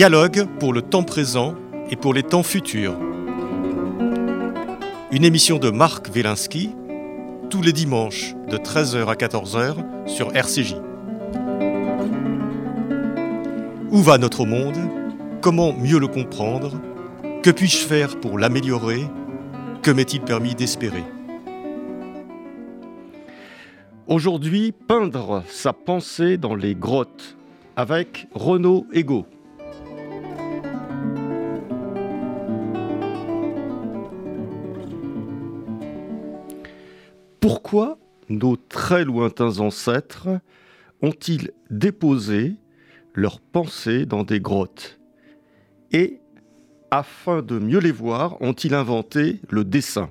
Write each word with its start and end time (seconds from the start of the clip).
Dialogue 0.00 0.46
pour 0.58 0.72
le 0.72 0.80
temps 0.80 1.02
présent 1.02 1.54
et 1.90 1.96
pour 1.96 2.14
les 2.14 2.22
temps 2.22 2.42
futurs. 2.42 2.96
Une 5.12 5.26
émission 5.26 5.58
de 5.58 5.68
Marc 5.68 6.08
Wielinski, 6.14 6.70
tous 7.50 7.60
les 7.60 7.74
dimanches 7.74 8.34
de 8.48 8.56
13h 8.56 9.08
à 9.08 9.14
14h 9.14 9.74
sur 10.06 10.34
RCJ. 10.34 10.76
Où 13.90 13.98
va 13.98 14.16
notre 14.16 14.46
monde? 14.46 14.78
Comment 15.42 15.74
mieux 15.74 15.98
le 15.98 16.08
comprendre? 16.08 16.80
Que 17.42 17.50
puis-je 17.50 17.84
faire 17.84 18.18
pour 18.20 18.38
l'améliorer? 18.38 19.02
Que 19.82 19.90
m'est-il 19.90 20.22
permis 20.22 20.54
d'espérer? 20.54 21.04
Aujourd'hui, 24.06 24.72
peindre 24.72 25.42
sa 25.50 25.74
pensée 25.74 26.38
dans 26.38 26.54
les 26.54 26.74
grottes 26.74 27.36
avec 27.76 28.28
Renaud 28.32 28.86
Ego. 28.94 29.26
Pourquoi 37.40 37.98
nos 38.28 38.56
très 38.56 39.04
lointains 39.04 39.60
ancêtres 39.60 40.28
ont-ils 41.00 41.52
déposé 41.70 42.56
leurs 43.14 43.40
pensées 43.40 44.04
dans 44.04 44.24
des 44.24 44.40
grottes? 44.40 45.00
Et, 45.90 46.20
afin 46.90 47.40
de 47.40 47.58
mieux 47.58 47.78
les 47.78 47.92
voir, 47.92 48.40
ont-ils 48.42 48.74
inventé 48.74 49.40
le 49.48 49.64
dessin? 49.64 50.10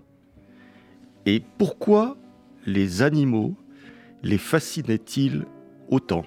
Et 1.27 1.43
pourquoi 1.59 2.17
les 2.65 3.03
animaux 3.03 3.55
les 4.23 4.39
fascinaient-ils 4.39 5.45
autant? 5.89 6.25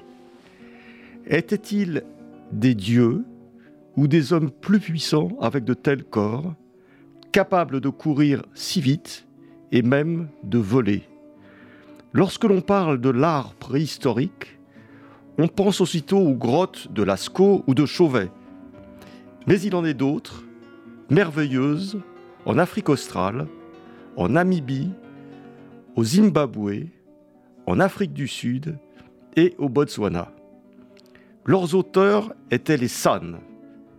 Étaient-ils 1.27 2.05
des 2.53 2.77
dieux 2.77 3.25
ou 3.97 4.07
des 4.07 4.33
hommes 4.33 4.53
plus 4.53 4.79
puissants 4.79 5.37
avec 5.41 5.65
de 5.65 5.75
tels 5.75 6.05
corps, 6.05 6.55
capables 7.33 7.81
de 7.81 7.89
courir 7.89 8.45
si 8.55 8.81
vite 8.81 9.27
et 9.73 9.83
même 9.83 10.29
de 10.45 10.59
voler. 10.59 11.03
Lorsque 12.13 12.45
l'on 12.45 12.61
parle 12.61 13.01
de 13.01 13.09
l'art 13.09 13.55
préhistorique, 13.55 14.59
on 15.39 15.49
pense 15.49 15.81
aussitôt 15.81 16.19
aux 16.19 16.35
grottes 16.35 16.93
de 16.93 17.03
Lascaux 17.03 17.65
ou 17.67 17.75
de 17.75 17.87
Chauvet. 17.87 18.31
Mais 19.47 19.61
il 19.61 19.75
en 19.75 19.85
est 19.85 19.95
d'autres, 19.95 20.45
merveilleuses, 21.11 22.01
en 22.45 22.59
Afrique 22.59 22.91
australe, 22.91 23.47
en 24.17 24.29
Namibie, 24.29 24.91
au 25.97 26.05
Zimbabwe, 26.05 26.87
en 27.67 27.81
Afrique 27.81 28.13
du 28.13 28.29
Sud 28.29 28.79
et 29.37 29.55
au 29.59 29.69
Botswana. 29.69 30.33
Leurs 31.47 31.75
auteurs 31.75 32.35
étaient 32.51 32.77
les 32.77 32.89
San, 32.89 33.39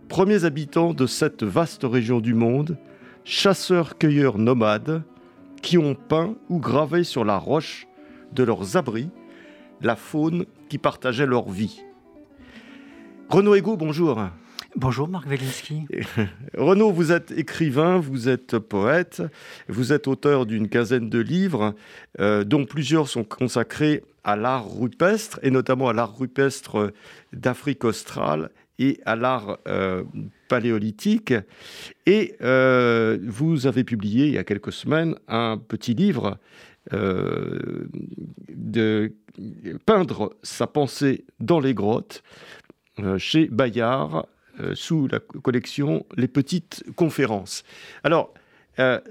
premiers 0.08 0.44
habitants 0.44 0.94
de 0.94 1.06
cette 1.06 1.42
vaste 1.42 1.82
région 1.84 2.20
du 2.20 2.32
monde, 2.32 2.78
chasseurs-cueilleurs 3.24 4.38
nomades, 4.38 5.02
qui 5.64 5.78
ont 5.78 5.94
peint 5.94 6.36
ou 6.50 6.60
gravé 6.60 7.04
sur 7.04 7.24
la 7.24 7.38
roche 7.38 7.88
de 8.32 8.44
leurs 8.44 8.76
abris 8.76 9.08
la 9.80 9.96
faune 9.96 10.44
qui 10.68 10.76
partageait 10.76 11.24
leur 11.24 11.48
vie. 11.48 11.80
Renaud 13.30 13.54
Ego, 13.54 13.76
bonjour. 13.76 14.22
Bonjour 14.76 15.08
Marc 15.08 15.26
Wielinski. 15.26 15.86
Renaud, 16.58 16.92
vous 16.92 17.12
êtes 17.12 17.30
écrivain, 17.30 17.98
vous 17.98 18.28
êtes 18.28 18.58
poète, 18.58 19.22
vous 19.68 19.94
êtes 19.94 20.06
auteur 20.06 20.44
d'une 20.44 20.68
quinzaine 20.68 21.08
de 21.08 21.18
livres, 21.18 21.74
euh, 22.20 22.44
dont 22.44 22.66
plusieurs 22.66 23.08
sont 23.08 23.24
consacrés 23.24 24.04
à 24.22 24.36
l'art 24.36 24.70
rupestre, 24.70 25.40
et 25.42 25.50
notamment 25.50 25.88
à 25.88 25.94
l'art 25.94 26.14
rupestre 26.14 26.92
d'Afrique 27.32 27.84
australe 27.84 28.50
et 28.78 29.00
à 29.06 29.16
l'art 29.16 29.58
euh, 29.66 30.02
paléolithique. 30.54 31.34
Et 32.06 32.36
euh, 32.40 33.18
vous 33.26 33.66
avez 33.66 33.82
publié 33.82 34.26
il 34.28 34.34
y 34.34 34.38
a 34.38 34.44
quelques 34.44 34.72
semaines 34.72 35.16
un 35.26 35.58
petit 35.58 35.94
livre 35.94 36.38
euh, 36.92 37.88
de 38.54 39.12
peindre 39.84 40.36
sa 40.44 40.68
pensée 40.68 41.24
dans 41.40 41.58
les 41.58 41.74
grottes 41.74 42.22
chez 43.18 43.48
Bayard 43.48 44.28
sous 44.74 45.08
la 45.08 45.18
collection 45.18 46.06
Les 46.16 46.28
Petites 46.28 46.84
Conférences. 46.94 47.64
Alors, 48.04 48.32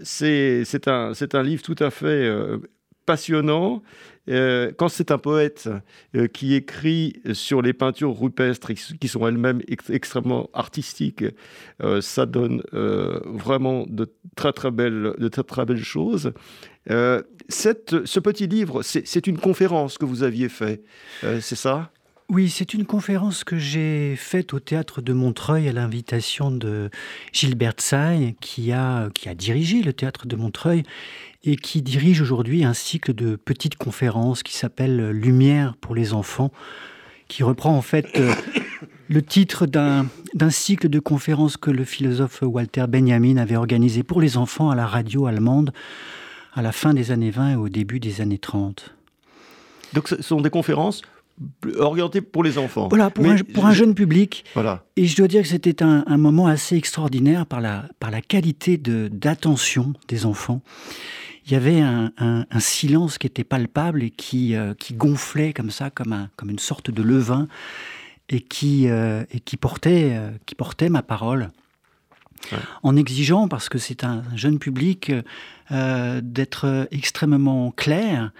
c'est 0.01 0.87
un, 0.87 1.11
un, 1.33 1.43
livre 1.43 1.61
tout 1.61 1.75
à 1.79 1.89
fait 1.91 2.31
passionnant 3.05 3.83
euh, 4.29 4.72
quand 4.78 4.88
c'est 4.88 5.11
un 5.11 5.17
poète 5.17 5.69
euh, 6.16 6.28
qui 6.28 6.53
écrit 6.53 7.22
sur 7.34 7.61
les 7.61 7.73
peintures 7.73 8.17
rupestres 8.17 8.73
qui 8.73 9.07
sont 9.07 9.28
elles-mêmes 9.28 9.61
extrêmement 9.89 10.50
artistiques, 10.53 11.25
euh, 11.81 12.01
ça 12.01 12.25
donne 12.25 12.62
vraiment 12.72 13.85
de 13.88 14.12
très 14.35 14.53
très 14.53 14.72
belles, 14.72 15.13
de 15.17 15.28
très, 15.28 15.44
très 15.44 15.66
belles 15.66 15.83
choses. 15.83 16.33
Ce 16.88 18.19
petit 18.19 18.47
livre, 18.47 18.81
c'est 18.83 19.28
une 19.28 19.38
conférence 19.38 19.97
que 19.97 20.06
vous 20.06 20.23
aviez 20.23 20.50
fait, 20.50 20.83
c'est 21.22 21.56
ça? 21.56 21.91
Oui, 22.29 22.50
c'est 22.50 22.73
une 22.73 22.85
conférence 22.85 23.44
que 23.44 23.57
j'ai 23.57 24.16
faite 24.16 24.53
au 24.53 24.59
théâtre 24.59 25.01
de 25.01 25.13
Montreuil 25.13 25.67
à 25.67 25.73
l'invitation 25.73 26.51
de 26.51 26.89
Gilbert 27.33 27.75
Say, 27.78 28.35
qui 28.39 28.72
a, 28.72 29.09
qui 29.13 29.28
a 29.28 29.35
dirigé 29.35 29.83
le 29.83 29.94
théâtre 29.94 30.25
de 30.25 30.35
Montreuil 30.35 30.83
et 31.43 31.55
qui 31.55 31.81
dirige 31.81 32.21
aujourd'hui 32.21 32.63
un 32.63 32.73
cycle 32.73 33.13
de 33.13 33.35
petites 33.35 33.75
conférences 33.75 34.43
qui 34.43 34.55
s'appelle 34.55 35.09
Lumière 35.11 35.75
pour 35.79 35.95
les 35.95 36.13
enfants, 36.13 36.51
qui 37.27 37.43
reprend 37.43 37.75
en 37.75 37.81
fait 37.81 38.07
euh, 38.15 38.33
le 39.09 39.21
titre 39.21 39.65
d'un 39.65 40.05
cycle 40.49 40.89
de 40.89 40.99
conférences 40.99 41.57
que 41.57 41.71
le 41.71 41.83
philosophe 41.83 42.43
Walter 42.43 42.85
Benjamin 42.87 43.37
avait 43.37 43.57
organisé 43.57 44.03
pour 44.03 44.21
les 44.21 44.37
enfants 44.37 44.69
à 44.69 44.75
la 44.75 44.87
radio 44.87 45.25
allemande 45.25 45.73
à 46.53 46.61
la 46.61 46.71
fin 46.71 46.93
des 46.93 47.11
années 47.11 47.31
20 47.31 47.51
et 47.51 47.55
au 47.55 47.67
début 47.67 47.99
des 47.99 48.21
années 48.21 48.37
30. 48.37 48.95
Donc 49.93 50.07
ce 50.07 50.21
sont 50.21 50.39
des 50.39 50.49
conférences 50.49 51.01
orientées 51.77 52.21
pour 52.21 52.43
les 52.43 52.57
enfants. 52.57 52.87
Voilà, 52.89 53.09
pour, 53.09 53.25
un, 53.25 53.37
pour 53.37 53.65
un, 53.65 53.73
jeune 53.73 53.95
public. 53.95 54.45
Voilà. 54.53 54.85
Et 54.95 55.07
je 55.07 55.15
dois 55.15 55.27
dire 55.27 55.41
que 55.41 55.47
c'était 55.47 55.81
un, 55.81 56.03
un, 56.05 56.17
moment 56.17 56.45
assez 56.45 56.75
extraordinaire 56.75 57.47
par 57.47 57.59
la, 57.59 57.85
par 57.99 58.11
la 58.11 58.21
qualité 58.21 58.77
d'attention 58.77 59.93
des 60.07 60.27
enfants 60.27 60.61
il 61.45 61.51
y 61.51 61.55
avait 61.55 61.81
un, 61.81 62.45
silence 62.59 63.17
qui 63.17 63.27
était 63.27 63.43
palpable 63.43 64.03
et 64.03 64.09
qui, 64.09 64.55
euh, 64.55 64.73
qui 64.73 64.93
gonflait 64.93 65.53
comme 65.53 65.71
ça, 65.71 65.89
comme, 65.89 66.13
un, 66.13 66.29
comme 66.37 66.49
une 66.49 66.59
sorte 66.59 66.89
de 66.89 67.03
levain, 67.03 67.47
et 68.29 68.39
qui, 68.39 68.87
euh, 68.87 69.25
et 69.31 69.39
qui, 69.39 69.57
portait, 69.57 70.11
euh, 70.13 70.31
qui 70.45 70.55
portait 70.55 70.89
ma 70.89 71.01
parole. 71.01 71.49
En 72.81 72.97
exigeant, 72.97 73.47
parce 73.47 73.69
que 73.69 73.77
c'est 73.77 74.03
un 74.03 74.21
jeune 74.35 74.59
public, 74.59 75.13
d'être 75.71 76.87
extrêmement 76.91 77.71
clair, 77.71 78.33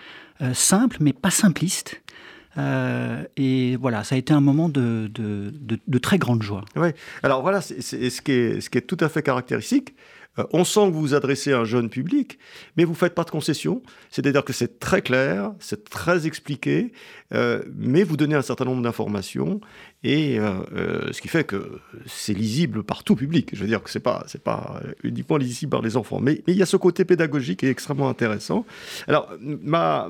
simple, 0.54 0.98
mais 1.00 1.14
pas 1.14 1.32
simpliste. 1.32 2.02
et 2.58 3.78
voilà, 3.78 4.04
ça 4.04 4.16
a 4.16 4.18
été 4.18 4.34
un 4.34 4.42
moment 4.42 4.68
de, 4.68 5.10
de, 5.14 5.54
de, 5.88 5.98
très 6.00 6.18
grande 6.18 6.44
joie. 6.44 6.66
Oui, 6.76 6.90
alors 7.24 7.44
voilà, 7.44 7.62
c'est 7.62 8.10
ce, 8.10 8.22
qui 8.22 8.34
est, 8.34 8.60
ce 8.60 8.70
qui 8.70 8.78
est 8.78 8.82
tout 8.82 8.98
à 9.00 9.08
fait 9.08 9.24
caractéristique. 9.24 9.94
Euh, 10.40 10.46
on 10.52 10.64
sent 10.64 10.88
que 10.88 10.94
vous 10.94 11.02
vous 11.02 11.14
adressez 11.14 11.54
à 11.54 11.60
un 11.60 11.66
jeune 11.66 11.90
public, 11.90 12.40
mais 12.78 12.86
vous 12.86 12.96
faites 12.96 13.14
pas 13.14 13.24
de 13.24 13.30
concessions. 13.30 13.82
C'est-à-dire 14.10 14.44
que 14.44 14.54
c'est 14.54 14.80
très 14.80 15.02
clair, 15.02 15.54
c'est 15.60 15.90
très 15.90 16.26
expliqué, 16.26 16.92
euh, 17.34 17.64
mais 17.76 18.04
vous 18.04 18.18
donnez 18.18 18.36
un 18.36 18.42
certain 18.42 18.66
nombre 18.66 18.82
d'informations, 18.82 19.62
et 20.04 20.40
euh, 20.40 21.12
ce 21.12 21.22
qui 21.22 21.28
fait 21.28 21.44
que 21.44 21.80
c'est 22.06 22.34
lisible 22.34 22.84
par 22.84 23.04
tout 23.04 23.16
public. 23.16 23.52
Je 23.54 23.62
veux 23.62 23.68
dire 23.68 23.82
que 23.84 23.90
ce 23.90 24.00
n'est 24.00 24.04
pas, 24.04 24.26
pas 24.44 24.82
uniquement 25.04 25.38
lisible 25.38 25.70
par 25.70 25.82
les 25.82 25.98
enfants. 25.98 26.20
Mais, 26.20 26.44
il 26.48 26.56
y 26.56 26.64
a 26.64 26.66
ce 26.66 26.78
côté 26.78 27.06
pédagogique 27.06 27.60
qui 27.60 27.68
est 27.68 27.72
extrêmement 27.72 28.10
intéressant. 28.10 28.66
Alors, 29.08 29.32
ma, 29.40 30.10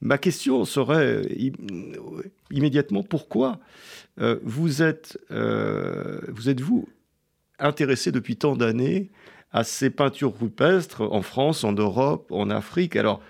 ma 0.00 0.18
question 0.18 0.64
serait 0.64 1.22
immédiatement 2.50 3.02
pourquoi 3.02 3.58
vous 4.44 4.82
êtes, 4.82 5.18
vous 5.30 6.48
êtes 6.48 6.60
vous 6.60 6.86
intéressé 7.58 8.12
depuis 8.12 8.36
tant 8.36 8.56
d'années 8.56 9.10
à 9.52 9.64
ces 9.64 9.90
peintures 9.90 10.34
rupestres 10.38 11.02
en 11.02 11.22
France, 11.22 11.64
en 11.64 11.72
Europe, 11.72 12.30
en 12.30 12.50
Afrique. 12.50 12.96
Alors, 12.96 13.20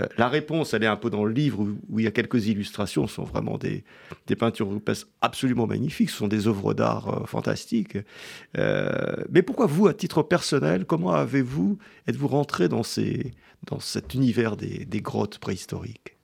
euh, 0.00 0.06
la 0.16 0.28
réponse, 0.28 0.72
elle 0.72 0.84
est 0.84 0.88
un 0.88 0.96
peu 0.96 1.10
dans 1.10 1.24
le 1.24 1.32
livre 1.32 1.66
où, 1.88 1.98
il 1.98 2.04
y 2.04 2.08
a 2.08 2.10
quelques 2.10 2.46
illustrations. 2.46 3.06
Ce 3.06 3.16
sont 3.16 3.24
vraiment 3.24 3.58
des, 3.58 3.84
des, 4.26 4.36
peintures 4.36 4.70
rupestres 4.70 5.08
absolument 5.20 5.66
magnifiques. 5.66 6.10
Ce 6.10 6.16
sont 6.16 6.28
des 6.28 6.46
œuvres 6.46 6.72
d'art 6.72 7.08
euh, 7.08 7.26
fantastiques. 7.26 7.98
Euh, 8.56 9.16
mais 9.30 9.42
pourquoi 9.42 9.66
vous, 9.66 9.88
à 9.88 9.94
titre 9.94 10.22
personnel, 10.22 10.86
comment 10.86 11.12
avez-vous, 11.12 11.78
êtes-vous 12.06 12.28
rentré 12.28 12.68
dans, 12.68 12.82
ces, 12.82 13.32
dans 13.66 13.80
cet 13.80 14.14
univers 14.14 14.56
des, 14.56 14.86
des 14.86 15.00
grottes 15.00 15.38
préhistoriques? 15.38 16.16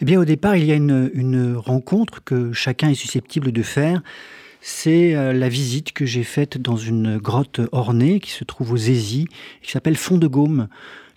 Eh 0.00 0.04
bien, 0.04 0.18
au 0.18 0.24
départ, 0.24 0.56
il 0.56 0.64
y 0.64 0.72
a 0.72 0.76
une, 0.76 1.10
une 1.12 1.54
rencontre 1.54 2.24
que 2.24 2.52
chacun 2.52 2.88
est 2.88 2.94
susceptible 2.94 3.52
de 3.52 3.62
faire 3.62 4.02
c'est 4.60 5.14
euh, 5.14 5.32
la 5.32 5.48
visite 5.48 5.92
que 5.92 6.04
j'ai 6.04 6.22
faite 6.22 6.58
dans 6.58 6.76
une 6.76 7.18
grotte 7.18 7.60
ornée 7.72 8.20
qui 8.20 8.30
se 8.30 8.44
trouve 8.44 8.72
aux 8.72 8.76
Zézis, 8.76 9.26
qui 9.62 9.70
s'appelle 9.70 9.96
Fond 9.96 10.18
de 10.18 10.26
Gaume. 10.26 10.68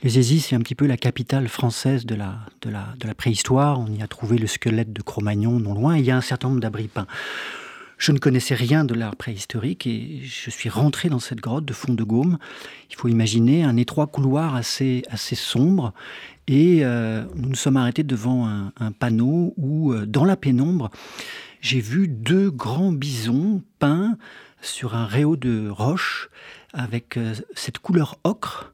Les 0.01 0.11
Zézis, 0.11 0.41
c'est 0.41 0.55
un 0.55 0.59
petit 0.59 0.75
peu 0.75 0.85
la 0.85 0.97
capitale 0.97 1.47
française 1.47 2.05
de 2.05 2.15
la, 2.15 2.39
de, 2.61 2.69
la, 2.69 2.93
de 2.99 3.07
la 3.07 3.13
préhistoire. 3.13 3.79
On 3.79 3.87
y 3.87 4.01
a 4.01 4.07
trouvé 4.07 4.37
le 4.37 4.47
squelette 4.47 4.91
de 4.93 5.01
Cro-Magnon 5.01 5.59
non 5.59 5.73
loin, 5.73 5.95
et 5.95 5.99
il 5.99 6.05
y 6.05 6.11
a 6.11 6.17
un 6.17 6.21
certain 6.21 6.49
nombre 6.49 6.61
d'abris 6.61 6.87
peints. 6.87 7.07
Je 7.97 8.11
ne 8.11 8.17
connaissais 8.17 8.55
rien 8.55 8.83
de 8.83 8.93
l'art 8.93 9.15
préhistorique 9.15 9.87
et 9.87 10.19
je 10.23 10.49
suis 10.49 10.67
rentré 10.67 11.07
dans 11.07 11.19
cette 11.19 11.39
grotte 11.39 11.63
de 11.63 11.71
fond 11.71 11.93
de 11.93 12.03
Gaume. 12.03 12.37
Il 12.89 12.97
faut 12.97 13.07
imaginer 13.07 13.63
un 13.63 13.77
étroit 13.77 14.07
couloir 14.07 14.55
assez, 14.55 15.03
assez 15.09 15.35
sombre 15.35 15.93
et 16.47 16.79
euh, 16.83 17.23
nous 17.35 17.49
nous 17.49 17.55
sommes 17.55 17.77
arrêtés 17.77 18.03
devant 18.03 18.45
un, 18.45 18.91
panneau 18.91 19.53
où, 19.55 19.93
euh, 19.93 20.05
dans 20.05 20.25
la 20.25 20.35
pénombre, 20.35 20.89
j'ai 21.63 21.79
vu 21.79 22.09
deux 22.09 22.51
grands 22.51 22.91
bisons 22.91 23.63
peints 23.79 24.17
sur 24.61 24.95
un 24.95 25.05
réau 25.05 25.37
de 25.37 25.69
roche 25.69 26.29
avec 26.73 27.15
euh, 27.15 27.33
cette 27.55 27.79
couleur 27.79 28.19
ocre 28.25 28.73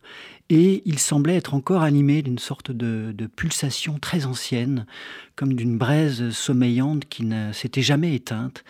et 0.49 0.81
il 0.85 0.97
semblait 0.97 1.35
être 1.35 1.53
encore 1.53 1.83
animé 1.83 2.23
d'une 2.23 2.39
sorte 2.39 2.71
de, 2.71 3.13
pulsation 3.35 3.99
très 3.99 4.25
ancienne, 4.25 4.87
comme 5.35 5.53
d'une 5.53 5.77
braise 5.77 6.31
sommeillante 6.31 7.05
qui 7.05 7.23
ne 7.23 7.53
s'était 7.53 7.83
jamais 7.83 8.15
éteinte. 8.15 8.63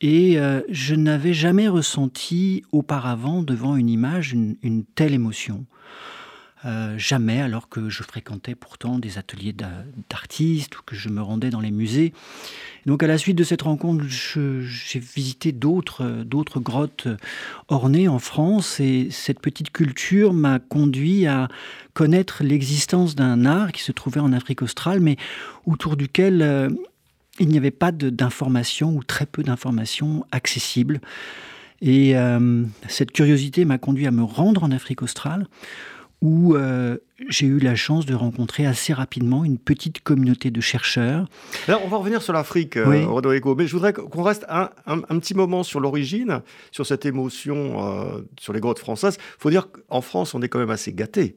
Et 0.00 0.38
euh, 0.38 0.60
je 0.68 0.94
n'avais 0.94 1.34
jamais 1.34 1.66
ressenti 1.66 2.62
auparavant 2.70 3.42
devant 3.42 3.74
une 3.74 3.90
image 3.90 4.32
une 4.32 4.84
telle 4.94 5.12
émotion. 5.12 5.66
Euh, 6.66 6.98
jamais, 6.98 7.40
alors 7.40 7.70
que 7.70 7.88
je 7.88 8.02
fréquentais 8.02 8.54
pourtant 8.54 8.98
des 8.98 9.16
ateliers 9.16 9.54
d'artistes 9.54 10.78
ou 10.78 10.82
que 10.84 10.94
je 10.94 11.08
me 11.08 11.22
rendais 11.22 11.48
dans 11.48 11.60
les 11.60 11.70
musées. 11.70 12.12
Donc 12.84 13.02
à 13.02 13.06
la 13.06 13.16
suite 13.16 13.36
de 13.36 13.44
cette 13.44 13.62
rencontre, 13.62 14.04
j'ai 14.06 14.98
visité 14.98 15.52
d'autres 15.52 16.60
grottes 16.60 17.08
ornées 17.68 18.08
en 18.08 18.18
France 18.18 18.78
et 18.78 19.08
cette 19.10 19.40
petite 19.40 19.70
culture 19.70 20.34
m'a 20.34 20.58
conduit 20.58 21.26
à 21.26 21.48
connaître 21.94 22.44
l'existence 22.44 23.14
d'un 23.14 23.46
art 23.46 23.72
qui 23.72 23.82
se 23.82 23.92
trouvait 23.92 24.20
en 24.20 24.34
Afrique 24.34 24.60
australe, 24.60 25.00
mais 25.00 25.16
autour 25.64 25.96
duquel 25.96 26.42
euh, 26.42 26.68
il 27.38 27.48
n'y 27.48 27.56
avait 27.56 27.70
pas 27.70 27.90
d'informations 27.90 28.94
ou 28.94 29.02
très 29.02 29.24
peu 29.24 29.42
d'informations 29.42 30.26
accessibles. 30.30 31.00
Et 31.80 32.18
euh, 32.18 32.64
cette 32.86 33.12
curiosité 33.12 33.64
m'a 33.64 33.78
conduit 33.78 34.06
à 34.06 34.10
me 34.10 34.22
rendre 34.22 34.62
en 34.62 34.70
Afrique 34.70 35.00
australe 35.00 35.46
où 36.22 36.54
euh, 36.54 36.98
j'ai 37.28 37.46
eu 37.46 37.58
la 37.58 37.74
chance 37.74 38.04
de 38.04 38.14
rencontrer 38.14 38.66
assez 38.66 38.92
rapidement 38.92 39.44
une 39.44 39.58
petite 39.58 40.02
communauté 40.02 40.50
de 40.50 40.60
chercheurs. 40.60 41.26
Alors, 41.66 41.82
on 41.84 41.88
va 41.88 41.96
revenir 41.96 42.20
sur 42.20 42.32
l'Afrique, 42.32 42.76
euh, 42.76 43.06
Rodrigo, 43.06 43.54
mais 43.54 43.66
je 43.66 43.72
voudrais 43.72 43.92
qu'on 43.92 44.22
reste 44.22 44.44
un, 44.48 44.68
petit 45.18 45.34
moment 45.34 45.62
sur 45.62 45.80
l'origine, 45.80 46.42
sur 46.72 46.84
cette 46.84 47.06
émotion 47.06 47.86
euh, 47.86 48.20
sur 48.38 48.52
les 48.52 48.60
grottes 48.60 48.78
françaises. 48.78 49.16
Il 49.18 49.40
faut 49.40 49.50
dire 49.50 49.68
qu'en 49.70 50.02
France, 50.02 50.34
on 50.34 50.42
est 50.42 50.48
quand 50.48 50.58
même 50.58 50.70
assez 50.70 50.92
gâté. 50.92 51.36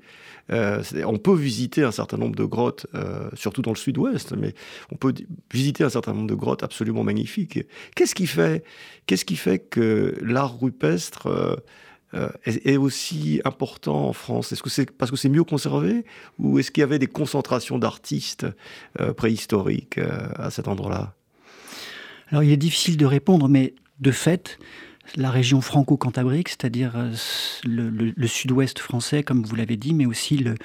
on 0.50 1.18
peut 1.18 1.36
visiter 1.36 1.84
un 1.84 1.92
certain 1.92 2.18
nombre 2.18 2.36
de 2.36 2.44
grottes, 2.44 2.86
surtout 3.34 3.62
dans 3.62 3.72
le 3.72 3.78
sud-ouest, 3.78 4.34
mais 4.38 4.54
on 4.92 4.96
peut 4.96 5.14
visiter 5.54 5.86
un 5.86 5.90
certain 5.90 6.14
nombre 6.14 6.28
de 6.28 6.36
grottes 6.36 6.64
absolument 6.64 7.04
magnifiques. 7.04 7.60
Qu'est-ce 7.96 8.16
qui 8.16 8.28
fait, 8.28 8.66
qu'est-ce 9.06 9.24
qui 9.24 9.38
fait 9.38 9.60
que 9.60 10.16
l'art 10.22 10.60
rupestre 10.60 11.30
euh, 12.16 12.30
est, 12.46 12.78
aussi 12.78 13.42
important 13.44 14.10
en 14.10 14.14
France? 14.14 14.52
Est-ce 14.52 14.62
que 14.62 14.70
c'est 14.70 14.92
parce 14.92 15.10
que 15.10 15.18
c'est 15.18 15.30
mieux 15.30 15.44
conservé 15.44 16.06
ou 16.38 16.60
est-ce 16.60 16.70
qu'il 16.70 16.82
y 16.82 16.84
avait 16.84 17.00
des 17.00 17.08
concentrations 17.08 17.80
d'artistes 17.80 18.46
euh, 19.00 19.14
préhistoriques 19.14 19.98
euh, 19.98 20.28
à 20.36 20.52
cet 20.52 20.68
endroit-là? 20.68 21.16
Alors 22.30 22.44
il 22.44 22.52
est 22.52 22.58
difficile 22.58 22.98
de 22.98 23.06
répondre, 23.06 23.50
mais 23.50 23.74
de 24.00 24.12
fait, 24.12 24.60
la 25.16 25.32
région 25.32 25.60
franco-cantabrique, 25.62 26.50
c'est-à-dire 26.50 26.94
le, 27.66 28.28
sud-ouest 28.28 28.80
français, 28.80 29.24
comme 29.24 29.44
vous 29.44 29.56
l'avez 29.56 29.76
dit, 29.76 29.94
mais 29.94 30.06
aussi 30.06 30.38
le, 30.38 30.56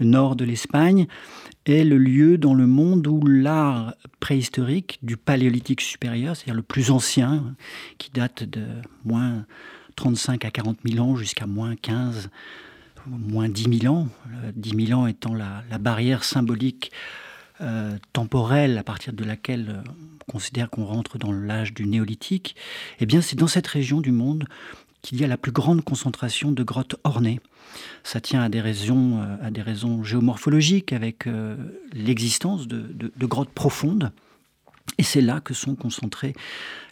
nord 0.00 0.34
de 0.36 0.44
l'Espagne, 0.44 1.06
est 1.66 1.84
le 1.84 1.98
lieu 1.98 2.38
dans 2.38 2.54
le 2.54 2.66
monde 2.66 3.06
où 3.06 3.20
l'art 3.26 3.94
préhistorique 4.20 4.98
du 5.02 5.16
paléolithique 5.16 5.80
supérieur, 5.80 6.36
c'est-à-dire 6.36 6.54
le 6.54 6.62
plus 6.62 6.90
ancien, 6.90 7.54
qui 7.98 8.10
date 8.10 8.44
de 8.44 8.66
moins 9.04 9.46
35 9.96 10.44
à 10.44 10.50
40 10.50 10.78
000 10.86 11.04
ans 11.04 11.16
jusqu'à 11.16 11.46
moins 11.46 11.74
15, 11.74 12.30
moins 13.06 13.48
10 13.48 13.80
000 13.80 13.94
ans, 13.94 14.08
10 14.54 14.72
euh, 14.72 14.86
000 14.86 15.00
ans 15.00 15.06
étant 15.06 15.34
la, 15.34 15.62
barrière 15.78 16.24
symbolique 16.24 16.92
euh, 17.60 17.96
temporelle 18.12 18.78
à 18.78 18.82
partir 18.82 19.12
de 19.12 19.24
laquelle 19.24 19.66
euh, 19.70 19.90
on 20.28 20.32
considère 20.32 20.70
qu'on 20.70 20.84
rentre 20.84 21.18
dans 21.18 21.32
l'âge 21.32 21.72
du 21.72 21.86
néolithique, 21.86 22.56
eh 23.00 23.06
bien 23.06 23.20
c'est 23.20 23.36
dans 23.36 23.46
cette 23.46 23.66
région 23.66 24.00
du 24.00 24.12
monde 24.12 24.44
qu'il 25.02 25.20
y 25.20 25.24
a 25.24 25.28
la 25.28 25.36
plus 25.36 25.52
grande 25.52 25.82
concentration 25.82 26.50
de 26.50 26.62
grottes 26.62 26.96
ornées. 27.04 27.40
Ça 28.02 28.20
tient 28.20 28.42
à 28.42 28.48
des 28.48 28.60
raisons, 28.60 29.20
raisons 29.64 30.02
géomorphologiques 30.02 30.92
avec 30.92 31.28
l'existence 31.92 32.66
de, 32.66 33.10
grottes 33.26 33.50
profondes 33.50 34.10
et 34.98 35.02
c'est 35.02 35.20
là 35.20 35.40
que 35.40 35.54
sont 35.54 35.74
concentrés 35.74 36.34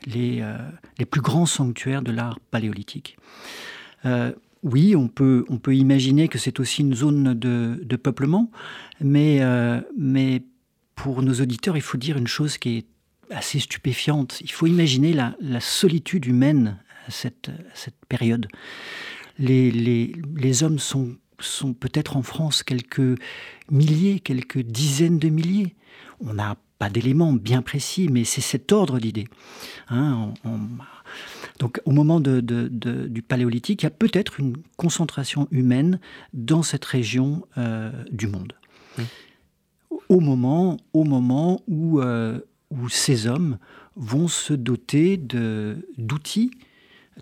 les, 0.06 0.40
euh, 0.40 0.56
les 0.98 1.06
plus 1.06 1.20
grands 1.20 1.46
sanctuaires 1.46 2.02
de 2.02 2.12
l'art 2.12 2.38
paléolithique. 2.50 3.16
Euh, 4.04 4.32
oui, 4.62 4.96
on 4.96 5.08
peut, 5.08 5.44
on 5.48 5.58
peut 5.58 5.76
imaginer 5.76 6.28
que 6.28 6.38
c'est 6.38 6.58
aussi 6.60 6.82
une 6.82 6.94
zone 6.94 7.34
de, 7.34 7.80
de 7.82 7.96
peuplement, 7.96 8.50
mais, 9.00 9.42
euh, 9.42 9.80
mais 9.96 10.42
pour 10.94 11.22
nos 11.22 11.34
auditeurs, 11.34 11.76
il 11.76 11.82
faut 11.82 11.98
dire 11.98 12.16
une 12.16 12.26
chose 12.26 12.56
qui 12.58 12.78
est 12.78 12.86
assez 13.30 13.58
stupéfiante. 13.60 14.40
Il 14.40 14.50
faut 14.50 14.66
imaginer 14.66 15.12
la, 15.12 15.36
la 15.40 15.60
solitude 15.60 16.26
humaine 16.26 16.78
à 17.06 17.10
cette, 17.10 17.50
cette 17.74 18.06
période. 18.08 18.48
Les, 19.38 19.70
les, 19.70 20.14
les 20.36 20.62
hommes 20.62 20.78
sont, 20.78 21.16
sont 21.40 21.74
peut-être 21.74 22.16
en 22.16 22.22
France 22.22 22.62
quelques 22.62 23.18
milliers, 23.70 24.20
quelques 24.20 24.60
dizaines 24.60 25.18
de 25.18 25.28
milliers. 25.28 25.74
On 26.20 26.38
a 26.38 26.56
pas 26.78 26.90
d'éléments 26.90 27.32
bien 27.32 27.62
précis, 27.62 28.08
mais 28.10 28.24
c'est 28.24 28.40
cet 28.40 28.72
ordre 28.72 28.98
d'idées. 28.98 29.28
Hein, 29.88 30.34
donc 31.58 31.80
au 31.84 31.92
moment 31.92 32.20
du 32.20 33.22
paléolithique, 33.26 33.82
il 33.82 33.86
y 33.86 33.86
a 33.86 33.90
peut-être 33.90 34.40
une 34.40 34.56
concentration 34.76 35.48
humaine 35.50 36.00
dans 36.32 36.62
cette 36.62 36.84
région 36.84 37.46
euh, 37.58 37.92
du 38.10 38.26
monde. 38.26 38.54
Mmh. 38.98 39.02
Au 40.08 40.20
moment, 40.20 40.76
au 40.92 41.04
moment 41.04 41.62
où, 41.68 42.00
euh, 42.00 42.40
où 42.70 42.88
ces 42.88 43.26
hommes 43.26 43.58
vont 43.96 44.28
se 44.28 44.52
doter 44.52 45.16
d'outils 45.16 46.50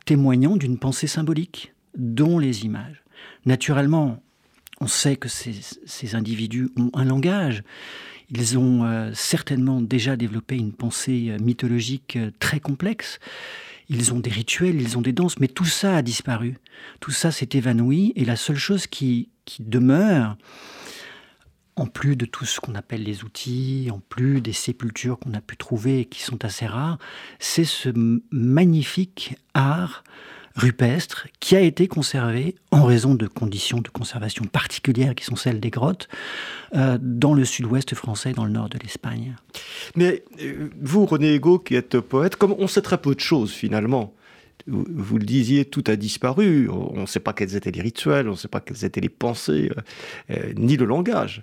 témoignant 0.07 0.57
d'une 0.57 0.79
pensée 0.79 1.07
symbolique, 1.07 1.75
dont 1.97 2.39
les 2.39 2.65
images. 2.65 3.03
Naturellement, 3.45 4.23
on 4.81 4.87
sait 4.87 5.17
que 5.17 5.29
ces, 5.29 5.55
ces 5.85 6.15
individus 6.15 6.71
ont 6.77 6.91
un 6.95 7.05
langage, 7.05 7.63
ils 8.33 8.59
ont 8.59 8.85
euh, 8.85 9.11
certainement 9.15 9.83
déjà 9.83 10.17
développé 10.17 10.57
une 10.57 10.73
pensée 10.73 11.29
euh, 11.29 11.39
mythologique 11.39 12.17
euh, 12.17 12.31
très 12.39 12.61
complexe. 12.61 13.21
Ils 13.91 14.15
ont 14.15 14.21
des 14.21 14.31
rituels, 14.31 14.81
ils 14.81 14.97
ont 14.97 15.03
des 15.03 15.13
danses, 15.13 15.39
mais 15.39 15.49
tout 15.49 15.67
ça 15.67 15.97
a 15.97 16.03
disparu. 16.03 16.57
Tout 17.01 17.11
ça 17.11 17.31
s'est 17.31 17.51
évanoui 17.53 18.15
et 18.17 18.25
la 18.25 18.37
seule 18.37 18.57
chose 18.57 18.87
qui, 18.87 19.29
qui 19.45 19.63
demeure, 19.63 20.39
en 21.77 21.87
plus 21.87 22.17
de 22.17 22.25
tout 22.25 22.47
ce 22.47 22.59
qu'on 22.59 22.75
appelle 22.75 23.03
les 23.03 23.23
outils, 23.23 23.91
en 23.93 24.01
plus 24.01 24.41
des 24.41 24.55
sépultures 24.55 25.19
qu'on 25.19 25.35
a 25.35 25.43
pu 25.43 25.59
trouver 25.59 26.01
et 26.01 26.05
qui 26.07 26.23
sont 26.23 26.43
assez 26.45 26.67
rares, 26.67 26.99
c'est 27.39 27.65
ce 27.65 27.91
magnifique 28.31 29.37
art 29.53 30.05
rupestre 30.55 31.29
qui 31.41 31.57
a 31.57 31.61
été 31.61 31.89
conservé 31.89 32.55
en 32.71 32.85
raison 32.85 33.15
de 33.15 33.27
conditions 33.27 33.79
de 33.79 33.89
conservation 33.89 34.45
particulières 34.45 35.15
qui 35.15 35.25
sont 35.25 35.37
celles 35.37 35.61
des 35.61 35.71
grottes 35.71 36.09
euh, 36.75 36.99
dans 37.01 37.35
le 37.35 37.45
sud-ouest 37.45 37.95
français, 37.95 38.33
dans 38.33 38.45
le 38.45 38.51
nord 38.51 38.69
de 38.69 38.79
l'Espagne. 38.79 39.37
Mais 39.97 40.25
euh, 40.41 40.71
vous, 40.81 41.07
René 41.07 41.35
Ego, 41.35 41.59
qui 41.59 41.75
êtes 41.75 42.01
poète, 42.01 42.37
comme 42.37 42.55
on 42.59 42.67
sait 42.67 42.83
très 42.83 42.99
peu 42.99 43.15
de 43.15 43.21
choses 43.21 43.53
finalement, 43.53 44.15
vous 44.69 45.19
le 45.19 45.25
disiez, 45.25 45.65
tout 45.65 45.83
a 45.89 45.97
disparu. 45.97 46.69
On 46.69 47.01
ne 47.01 47.07
sait 47.07 47.19
pas 47.19 47.33
quels 47.33 47.57
étaient 47.57 47.73
les 47.73 47.81
rituels, 47.81 48.29
on 48.29 48.33
ne 48.33 48.37
sait 48.37 48.47
pas 48.47 48.61
quelles 48.61 48.85
étaient 48.85 49.01
les 49.01 49.09
pensées, 49.09 49.73
euh, 50.31 50.53
ni 50.57 50.77
le 50.77 50.85
langage. 50.85 51.43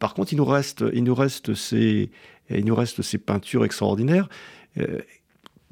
par 0.00 0.14
contre, 0.14 0.32
il 0.32 0.36
nous 0.36 0.44
reste, 0.44 0.84
il 0.92 1.04
nous 1.04 1.14
reste 1.14 1.54
ces, 1.54 2.10
il 2.50 2.64
nous 2.64 2.74
reste 2.74 3.02
ces 3.02 3.18
peintures 3.18 3.64
extraordinaires. 3.64 4.28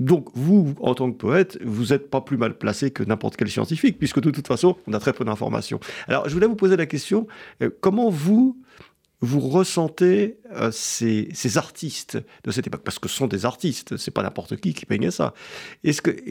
Donc 0.01 0.29
vous, 0.35 0.75
en 0.81 0.95
tant 0.95 1.13
que 1.13 1.17
poète, 1.17 1.59
vous 1.63 1.87
n'êtes 1.87 2.11
pas 2.11 2.23
plus 2.23 2.39
mal 2.39 2.57
placé 2.57 2.91
que 2.91 3.05
n'importe 3.05 3.37
quel 3.37 3.51
scientifique, 3.51 3.99
puisque 3.99 4.21
de 4.21 4.31
toute 4.31 4.47
façon, 4.47 4.77
on 4.87 4.95
a 4.95 4.99
très 4.99 5.13
peu 5.13 5.25
d'informations. 5.25 5.79
Alors 6.09 6.29
je 6.29 6.35
voulais 6.35 6.47
vous 6.47 6.57
poser 6.57 6.77
la 6.77 6.87
question, 6.87 7.27
euh, 7.63 7.71
comment 7.81 8.09
vous, 8.09 8.59
vous 9.21 9.41
ressentez 9.41 10.39
euh, 10.53 10.71
ces, 10.73 11.29
artistes 11.57 12.19
de 12.45 12.51
cette 12.51 12.67
époque? 12.67 12.83
Parce 12.83 12.99
que 12.99 13.09
ce 13.09 13.17
sont 13.17 13.27
des 13.27 13.45
artistes, 13.45 13.99
c'est 13.99 14.11
pas 14.11 14.23
n'importe 14.23 14.57
qui 14.57 14.73
qui 14.73 14.87
peignait 14.87 15.11
ça. 15.11 15.35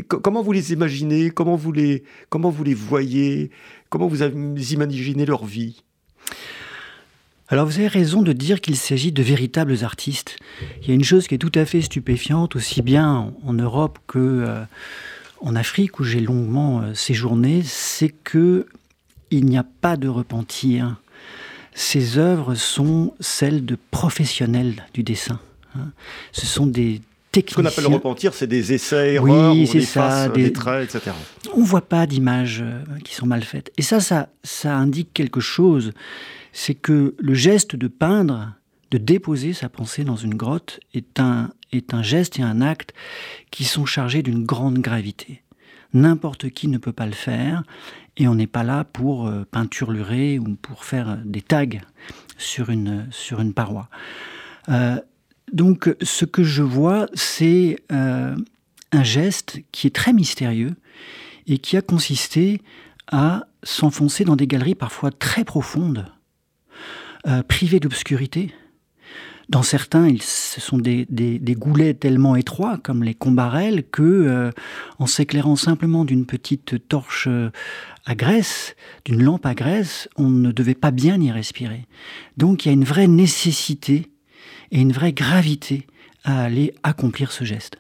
Comment 0.08 0.42
vous 0.42 0.52
les 0.52 0.74
imaginez? 0.74 1.30
Comment 1.30 1.56
vous 1.56 1.72
les, 1.72 2.04
comment 2.30 2.50
vous 2.50 2.64
les 2.64 2.74
voyez? 2.74 3.52
Comment 3.90 4.08
vous 4.08 4.24
imaginez 4.24 5.26
leur 5.26 5.46
vie? 5.46 5.84
Alors 7.50 7.65
vous 7.65 7.79
avez 7.79 7.88
raison 7.88 8.22
de 8.22 8.32
dire 8.32 8.62
qu'il 8.62 8.75
s'agit 8.75 9.12
de 9.12 9.24
véritables 9.24 9.84
artistes. 9.84 10.38
Il 10.82 10.88
y 10.88 10.91
a 10.91 10.94
une 10.94 11.03
chose 11.03 11.27
qui 11.27 11.36
est 11.36 11.39
tout 11.39 11.51
à 11.56 11.65
fait 11.65 11.82
stupéfiante, 11.82 12.56
aussi 12.56 12.82
bien 12.82 13.34
en 13.44 13.53
Europe 13.53 13.98
que 14.08 14.20
euh, 14.20 14.63
en 15.41 15.56
Afrique 15.56 16.00
où 16.00 16.03
j'ai 16.03 16.20
longuement 16.20 16.82
euh, 16.82 16.94
séjourné, 16.94 17.63
c'est 17.63 18.10
que 18.10 18.68
il 19.32 19.46
n'y 19.46 19.58
a 19.58 19.65
pas 19.82 19.98
de 19.98 20.08
repentir. 20.08 20.96
Ces 21.74 22.18
œuvres 22.18 22.56
sont 22.56 23.13
celles 23.20 23.65
de 23.65 23.77
professionnels 23.91 24.86
du 24.94 25.03
dessin. 25.03 25.39
Hein. 25.75 25.91
Ce 26.32 26.46
sont 26.46 26.65
des. 26.65 27.01
Ce 27.34 27.53
qu'on 27.53 27.63
appelle 27.63 27.84
le 27.84 27.91
repentir, 27.91 28.34
c'est 28.34 28.48
des 28.48 28.74
essais, 28.74 29.13
erreurs, 29.13 29.53
oui, 29.53 29.68
ça, 29.86 30.29
des... 30.29 30.51
traits, 30.51 30.96
etc. 30.96 31.15
On 31.53 31.60
ne 31.60 31.65
voit 31.65 31.88
pas 31.88 32.08
d'images 32.08 32.62
euh, 32.63 32.82
qui 33.03 33.13
sont 33.13 33.27
mal 33.27 33.44
faites. 33.44 33.72
Et 33.77 33.84
ça, 33.84 34.00
ça, 34.00 34.29
ça 34.44 34.75
indique 34.75 35.13
quelque 35.13 35.39
chose. 35.39 35.94
C'est 36.62 36.75
que 36.75 37.16
le 37.18 37.34
geste 37.36 37.78
de 37.78 37.88
peindre, 37.88 38.54
de 38.92 38.98
déposer 38.98 39.54
sa 39.54 39.70
pensée 39.70 40.04
dans 40.04 40.18
une 40.18 40.36
grotte, 40.36 40.82
est 40.94 41.22
un, 41.22 41.51
est 41.72 41.94
un 41.94 42.04
geste 42.04 42.38
et 42.38 42.42
un 42.42 42.60
acte 42.60 42.94
qui 43.50 43.63
sont 43.63 43.86
chargés 43.86 44.24
d'une 44.24 44.44
grande 44.44 44.80
gravité. 44.80 45.42
N'importe 45.94 46.50
qui 46.50 46.68
ne 46.68 46.78
peut 46.78 46.92
pas 46.92 47.06
le 47.06 47.13
faire, 47.13 47.63
et 48.18 48.28
on 48.28 48.36
n'est 48.36 48.46
pas 48.46 48.63
là 48.63 48.84
pour 48.84 49.25
euh, 49.25 49.46
peinturlurer 49.50 50.38
ou 50.38 50.58
pour 50.62 50.84
faire 50.84 51.20
des 51.24 51.42
tags 51.42 51.80
sur 52.38 52.72
une, 52.72 53.08
sur 53.10 53.39
une 53.39 53.54
paroi. 53.54 53.88
Euh, 54.68 55.00
donc 55.54 55.96
ce 56.01 56.25
que 56.25 56.44
je 56.44 56.62
vois, 56.62 57.08
c'est 57.13 57.78
euh, 57.94 58.36
un 58.92 59.04
geste 59.04 59.62
qui 59.72 59.88
est 59.88 59.96
très 59.96 60.12
mystérieux 60.12 60.75
et 61.48 61.58
qui 61.58 61.78
a 61.78 61.82
consisté 61.82 62.62
à 63.08 63.48
s'enfoncer 63.63 64.25
dans 64.25 64.36
des 64.36 64.46
galeries 64.46 64.75
parfois 64.75 65.10
très 65.10 65.46
profondes, 65.46 66.06
privées 67.48 67.80
d'obscurité, 67.80 68.54
dans 69.50 69.64
certains, 69.64 70.16
ce 70.22 70.62
sont 70.62 70.78
des, 70.78 71.08
goulets 71.58 71.96
tellement 71.96 72.36
étroits, 72.36 72.78
comme 72.78 73.04
les 73.04 73.16
combarelles, 73.16 73.84
que, 73.84 74.04
euh, 74.04 74.52
en 75.00 75.08
s'éclairant 75.08 75.56
simplement 75.56 76.06
d'une 76.06 76.28
petite 76.28 76.88
torche 76.88 77.26
euh, 77.28 77.50
à 78.06 78.14
graisse, 78.14 78.76
d'une 79.06 79.24
lampe 79.24 79.48
à 79.48 79.56
graisse, 79.56 80.08
on 80.18 80.30
ne 80.30 80.52
devait 80.52 80.76
pas 80.76 80.92
bien 80.92 81.20
y 81.20 81.32
respirer. 81.32 81.88
Donc 82.38 82.66
il 82.66 82.68
y 82.68 82.72
a 82.72 82.74
une 82.74 82.84
vraie 82.84 83.08
nécessité 83.08 84.12
et 84.72 84.80
une 84.80 84.92
vraie 84.92 85.14
gravité 85.14 85.88
à 86.24 86.44
aller 86.44 86.76
accomplir 86.84 87.32
ce 87.32 87.44
geste. 87.44 87.78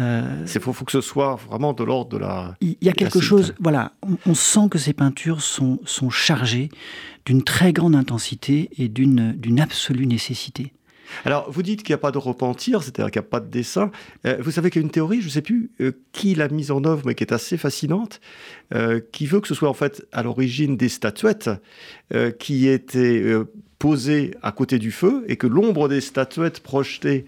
Euh, 0.00 0.46
Il 0.54 0.60
faut, 0.60 0.72
que 0.72 0.92
ce 0.92 1.00
soit 1.00 1.36
vraiment 1.48 1.72
de 1.72 1.84
l'ordre 1.84 2.10
de 2.10 2.18
la. 2.18 2.56
Il 2.60 2.76
y 2.80 2.88
a 2.88 2.92
quelque 2.92 3.20
chose, 3.20 3.54
voilà, 3.60 3.92
on, 4.26 4.34
sent 4.34 4.68
que 4.70 4.78
ces 4.78 4.92
peintures 4.92 5.42
sont, 5.42 5.80
sont 5.84 6.10
chargées 6.10 6.70
d'une 7.26 7.42
très 7.42 7.72
grande 7.72 7.94
intensité 7.94 8.70
et 8.78 8.88
d'une 8.88 9.60
absolue 9.60 10.06
nécessité. 10.06 10.72
Alors, 11.26 11.50
vous 11.50 11.62
dites 11.62 11.82
qu'il 11.82 11.92
n'y 11.92 11.96
a 11.96 11.98
pas 11.98 12.10
de 12.10 12.16
repentir, 12.16 12.82
c'est-à-dire 12.82 13.10
qu'il 13.10 13.20
n'y 13.20 13.26
a 13.26 13.28
pas 13.28 13.40
de 13.40 13.50
dessin. 13.50 13.90
Euh, 14.26 14.38
vous 14.40 14.50
savez 14.50 14.70
qu'il 14.70 14.80
y 14.80 14.84
a 14.84 14.86
une 14.86 14.90
théorie, 14.90 15.20
je 15.20 15.26
ne 15.26 15.30
sais 15.30 15.42
plus 15.42 15.70
euh, 15.82 15.92
qui 16.12 16.34
l'a 16.34 16.48
mise 16.48 16.70
en 16.70 16.82
œuvre, 16.84 17.02
mais 17.04 17.14
qui 17.14 17.22
est 17.22 17.34
assez 17.34 17.58
fascinante, 17.58 18.20
qui 19.12 19.26
veut 19.26 19.40
que 19.40 19.48
ce 19.48 19.54
soit 19.54 19.68
en 19.68 19.74
fait 19.74 20.06
à 20.12 20.22
l'origine 20.22 20.78
des 20.78 20.88
statuettes 20.88 21.50
qui 22.38 22.66
étaient 22.66 23.22
posées 23.78 24.30
à 24.42 24.50
côté 24.50 24.78
du 24.78 24.90
feu 24.90 25.26
et 25.28 25.36
que 25.36 25.46
l'ombre 25.46 25.90
des 25.90 26.00
statuettes 26.00 26.60
projetées 26.60 27.26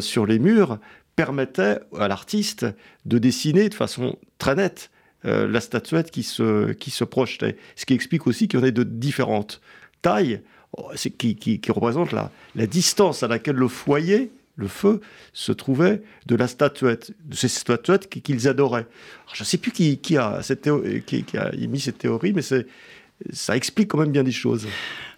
sur 0.00 0.24
les 0.24 0.38
murs 0.38 0.78
permettait 1.16 1.80
à 1.98 2.08
l'artiste 2.08 2.66
de 3.06 3.18
dessiner 3.18 3.68
de 3.68 3.74
façon 3.74 4.16
très 4.38 4.54
nette 4.54 4.90
euh, 5.24 5.48
la 5.48 5.60
statuette 5.60 6.10
qui 6.10 6.22
se, 6.22 6.72
qui 6.72 6.90
se 6.90 7.02
projetait. 7.02 7.56
Ce 7.74 7.86
qui 7.86 7.94
explique 7.94 8.26
aussi 8.26 8.46
qu'il 8.46 8.60
y 8.60 8.62
en 8.62 8.66
ait 8.66 8.72
de 8.72 8.84
différentes 8.84 9.60
tailles, 10.02 10.42
oh, 10.76 10.90
qui, 11.18 11.36
qui, 11.36 11.58
qui 11.58 11.72
représentent 11.72 12.12
la, 12.12 12.30
la 12.54 12.66
distance 12.66 13.22
à 13.22 13.28
laquelle 13.28 13.56
le 13.56 13.66
foyer, 13.66 14.30
le 14.56 14.68
feu, 14.68 15.00
se 15.32 15.52
trouvait 15.52 16.02
de 16.26 16.36
la 16.36 16.46
statuette, 16.46 17.12
de 17.24 17.34
ces 17.34 17.48
statuettes 17.48 18.08
qu'ils 18.08 18.46
adoraient. 18.46 18.86
je 19.32 19.42
ne 19.42 19.46
sais 19.46 19.58
plus 19.58 19.72
qui, 19.72 20.16
a 20.16 20.42
cette 20.42 20.68
qui, 21.06 21.24
a 21.36 21.52
émis 21.54 21.80
cette 21.80 21.98
théorie, 21.98 22.32
mais 22.32 22.42
ça 22.42 23.56
explique 23.56 23.88
quand 23.88 23.98
même 23.98 24.12
bien 24.12 24.22
des 24.22 24.32
choses. 24.32 24.68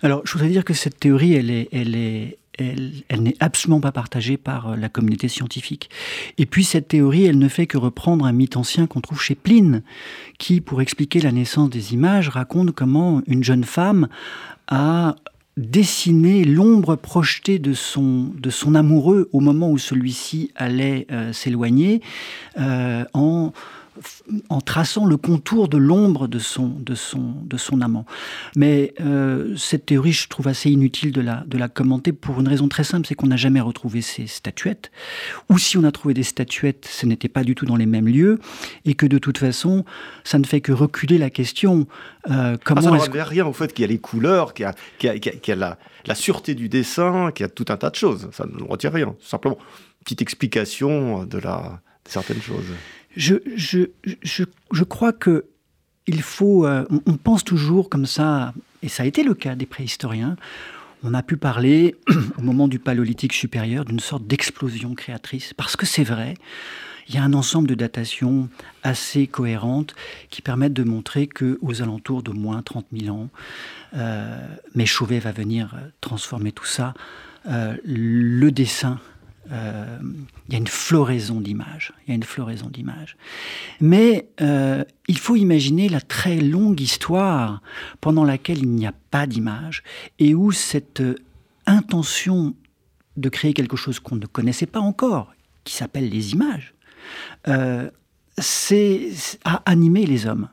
Alors, 0.03 0.23
je 0.25 0.33
voudrais 0.33 0.49
dire 0.49 0.65
que 0.65 0.75
cette 0.75 0.99
théorie, 1.01 1.35
elle 1.35 1.51
est, 1.51 1.69
elle 1.73 1.97
est, 1.97 2.39
elle, 2.59 3.23
n'est 3.23 3.37
absolument 3.41 3.81
pas 3.81 3.93
partagée 3.93 4.37
par 4.37 4.71
euh, 4.71 4.77
la 4.77 4.89
communauté 4.89 5.29
scientifique. 5.29 5.91
Et 6.39 6.47
puis 6.47 6.65
cette 6.65 6.89
théorie, 6.89 7.27
elle 7.27 7.39
ne 7.39 7.49
fait 7.49 7.67
que 7.67 7.79
reprendre 7.79 8.25
un 8.25 8.33
mythe 8.33 8.57
ancien 8.57 8.87
qu'on 8.87 9.01
trouve 9.01 9.21
chez 9.21 9.35
Pline, 9.35 9.83
qui, 10.39 10.61
pour 10.61 10.81
expliquer 10.81 11.21
la 11.21 11.33
naissance 11.33 11.71
des 11.71 11.95
images, 11.95 12.29
raconte 12.29 12.73
comment 12.73 13.23
une 13.27 13.45
jeune 13.45 13.65
femme 13.65 14.09
a 14.69 15.17
dessiné 15.59 16.45
l'ombre 16.45 16.95
projetée 16.95 17.59
de 17.59 17.73
son, 17.73 18.31
de 18.39 18.49
son 18.49 18.75
amoureux 18.75 19.29
au 19.33 19.41
moment 19.41 19.71
où 19.71 19.79
celui-ci 19.79 20.53
allait 20.55 21.07
euh, 21.11 21.33
s'éloigner 21.33 22.01
euh, 22.59 23.05
en 23.13 23.53
en 24.49 24.61
traçant 24.61 25.07
le 25.07 25.17
contour 25.17 25.69
de 25.69 25.77
l'ombre 25.77 26.29
de 26.29 26.39
son, 26.39 26.69
de, 26.69 26.95
son, 26.95 27.35
de 27.45 27.57
son 27.57 27.81
amant. 27.81 28.07
Mais 28.57 28.95
euh, 29.01 29.57
cette 29.57 29.87
théorie, 29.87 30.13
je 30.13 30.29
trouve 30.29 30.49
assez 30.49 30.71
inutile 30.71 31.13
de 31.13 31.21
la, 31.21 31.45
de 31.47 31.59
la 31.59 31.69
commenter 31.69 32.13
pour 32.13 32.41
une 32.41 32.49
raison 32.49 32.69
très 32.69 32.85
simple, 32.85 33.07
c'est 33.07 33.15
qu'on 33.15 33.27
n'a 33.27 33.37
jamais 33.37 33.61
retrouvé 33.61 34.01
ces 34.01 34.27
statuettes. 34.27 34.91
Ou 35.49 35.59
si 35.59 35.77
on 35.77 35.85
a 35.85 35.93
trouvé 35.93 36.15
des 36.15 36.23
statuettes, 36.23 36.87
ce 36.91 37.07
n'était 37.07 37.29
pas 37.29 37.45
du 37.45 37.55
tout 37.55 37.67
dans 37.67 37.77
les 37.77 37.87
mêmes 37.87 38.09
lieux, 38.09 38.39
et 38.85 38.95
que 38.95 39.07
de 39.07 39.19
toute 39.19 39.39
façon, 39.39 39.85
ça 40.25 40.39
ne 40.39 40.45
fait 40.45 40.61
que 40.61 40.73
reculer 40.73 41.19
la 41.19 41.31
question. 41.31 41.87
Euh, 42.31 42.57
comment 42.65 42.81
ah, 42.93 42.99
ça 42.99 43.25
rien 43.25 43.47
au 43.47 43.53
fait 43.53 43.73
qu'il 43.73 43.83
y 43.83 43.85
a 43.85 43.89
les 43.89 43.99
couleurs, 43.99 44.55
qu'il 44.55 44.65
y 45.03 45.09
a, 45.09 45.15
y 45.15 45.51
a, 45.51 45.57
la, 45.57 45.79
la, 46.07 46.15
sûreté 46.15 46.55
du 46.55 46.69
dessin, 46.69 47.31
qu'il 47.33 47.45
y 47.45 47.47
a 47.47 47.51
tout 47.51 47.67
un 47.69 47.77
tas 47.77 47.91
de 47.91 47.97
choses. 47.97 48.29
Ça 48.33 48.47
ne 48.47 48.63
retire 48.63 48.93
rien. 48.93 49.15
Simplement, 49.21 49.59
petite 50.05 50.23
explication 50.23 51.25
de, 51.25 51.39
la, 51.39 51.81
de 52.05 52.11
certaines 52.11 52.43
choses 52.43 52.67
je, 53.17 54.85
crois 54.85 55.13
que 55.13 55.47
il 56.07 56.23
faut. 56.23 56.67
Euh, 56.67 56.85
on, 57.07 57.17
pense 57.17 57.45
toujours 57.45 57.89
comme 57.89 58.07
ça, 58.07 58.55
et 58.83 58.89
ça 58.89 59.03
a 59.03 59.07
été 59.07 59.23
le 59.23 59.35
cas 59.35 59.55
des 59.55 59.67
préhistoriens. 59.67 60.37
On 61.03 61.15
a 61.15 61.23
pu 61.23 61.37
parler, 61.37 61.97
au 62.39 62.43
moment 62.43 62.69
du 62.69 62.79
paléolithique 62.79 63.33
supérieur, 63.33 63.85
d'une 63.85 64.01
sorte 64.01 64.27
d'explosion 64.27 64.95
créatrice, 64.95 65.55
parce 65.55 65.77
que 65.77 65.87
c'est 65.87 66.05
vrai. 66.05 66.35
Il 67.09 67.15
y 67.15 67.19
a 67.19 67.23
un 67.23 67.33
ensemble 67.33 67.69
de 67.69 67.75
datations 67.75 68.51
assez 68.83 69.27
cohérentes 69.27 69.95
qui 70.29 70.43
permettent 70.43 70.75
de 70.75 70.85
montrer 70.85 71.27
que 71.27 71.59
aux 71.63 71.81
alentours 71.81 72.23
de 72.23 72.33
moins 72.33 72.61
30 72.61 72.85
000 72.93 73.17
ans, 73.17 73.31
euh, 73.95 74.39
mais 74.75 74.85
Chauvet 74.85 75.19
va 75.19 75.33
venir 75.33 75.75
transformer 76.03 76.53
tout 76.53 76.67
ça. 76.67 76.93
Euh, 77.47 77.77
le 77.85 78.51
dessin 78.51 78.99
euh, 79.53 79.99
il 80.49 80.53
y 80.53 80.57
a 80.57 80.59
une 80.59 80.67
floraison 80.67 81.41
d'images. 81.41 81.93
Il 82.07 82.11
y 82.11 82.13
a 82.13 82.15
une 82.15 82.23
floraison 82.23 82.69
d'images. 82.69 83.17
Mais 83.81 84.29
euh, 84.41 84.85
il 85.09 85.19
faut 85.19 85.37
imaginer 85.37 85.89
la 85.89 86.01
très 86.01 86.41
longue 86.41 86.81
histoire 86.81 87.63
pendant 88.01 88.25
laquelle 88.25 88.59
il 88.59 88.71
n'y 88.71 88.87
a 88.87 88.95
pas 89.11 89.27
d'images 89.27 89.83
et 90.19 90.35
où 90.35 90.53
cette 90.53 91.01
euh, 91.01 91.17
intention 91.67 92.55
de 93.17 93.29
créer 93.29 93.53
quelque 93.53 93.77
chose 93.77 94.01
qu'on 94.01 94.17
ne 94.17 94.27
connaissait 94.27 94.67
pas 94.67 94.81
encore, 94.81 95.35
qui 95.65 95.75
s'appelle 95.75 96.09
les 96.09 96.33
images, 96.33 96.75
euh, 97.49 97.91
c'est 98.39 99.11
à 99.45 99.63
les 99.75 100.27
hommes 100.27 100.49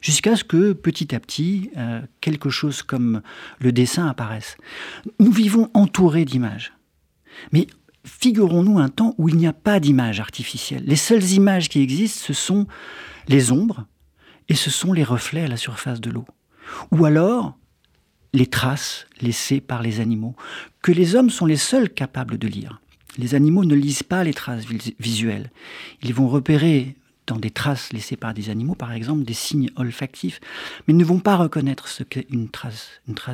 jusqu'à 0.00 0.36
ce 0.36 0.44
que 0.44 0.72
petit 0.72 1.14
à 1.14 1.20
petit, 1.20 1.70
quelque 2.20 2.48
chose 2.48 2.84
comme 2.84 3.22
le 3.58 3.72
dessin 3.72 4.06
apparaisse. 4.06 4.56
Nous 5.18 5.32
vivons 5.32 5.68
entourés 5.74 6.24
d'images. 6.24 6.72
Mais 7.50 7.66
figurons-nous 8.04 8.78
un 8.78 8.88
temps 8.88 9.14
où 9.18 9.28
il 9.28 9.36
n'y 9.36 9.46
a 9.46 9.52
pas 9.52 9.80
d'image 9.80 10.20
artificielle. 10.20 10.84
Les 10.86 10.96
seules 10.96 11.24
images 11.32 11.68
qui 11.68 11.80
existent, 11.80 12.24
ce 12.26 12.32
sont 12.32 12.66
les 13.28 13.52
ombres 13.52 13.86
et 14.48 14.54
ce 14.54 14.70
sont 14.70 14.92
les 14.92 15.04
reflets 15.04 15.44
à 15.44 15.48
la 15.48 15.56
surface 15.56 16.00
de 16.00 16.10
l'eau. 16.10 16.26
Ou 16.90 17.04
alors 17.04 17.56
les 18.32 18.46
traces 18.46 19.06
laissées 19.20 19.60
par 19.60 19.80
les 19.80 20.00
animaux, 20.00 20.34
que 20.82 20.92
les 20.92 21.14
hommes 21.14 21.30
sont 21.30 21.46
les 21.46 21.56
seuls 21.56 21.88
capables 21.88 22.36
de 22.36 22.48
lire. 22.48 22.80
Les 23.16 23.36
animaux 23.36 23.64
ne 23.64 23.76
lisent 23.76 24.02
pas 24.02 24.24
les 24.24 24.34
traces 24.34 24.66
visuelles. 24.98 25.52
Ils 26.02 26.12
vont 26.12 26.28
repérer 26.28 26.96
dans 27.26 27.36
des 27.36 27.50
traces 27.50 27.92
laissées 27.92 28.16
par 28.16 28.34
des 28.34 28.50
animaux, 28.50 28.74
par 28.74 28.92
exemple, 28.92 29.24
des 29.24 29.34
signes 29.34 29.70
olfactifs, 29.76 30.40
mais 30.86 30.94
ne 30.94 31.04
vont 31.04 31.18
pas 31.18 31.36
reconnaître 31.36 31.88
ce 31.88 32.02
qu'est 32.02 32.26
une 32.30 32.48
trace, 32.48 32.90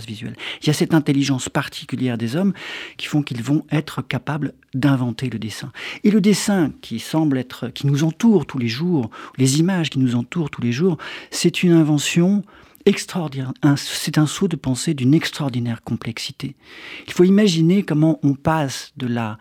visuelle. 0.06 0.36
Il 0.62 0.66
y 0.66 0.70
a 0.70 0.74
cette 0.74 0.94
intelligence 0.94 1.48
particulière 1.48 2.18
des 2.18 2.36
hommes 2.36 2.52
qui 2.96 3.06
font 3.06 3.22
qu'ils 3.22 3.42
vont 3.42 3.64
être 3.70 4.02
capables 4.02 4.54
d'inventer 4.74 5.28
le 5.28 5.38
dessin. 5.38 5.72
Et 6.04 6.10
le 6.10 6.20
dessin 6.20 6.72
qui 6.80 7.00
semble 7.00 7.38
être, 7.38 7.68
qui 7.68 7.86
nous 7.86 8.04
entoure 8.04 8.46
tous 8.46 8.58
les 8.58 8.68
jours, 8.68 9.10
les 9.36 9.58
images 9.58 9.90
qui 9.90 9.98
nous 9.98 10.14
entourent 10.14 10.50
tous 10.50 10.62
les 10.62 10.72
jours, 10.72 10.96
c'est 11.30 11.62
une 11.62 11.72
invention 11.72 12.42
extraordinaire. 12.86 13.52
C'est 13.76 14.18
un 14.18 14.26
saut 14.26 14.48
de 14.48 14.56
pensée 14.56 14.94
d'une 14.94 15.14
extraordinaire 15.14 15.82
complexité. 15.82 16.54
Il 17.06 17.12
faut 17.12 17.24
imaginer 17.24 17.82
comment 17.82 18.18
on 18.22 18.34
passe 18.34 18.92
de 18.96 19.06
la 19.06 19.38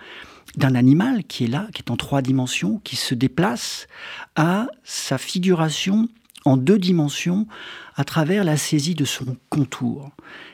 d'un 0.60 0.76
animal 0.76 1.24
qui 1.24 1.46
est 1.46 1.48
là, 1.48 1.68
qui 1.74 1.82
est 1.82 1.90
en 1.90 1.98
trois 1.98 2.22
dimensions, 2.22 2.80
qui 2.84 2.96
se 2.96 3.16
déplace 3.16 3.88
à 4.36 4.68
sa 4.84 5.18
figuration 5.18 6.08
en 6.46 6.58
deux 6.58 6.78
dimensions 6.78 7.48
à 7.96 8.04
travers 8.04 8.44
la 8.44 8.58
saisie 8.58 8.96
de 8.96 9.06
son 9.06 9.38
contour. 9.50 10.12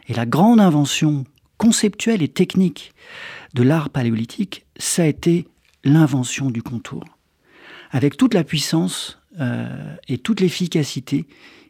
Et 0.08 0.14
la 0.14 0.26
grande 0.26 0.62
invention 0.62 1.26
conceptuelle 1.58 2.22
et 2.22 2.28
technique 2.28 2.94
de 3.54 3.64
l'art 3.64 3.90
paléolithique, 3.90 4.66
ça 4.78 5.04
a 5.04 5.06
été 5.06 5.48
l'invention 5.84 6.50
du 6.50 6.62
contour, 6.62 7.04
avec 7.92 8.18
toute 8.18 8.34
la 8.34 8.44
puissance 8.44 9.20
euh, 9.40 9.96
et 10.08 10.18
toute 10.18 10.40
l'efficacité 10.40 11.26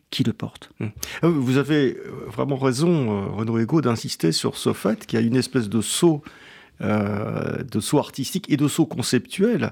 qui 0.09 0.23
le 0.23 0.33
porte. 0.33 0.69
Hum. 0.79 0.91
Ah 1.21 1.27
vous 1.27 1.57
avez 1.57 1.97
vraiment 2.27 2.57
raison, 2.57 2.89
euh, 3.11 3.25
Renaud 3.27 3.59
Ego, 3.59 3.81
d'insister 3.81 4.31
sur 4.31 4.57
ce 4.57 4.73
fait 4.73 5.05
qu'il 5.05 5.19
y 5.19 5.23
a 5.23 5.25
une 5.25 5.35
espèce 5.35 5.69
de 5.69 5.81
saut 5.81 6.21
de 6.81 7.79
saut 7.79 7.99
artistique 7.99 8.49
et 8.49 8.57
de 8.57 8.67
saut 8.67 8.85
conceptuel 8.85 9.71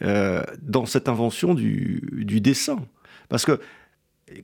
dans 0.00 0.86
cette 0.86 1.08
invention 1.08 1.54
du, 1.54 2.40
dessin. 2.40 2.78
Parce 3.28 3.44
que 3.44 3.60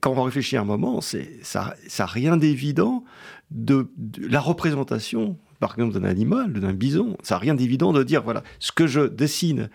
quand 0.01 0.11
on 0.11 0.23
réfléchit 0.23 0.57
un 0.57 0.63
moment, 0.63 1.01
ça 1.01 1.75
n'a 1.99 2.05
rien 2.05 2.37
d'évident 2.37 3.03
de, 3.51 3.87
la 4.17 4.39
représentation, 4.39 5.37
par 5.59 5.73
exemple, 5.73 5.93
d'un 5.93 6.07
animal, 6.07 6.53
d'un 6.53 6.73
bison. 6.73 7.17
Ça 7.23 7.35
n'a 7.35 7.39
rien 7.39 7.53
d'évident 7.53 7.93
de 7.93 8.03
dire, 8.03 8.23
voilà, 8.23 8.43
ce 8.59 8.71
que 8.71 8.87
je 8.87 9.01
dessine, 9.01 9.69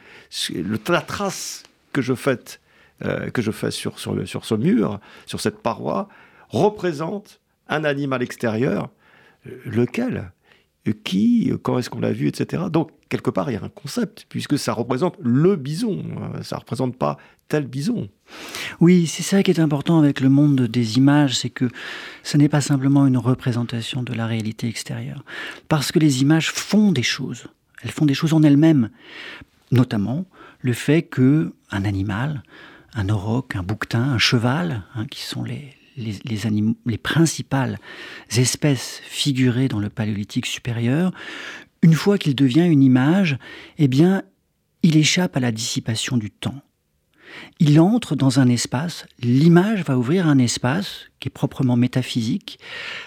la 0.88 1.00
trace 1.00 1.62
que 1.92 2.02
je 2.02 2.14
fais, 2.14 2.60
euh, 3.04 3.30
que 3.30 3.42
je 3.42 3.50
sur, 3.70 3.98
sur, 3.98 4.14
le, 4.14 4.26
sur 4.26 4.44
ce 4.44 4.54
mur, 4.54 5.00
sur 5.26 5.40
cette 5.40 5.58
paroi, 5.58 6.08
représente 6.48 7.40
un 7.68 7.84
animal 7.84 8.22
extérieur, 8.22 8.90
euh, 9.46 9.60
lequel? 9.64 10.32
Qui, 10.92 11.52
quand 11.62 11.78
est-ce 11.78 11.90
qu'on 11.90 12.00
l'a 12.00 12.12
vu, 12.12 12.28
etc. 12.28 12.64
Donc, 12.70 12.90
quelque 13.08 13.30
part, 13.30 13.50
il 13.50 13.54
y 13.54 13.56
a 13.56 13.62
un 13.62 13.68
concept, 13.68 14.26
puisque 14.28 14.58
ça 14.58 14.72
représente 14.72 15.16
le 15.22 15.56
bison, 15.56 16.04
euh, 16.34 16.42
ça 16.42 16.56
ne 16.56 16.60
représente 16.60 16.96
pas 16.96 17.18
tel 17.48 17.66
bison. 17.66 18.08
Oui, 18.80 19.06
c'est 19.06 19.22
ça 19.22 19.42
qui 19.42 19.50
est 19.50 19.60
important 19.60 19.98
avec 19.98 20.20
le 20.20 20.28
monde 20.28 20.62
des 20.62 20.98
images, 20.98 21.36
c'est 21.36 21.50
que 21.50 21.68
ce 22.22 22.36
n'est 22.36 22.48
pas 22.48 22.60
simplement 22.60 23.06
une 23.06 23.16
représentation 23.16 24.02
de 24.02 24.12
la 24.12 24.26
réalité 24.26 24.68
extérieure, 24.68 25.24
parce 25.68 25.92
que 25.92 25.98
les 25.98 26.22
images 26.22 26.50
font 26.50 26.92
des 26.92 27.02
choses, 27.02 27.46
elles 27.82 27.90
font 27.90 28.06
des 28.06 28.14
choses 28.14 28.34
en 28.34 28.42
elles-mêmes, 28.42 28.90
notamment 29.70 30.26
le 30.60 30.72
fait 30.72 31.02
que 31.02 31.54
un 31.70 31.84
animal, 31.84 32.42
un 32.94 33.08
auroch, 33.08 33.54
un 33.54 33.62
bouquetin, 33.62 34.02
un 34.02 34.18
cheval, 34.18 34.82
hein, 34.94 35.06
qui 35.06 35.22
sont 35.22 35.42
les, 35.42 35.77
les, 35.98 36.98
principales 36.98 37.78
espèces 38.36 39.00
figurées 39.04 39.68
dans 39.68 39.80
le 39.80 39.90
paléolithique 39.90 40.46
supérieur, 40.46 41.12
une 41.82 41.94
fois 41.94 42.18
qu'il 42.18 42.34
devient 42.34 42.66
une 42.66 42.82
image, 42.82 43.38
eh 43.78 43.88
bien, 43.88 44.22
il 44.82 44.96
échappe 44.96 45.36
à 45.36 45.40
la 45.40 45.52
dissipation 45.52 46.16
du 46.16 46.30
temps. 46.30 46.60
Il 47.60 47.78
entre 47.78 48.16
dans 48.16 48.40
un 48.40 48.48
espace, 48.48 49.06
l'image 49.20 49.84
va 49.84 49.98
ouvrir 49.98 50.26
un 50.26 50.38
espace 50.38 51.06
qui 51.20 51.28
est 51.28 51.30
proprement 51.30 51.76
métaphysique, 51.76 52.58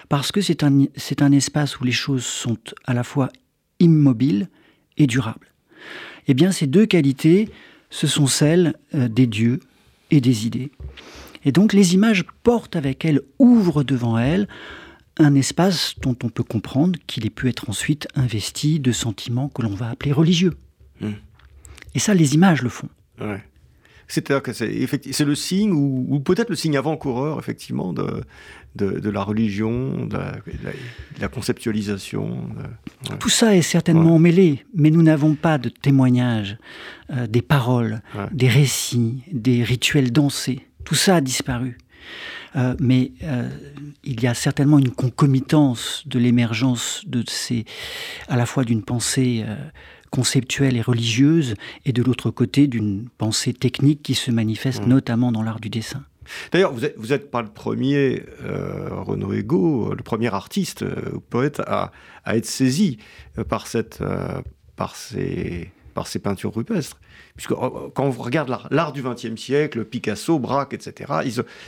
parce 0.08 0.32
que 0.32 0.40
c'est 0.40 0.62
un, 0.62 0.86
c'est 0.96 1.22
un 1.22 1.32
espace 1.32 1.80
où 1.80 1.84
les 1.84 1.92
choses 1.92 2.24
sont 2.24 2.58
à 2.84 2.94
la 2.94 3.04
fois 3.04 3.30
immobiles 3.80 4.48
et 4.96 5.06
durables. 5.06 5.52
Eh 6.28 6.34
bien, 6.34 6.52
ces 6.52 6.66
deux 6.66 6.86
qualités, 6.86 7.48
ce 7.90 8.06
sont 8.06 8.26
celles 8.26 8.74
euh, 8.94 9.08
des 9.08 9.26
dieux 9.26 9.60
et 10.10 10.20
des 10.20 10.46
idées. 10.46 10.70
Et 11.44 11.52
donc 11.52 11.72
les 11.72 11.94
images 11.94 12.24
portent 12.42 12.76
avec 12.76 13.04
elles, 13.04 13.20
ouvrent 13.38 13.84
devant 13.84 14.18
elles 14.18 14.48
un 15.18 15.34
espace 15.34 15.94
dont 16.00 16.16
on 16.22 16.28
peut 16.28 16.42
comprendre 16.42 16.98
qu'il 17.06 17.26
ait 17.26 17.30
pu 17.30 17.48
être 17.48 17.68
ensuite 17.68 18.08
investi 18.14 18.80
de 18.80 18.92
sentiments 18.92 19.48
que 19.48 19.62
l'on 19.62 19.74
va 19.74 19.90
appeler 19.90 20.12
religieux. 20.12 20.54
Hmm. 21.00 21.12
Et 21.94 21.98
ça, 21.98 22.14
les 22.14 22.34
images 22.34 22.62
le 22.62 22.70
font. 22.70 22.88
C'est-à-dire 24.08 24.42
que 24.42 24.52
c'est 24.52 25.24
le 25.24 25.34
signe, 25.34 25.72
ou, 25.72 26.20
peut-être 26.20 26.50
le 26.50 26.56
signe 26.56 26.76
avant-coureur, 26.76 27.38
effectivement, 27.38 27.94
de, 27.94 28.22
de, 28.74 29.08
la 29.08 29.22
religion, 29.22 30.06
de 30.06 30.18
la, 31.18 31.28
conceptualisation. 31.28 32.46
Tout 33.20 33.30
ça 33.30 33.56
est 33.56 33.62
certainement 33.62 34.18
mêlé, 34.18 34.64
mais 34.74 34.90
nous 34.90 35.02
n'avons 35.02 35.34
pas 35.34 35.56
de 35.56 35.70
témoignages, 35.70 36.58
euh, 37.10 37.26
des 37.26 37.42
paroles, 37.42 38.02
des 38.32 38.48
récits, 38.48 39.22
des 39.32 39.62
rituels 39.62 40.12
dansés. 40.12 40.66
Tout 40.84 40.94
ça 40.94 41.16
a 41.16 41.20
disparu. 41.20 41.78
Euh, 42.56 42.74
mais 42.80 43.12
euh, 43.22 43.48
il 44.04 44.22
y 44.22 44.26
a 44.26 44.34
certainement 44.34 44.78
une 44.78 44.90
concomitance 44.90 46.02
de 46.06 46.18
l'émergence 46.18 47.02
de 47.06 47.24
ces, 47.26 47.64
à 48.28 48.36
la 48.36 48.46
fois 48.46 48.64
d'une 48.64 48.82
pensée 48.82 49.44
euh, 49.46 49.56
conceptuelle 50.10 50.76
et 50.76 50.82
religieuse, 50.82 51.54
et 51.86 51.92
de 51.92 52.02
l'autre 52.02 52.30
côté 52.30 52.66
d'une 52.66 53.08
pensée 53.16 53.54
technique 53.54 54.02
qui 54.02 54.14
se 54.14 54.30
manifeste 54.30 54.84
mmh. 54.84 54.88
notamment 54.88 55.32
dans 55.32 55.42
l'art 55.42 55.60
du 55.60 55.70
dessin. 55.70 56.04
D'ailleurs, 56.52 56.72
vous 56.72 57.08
n'êtes 57.08 57.30
pas 57.32 57.42
le 57.42 57.48
premier, 57.48 58.22
Renaud 58.44 59.32
Ego, 59.32 59.92
le 59.92 60.02
premier 60.04 60.32
artiste, 60.32 60.84
poète 61.30 61.60
à, 61.66 61.90
à, 62.24 62.36
être 62.36 62.46
saisi 62.46 62.98
par, 63.48 63.66
cette, 63.66 64.04
par 64.76 64.94
ces 64.94 65.72
par 65.92 66.06
ces 66.06 66.18
peintures 66.18 66.54
rupestres. 66.54 66.98
Puisque 67.36 67.52
euh, 67.52 67.90
quand 67.94 68.04
on 68.04 68.10
regarde 68.10 68.56
l'art 68.70 68.92
du 68.92 69.02
XXe 69.02 69.40
siècle, 69.40 69.84
Picasso, 69.84 70.38
Braque, 70.38 70.74
etc., 70.74 71.12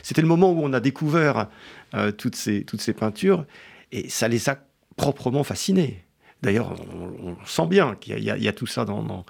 c'était 0.02 0.22
le 0.22 0.28
moment 0.28 0.52
où 0.52 0.60
on 0.62 0.72
a 0.72 0.80
découvert 0.80 1.48
euh, 1.94 2.12
toutes, 2.12 2.36
ces, 2.36 2.64
toutes 2.64 2.80
ces 2.80 2.92
peintures, 2.92 3.44
et 3.92 4.08
ça 4.08 4.28
les 4.28 4.48
a 4.48 4.58
proprement 4.96 5.44
fascinés. 5.44 6.04
D'ailleurs, 6.42 6.74
on, 7.22 7.36
sent 7.46 7.66
bien 7.66 7.96
qu'il 7.98 8.18
y, 8.22 8.48
a 8.48 8.52
tout 8.52 8.66
ça 8.66 8.84
dans, 8.84 9.24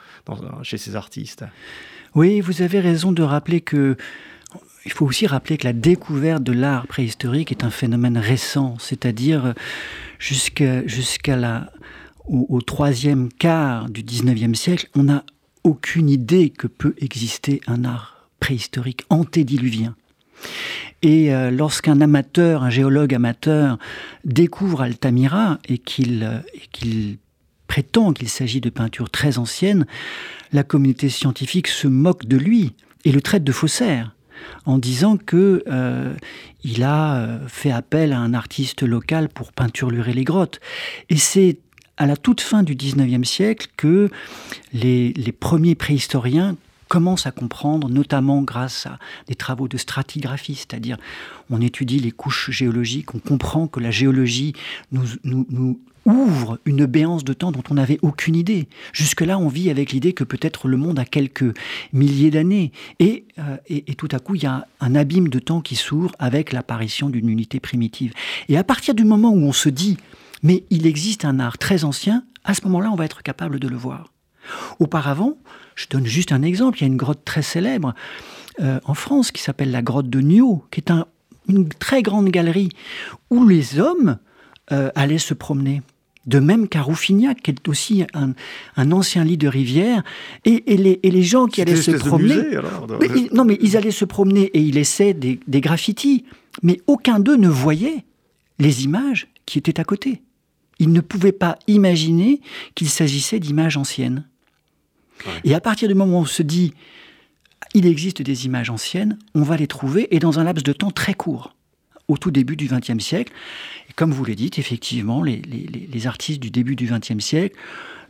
chez 0.65 0.79
ces 0.79 0.97
artistes. 0.97 1.45
Oui, 2.17 2.41
vous 2.41 2.61
avez 2.61 2.81
raison 2.81 3.13
de 3.13 3.23
rappeler 3.23 3.61
que 3.61 3.97
il 4.85 4.93
faut 4.93 5.07
aussi 5.07 5.27
rappeler 5.27 5.57
que 5.57 5.65
la 5.65 5.73
découverte 5.73 6.43
de 6.43 6.53
l'art 6.53 6.87
préhistorique 6.87 7.51
est 7.51 7.65
un 7.65 7.71
phénomène 7.71 8.19
récent, 8.19 8.77
c'est-à-dire 8.79 9.55
jusqu'à 10.19 10.87
jusqu'à 10.87 11.37
la 11.37 11.73
au, 12.27 12.61
troisième 12.63 13.29
quart 13.31 13.89
du 13.91 14.03
19e 14.03 14.55
siècle, 14.55 14.89
on 14.95 15.05
n'a 15.05 15.25
aucune 15.63 16.09
idée 16.09 16.51
que 16.51 16.67
peut 16.67 16.95
exister 16.99 17.61
un 17.67 17.85
art 17.85 18.29
préhistorique 18.41 19.05
antédiluvien. 19.11 19.95
Et 21.03 21.35
euh, 21.35 21.51
lorsqu'un 21.51 22.01
amateur, 22.01 22.63
un 22.63 22.71
géologue 22.71 23.15
amateur, 23.15 23.79
découvre 24.25 24.83
Altamira 24.83 25.59
et 25.69 25.79
qu'il 25.79 26.23
euh, 26.23 27.15
prétend 27.67 28.13
qu'il 28.13 28.29
s'agit 28.29 28.61
de 28.61 28.71
peintures 28.71 29.11
très 29.11 29.39
anciennes, 29.39 29.87
la 30.53 30.63
communauté 30.63 31.09
scientifique 31.09 31.69
se 31.69 31.89
moque 31.89 32.27
de 32.27 32.37
lui 32.37 32.73
et 33.05 33.13
le 33.13 33.21
traite 33.21 33.45
de 33.45 33.53
faussaire 33.53 34.15
en 34.67 34.79
disant 34.79 35.17
que 35.17 35.63
euh, 35.69 36.15
il 36.65 36.83
a 36.83 37.39
fait 37.47 37.71
appel 37.71 38.13
à 38.13 38.19
un 38.19 38.35
artiste 38.35 38.83
local 38.83 39.29
pour 39.29 39.53
peinturlurer 39.53 40.13
les 40.13 40.25
grottes. 40.25 40.61
Et 41.09 41.17
c'est 41.17 41.59
à 41.97 42.07
la 42.07 42.17
toute 42.17 42.41
fin 42.41 42.63
du 42.63 42.75
19e 42.75 43.25
siècle 43.25 43.69
que 43.77 44.11
les, 44.73 45.13
premiers 45.39 45.75
préhistoriens 45.75 46.57
commencent 46.89 47.27
à 47.27 47.31
comprendre, 47.31 47.89
notamment 47.89 48.43
grâce 48.43 48.87
à 48.87 48.99
des 49.27 49.35
travaux 49.35 49.69
de 49.69 49.77
stratigraphie, 49.77 50.55
c'est-à-dire 50.55 50.97
on 51.51 51.61
étudie 51.61 51.99
les 51.99 52.11
couches 52.11 52.51
géologiques, 52.51 53.15
on 53.15 53.19
comprend 53.19 53.67
que 53.67 53.81
la 53.81 53.91
géologie 53.91 54.55
nous, 54.93 55.79
ouvre 56.07 56.59
une 56.67 56.85
béance 56.85 57.25
de 57.25 57.33
temps 57.33 57.51
dont 57.51 57.63
on 57.71 57.75
n'avait 57.75 57.99
aucune 58.03 58.37
idée. 58.37 58.69
Jusque-là, 58.93 59.39
on 59.39 59.49
vit 59.49 59.71
avec 59.71 59.91
l'idée 59.91 60.13
que 60.13 60.23
peut-être 60.23 60.69
le 60.69 60.77
monde 60.77 60.99
a 60.99 61.07
quelques 61.07 61.57
milliers 61.95 62.31
d'années. 62.31 62.73
Euh, 63.01 63.17
et, 63.69 63.91
et, 63.91 63.95
tout 63.95 64.11
à 64.13 64.19
coup, 64.19 64.35
il 64.35 64.43
y 64.43 64.47
a 64.47 64.67
un 64.81 64.95
abîme 64.95 65.29
de 65.29 65.39
temps 65.39 65.63
qui 65.63 65.77
s'ouvre 65.77 66.13
avec 66.19 66.53
l'apparition 66.53 67.09
d'une 67.09 67.31
unité 67.31 67.59
primitive. 67.59 68.13
Et 68.51 68.59
à 68.59 68.65
partir 68.65 68.95
du 68.95 69.05
moment 69.05 69.31
où 69.31 69.45
on 69.47 69.55
se 69.55 69.71
dit, 69.71 69.97
mais 70.45 70.63
il 70.71 70.87
existe 70.87 71.25
un 71.25 71.41
art 71.41 71.59
très 71.59 71.85
ancien, 71.85 72.23
à 72.45 72.55
ce 72.55 72.63
moment-là, 72.67 72.91
on 72.93 72.97
va 72.97 73.07
être 73.07 73.23
capable 73.23 73.59
de 73.59 73.67
le 73.67 73.77
voir. 73.77 74.13
Auparavant, 74.79 75.39
je 75.75 75.87
donne 75.89 76.07
juste 76.07 76.31
un 76.31 76.43
exemple, 76.43 76.79
il 76.79 76.81
y 76.83 76.85
a 76.85 76.87
une 76.89 76.99
grotte 76.99 77.25
très 77.25 77.43
célèbre 77.43 77.95
euh, 78.61 78.79
en 78.85 78.95
France 78.95 79.33
qui 79.33 79.43
s'appelle 79.43 79.71
la 79.71 79.83
grotte 79.83 80.11
de 80.11 80.21
Nio, 80.21 80.63
qui 80.71 80.81
est 80.81 80.93
une 81.49 81.69
très 81.71 82.03
grande 82.03 82.29
galerie 82.29 82.69
où 83.31 83.49
les 83.49 83.81
hommes 83.81 84.19
euh, 84.71 84.91
allaient 84.95 85.19
se 85.19 85.35
promener. 85.35 85.83
De 86.27 86.39
même 86.39 86.69
qu'à 86.69 86.81
Rouffignac, 86.81 87.43
qui 87.43 87.51
est 87.51 87.69
aussi 87.69 88.05
un, 88.15 88.93
ancien 88.93 89.25
lit 89.25 89.37
de 89.37 89.49
rivière, 89.49 90.03
et, 90.45 90.63
les, 90.67 91.23
gens 91.23 91.47
qui 91.47 91.61
allaient 91.61 91.77
se 91.77 91.91
promener. 91.91 92.59
non, 93.33 93.45
mais 93.45 93.59
ils 93.61 93.77
allaient 93.77 93.91
se 93.91 94.07
promener 94.07 94.45
et 94.45 94.61
ils 94.61 94.75
laissaient 94.75 95.13
des, 95.13 95.41
des 95.47 95.61
graffitis, 95.61 96.25
mais 96.63 96.81
aucun 96.87 97.19
d'eux 97.19 97.37
ne 97.37 97.49
voyait 97.49 98.05
les 98.59 98.85
images 98.85 99.29
qui 99.45 99.59
étaient 99.59 99.81
à 99.81 99.85
côté. 99.85 100.23
Il 100.79 100.93
ne 100.93 101.01
pouvait 101.01 101.33
pas 101.33 101.59
imaginer 101.67 102.41
qu'il 102.75 102.89
s'agissait 102.89 103.41
d'images 103.41 103.77
anciennes. 103.77 104.25
Et 105.45 105.55
à 105.55 105.61
partir 105.61 105.89
du 105.89 105.95
moment 105.95 106.19
où 106.19 106.23
on 106.23 106.27
se 106.27 106.43
dit, 106.43 106.75
il 107.75 107.87
existe 107.87 108.23
des 108.23 108.47
images 108.47 108.71
anciennes, 108.71 109.19
on 109.35 109.43
va 109.43 109.57
les 109.57 109.67
trouver, 109.67 110.15
et 110.15 110.19
dans 110.19 110.39
un 110.39 110.45
laps 110.45 110.65
de 110.65 110.73
temps 110.73 110.91
très 110.91 111.15
court, 111.15 111.55
au 112.09 112.17
tout 112.19 112.31
début 112.31 112.57
du 112.57 112.67
XXe 112.67 113.03
siècle. 113.03 113.33
Et 113.89 113.93
comme 113.95 114.13
vous 114.13 114.25
l'avez 114.25 114.37
dit, 114.37 114.51
effectivement, 114.57 115.23
les, 115.23 116.07
artistes 116.07 116.41
du 116.41 116.51
début 116.51 116.77
du 116.77 116.87
XXe 116.87 117.25
siècle, 117.25 117.57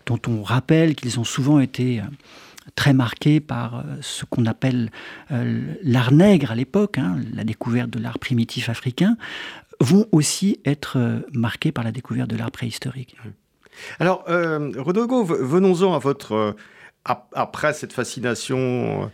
dont 0.06 0.20
on 0.26 0.42
rappelle 0.42 0.94
qu'ils 0.94 1.18
ont 1.18 1.24
souvent 1.24 1.60
été 1.60 2.00
euh, 2.00 2.04
très 2.74 2.92
marqués 2.92 3.40
par 3.40 3.76
euh, 3.76 3.82
ce 4.02 4.24
qu'on 4.24 4.44
appelle 4.44 4.90
euh, 5.32 5.74
l'art 5.82 6.12
nègre 6.12 6.50
à 6.50 6.54
l'époque, 6.54 6.98
hein, 6.98 7.16
la 7.32 7.44
découverte 7.44 7.88
de 7.88 7.98
l'art 7.98 8.18
primitif 8.18 8.68
africain, 8.68 9.16
vont 9.84 10.06
aussi 10.12 10.60
être 10.64 10.98
euh, 10.98 11.20
marqués 11.32 11.72
par 11.72 11.84
la 11.84 11.92
découverte 11.92 12.28
de 12.28 12.36
l'art 12.36 12.50
préhistorique. 12.50 13.16
Alors, 14.00 14.24
euh, 14.28 14.70
venons-en 14.74 15.94
à 15.94 15.98
votre... 15.98 16.32
Euh, 16.32 16.52
après 17.06 17.74
cette 17.74 17.92
fascination 17.92 19.10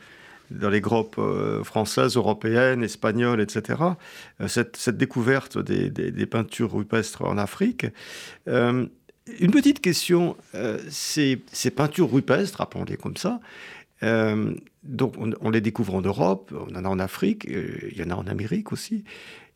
dans 0.53 0.71
les 0.71 0.81
groupes 0.81 1.21
françaises, 1.65 2.15
européennes, 2.15 2.85
espagnoles, 2.85 3.41
etc., 3.41 3.83
cette, 4.47 4.91
découverte 4.91 5.59
des, 5.59 6.27
peintures 6.27 6.73
rupestres 6.73 7.23
en 7.23 7.37
Afrique, 7.37 7.87
une 8.47 9.51
petite 9.51 9.81
question, 9.81 10.37
ces, 10.89 11.43
ces, 11.51 11.73
peintures 11.73 12.13
rupestres, 12.13 12.61
appelons-les 12.61 12.97
comme 12.97 13.17
ça, 13.17 13.41
donc 14.03 15.15
on, 15.19 15.51
les 15.51 15.61
découvre 15.61 15.95
en 15.95 16.01
Europe, 16.01 16.55
on 16.55 16.75
en 16.75 16.85
a 16.85 16.89
en 16.89 16.99
Afrique, 16.99 17.47
il 17.47 17.99
y 17.99 18.03
en 18.03 18.11
a 18.11 18.15
en 18.15 18.27
Amérique 18.27 18.73
aussi. 18.73 19.05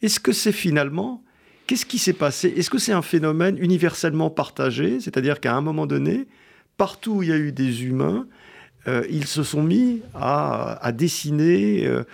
Est-ce 0.02 0.20
que 0.20 0.32
c'est 0.32 0.52
finalement 0.52 1.22
Qu'est-ce 1.66 1.86
qui 1.86 1.98
s'est 1.98 2.12
passé? 2.12 2.52
Est-ce 2.56 2.68
que 2.68 2.78
c'est 2.78 2.92
un 2.92 3.02
phénomène 3.02 3.56
universellement 3.58 4.28
partagé? 4.28 5.00
C'est-à-dire 5.00 5.40
qu'à 5.40 5.54
un 5.54 5.62
moment 5.62 5.86
donné, 5.86 6.26
partout 6.76 7.16
où 7.16 7.22
il 7.22 7.30
y 7.30 7.32
a 7.32 7.38
eu 7.38 7.52
des 7.52 7.84
humains, 7.84 8.26
euh, 8.86 9.06
ils 9.08 9.26
se 9.26 9.42
sont 9.42 9.62
mis 9.62 10.02
à, 10.14 10.92
dessiner 10.92 11.86
euh, 11.86 12.04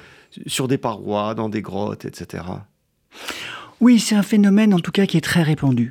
sur 0.47 0.69
des 0.69 0.79
parois, 0.79 1.35
dans 1.35 1.49
des 1.49 1.63
grottes, 1.63 2.05
etc. 2.05 2.45
Oui, 3.81 3.99
c'est 3.99 4.15
un 4.15 4.23
phénomène 4.23 4.73
en 4.73 4.79
tout 4.79 4.93
cas 4.93 5.07
qui 5.07 5.17
est 5.17 5.23
très 5.23 5.43
répandu. 5.43 5.91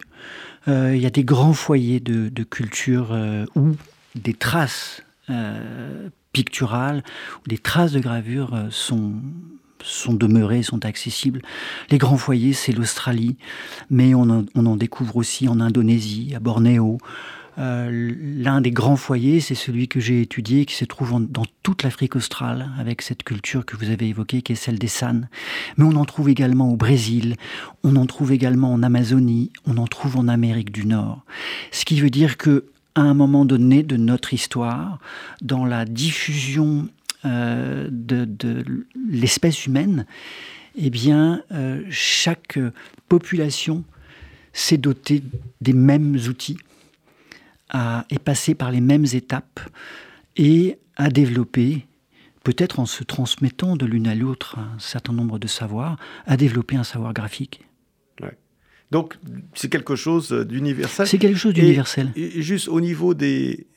Euh, 0.70 0.96
il 0.96 1.02
y 1.02 1.06
a 1.06 1.10
des 1.10 1.26
grands 1.26 1.54
foyers 1.54 2.00
de, 2.00 2.30
de 2.30 2.44
culture 2.44 3.18
où 3.56 3.76
des 4.16 4.34
traces 4.34 5.04
picturales, 6.32 7.04
où 7.46 7.50
des 7.50 7.58
traces 7.58 7.92
de 7.92 8.00
gravure 8.00 8.68
sont 8.70 9.14
sont 9.84 10.14
demeurés, 10.14 10.64
sont 10.64 10.86
accessibles. 10.86 11.42
Les 11.90 11.98
grands 11.98 12.18
foyers, 12.18 12.54
c'est 12.54 12.72
l'Australie, 12.72 13.38
mais 13.90 14.14
on 14.14 14.46
en, 14.56 14.76
découvre 14.76 15.18
aussi 15.18 15.48
en 15.48 15.60
Indonésie, 15.60 16.34
à 16.36 16.40
Bornéo. 16.40 16.98
Euh, 17.58 18.14
l'un 18.22 18.62
des 18.62 18.72
grands 18.72 18.96
foyers, 18.96 19.42
c'est 19.42 19.56
celui 19.56 19.88
que 19.88 20.00
j'ai 20.00 20.22
étudié, 20.22 20.66
qui 20.66 20.76
se 20.76 20.86
trouve 20.86 21.26
dans 21.28 21.46
toute 21.64 21.84
l'Afrique 21.84 22.16
australe, 22.16 22.70
avec 22.80 23.02
cette 23.02 23.24
culture 23.24 23.66
que 23.66 23.76
vous 23.76 23.90
avez 23.90 24.08
évoquée, 24.08 24.42
qui 24.42 24.54
est 24.54 24.56
celle 24.56 24.80
des 24.80 24.88
San. 24.88 25.28
Mais 25.78 25.84
on 25.84 25.96
en 25.96 26.06
trouve 26.06 26.30
également 26.30 26.72
au 26.72 26.78
Brésil, 26.78 27.36
on 27.84 27.96
en 27.96 28.06
trouve 28.06 28.32
également 28.32 28.72
en 28.72 28.82
Amazonie, 28.84 29.52
on 29.66 29.78
en 29.78 29.88
trouve 29.88 30.18
en 30.18 30.28
Amérique 30.28 30.72
du 30.72 30.86
Nord. 30.86 31.24
Ce 31.72 31.84
qui 31.84 32.00
veut 32.00 32.10
dire 32.10 32.38
que 32.38 32.66
à 33.00 33.04
un 33.04 33.14
moment 33.14 33.46
donné 33.46 33.82
de 33.82 33.96
notre 33.96 34.34
histoire, 34.34 35.00
dans 35.42 35.66
la 35.66 35.86
diffusion 35.86 36.90
euh, 37.24 37.88
de, 37.90 38.66
l'espèce 39.10 39.66
humaine, 39.66 40.06
eh 40.76 40.92
euh, 41.08 41.82
chaque 41.90 42.60
population 43.08 43.86
s'est 44.52 44.78
dotée 44.78 45.24
des 45.62 45.72
mêmes 45.72 46.18
outils, 46.28 46.58
a, 47.70 48.06
est 48.10 48.20
passée 48.20 48.54
par 48.54 48.70
les 48.70 48.82
mêmes 48.82 49.06
étapes 49.14 49.62
et 50.36 50.78
a 50.98 51.10
développé, 51.10 51.86
peut-être 52.44 52.82
en 52.82 52.86
se 52.86 53.06
transmettant 53.06 53.78
de 53.78 53.86
l'une 53.86 54.08
à 54.08 54.16
l'autre 54.16 54.60
un 54.60 54.78
certain 54.78 55.14
nombre 55.14 55.40
de 55.40 55.48
savoirs, 55.48 55.96
a 56.26 56.36
développé 56.36 56.76
un 56.76 56.84
savoir 56.84 57.14
graphique. 57.14 57.62
Donc, 58.92 59.18
c'est 59.54 59.70
quelque 59.70 59.96
chose 59.96 60.32
d'universel. 60.32 61.08
C'est 61.08 61.20
quelque 61.20 61.38
chose 61.38 61.54
d'universel. 61.54 62.12
Et, 62.16 62.42
juste 62.42 62.68
au 62.68 62.82
niveau, 62.82 63.14
des, 63.14 63.68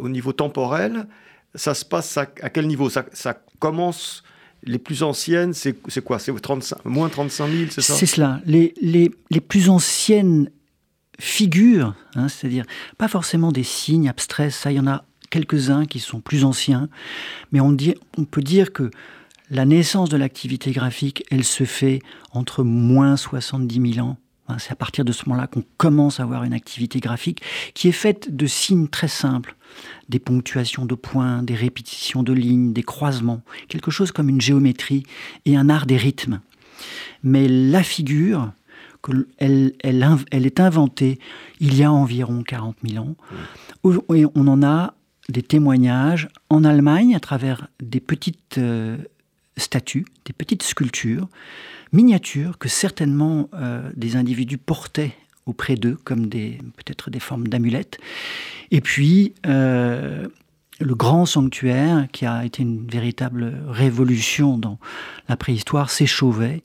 au 0.00 0.08
niveau 0.08 0.32
temporel, 0.32 1.06
ça 1.54 1.74
se 1.74 1.84
passe 1.84 2.16
à, 2.16 2.26
quel 2.26 2.66
niveau? 2.66 2.88
Ça, 2.88 3.42
commence, 3.58 4.22
les 4.62 4.78
plus 4.78 5.02
anciennes, 5.02 5.52
c'est 5.52 5.74
quoi? 6.04 6.18
C'est 6.18 6.32
moins 6.84 7.08
35 7.08 7.50
000, 7.50 7.70
c'est 7.70 7.80
ça? 7.80 7.94
C'est 7.94 8.06
cela. 8.06 8.40
Les, 8.46 8.74
les, 8.80 9.10
les, 9.30 9.40
plus 9.40 9.68
anciennes 9.68 10.50
figures, 11.18 11.94
hein, 12.14 12.28
c'est-à-dire 12.28 12.64
pas 12.98 13.08
forcément 13.08 13.52
des 13.52 13.64
signes 13.64 14.08
abstraits, 14.08 14.52
ça, 14.52 14.70
il 14.70 14.76
y 14.76 14.80
en 14.80 14.86
a 14.86 15.04
quelques-uns 15.30 15.86
qui 15.86 15.98
sont 15.98 16.20
plus 16.20 16.44
anciens, 16.44 16.88
mais 17.50 17.60
on, 17.60 17.72
dit, 17.72 17.94
on 18.18 18.24
peut 18.24 18.42
dire 18.42 18.72
que 18.72 18.90
la 19.50 19.64
naissance 19.64 20.08
de 20.08 20.16
l'activité 20.16 20.70
graphique, 20.70 21.24
elle 21.30 21.44
se 21.44 21.64
fait 21.64 22.00
entre 22.30 22.62
moins 22.62 23.16
70 23.16 23.94
000 23.94 24.06
ans 24.06 24.16
c'est 24.58 24.72
à 24.72 24.76
partir 24.76 25.04
de 25.04 25.12
ce 25.12 25.28
moment-là 25.28 25.46
qu'on 25.46 25.64
commence 25.76 26.20
à 26.20 26.24
avoir 26.24 26.44
une 26.44 26.52
activité 26.52 27.00
graphique 27.00 27.42
qui 27.74 27.88
est 27.88 27.92
faite 27.92 28.34
de 28.34 28.46
signes 28.46 28.88
très 28.88 29.08
simples, 29.08 29.56
des 30.08 30.18
ponctuations 30.18 30.84
de 30.84 30.94
points, 30.94 31.42
des 31.42 31.54
répétitions 31.54 32.22
de 32.22 32.32
lignes, 32.32 32.72
des 32.72 32.82
croisements, 32.82 33.42
quelque 33.68 33.90
chose 33.90 34.12
comme 34.12 34.28
une 34.28 34.40
géométrie 34.40 35.04
et 35.46 35.56
un 35.56 35.68
art 35.68 35.86
des 35.86 35.96
rythmes. 35.96 36.40
Mais 37.22 37.48
la 37.48 37.82
figure, 37.82 38.52
elle, 39.38 39.72
elle, 39.80 40.46
est 40.46 40.60
inventée 40.60 41.18
il 41.60 41.76
y 41.76 41.82
a 41.82 41.92
environ 41.92 42.42
40 42.42 42.76
000 42.86 43.04
ans. 43.04 43.16
Et 44.14 44.24
on 44.34 44.46
en 44.48 44.62
a 44.62 44.94
des 45.28 45.42
témoignages 45.42 46.28
en 46.50 46.64
Allemagne 46.64 47.14
à 47.14 47.20
travers 47.20 47.68
des 47.80 48.00
petites 48.00 48.58
euh, 48.58 48.96
statues, 49.56 50.04
des 50.24 50.32
petites 50.32 50.62
sculptures 50.62 51.28
miniatures 51.92 52.58
que 52.58 52.68
certainement 52.68 53.48
euh, 53.54 53.90
des 53.96 54.16
individus 54.16 54.58
portaient 54.58 55.12
auprès 55.46 55.76
d'eux 55.76 55.98
comme 56.04 56.28
peut-être 56.28 57.10
des 57.10 57.20
formes 57.20 57.48
d'amulettes. 57.48 57.98
Et 58.70 58.80
puis 58.80 59.34
euh, 59.46 60.28
le 60.80 60.94
grand 60.94 61.26
sanctuaire 61.26 62.06
qui 62.12 62.26
a 62.26 62.44
été 62.44 62.62
une 62.62 62.86
véritable 62.86 63.52
révolution 63.68 64.58
dans 64.58 64.78
la 65.28 65.36
préhistoire, 65.36 65.90
c'est 65.90 66.06
Chauvet, 66.06 66.62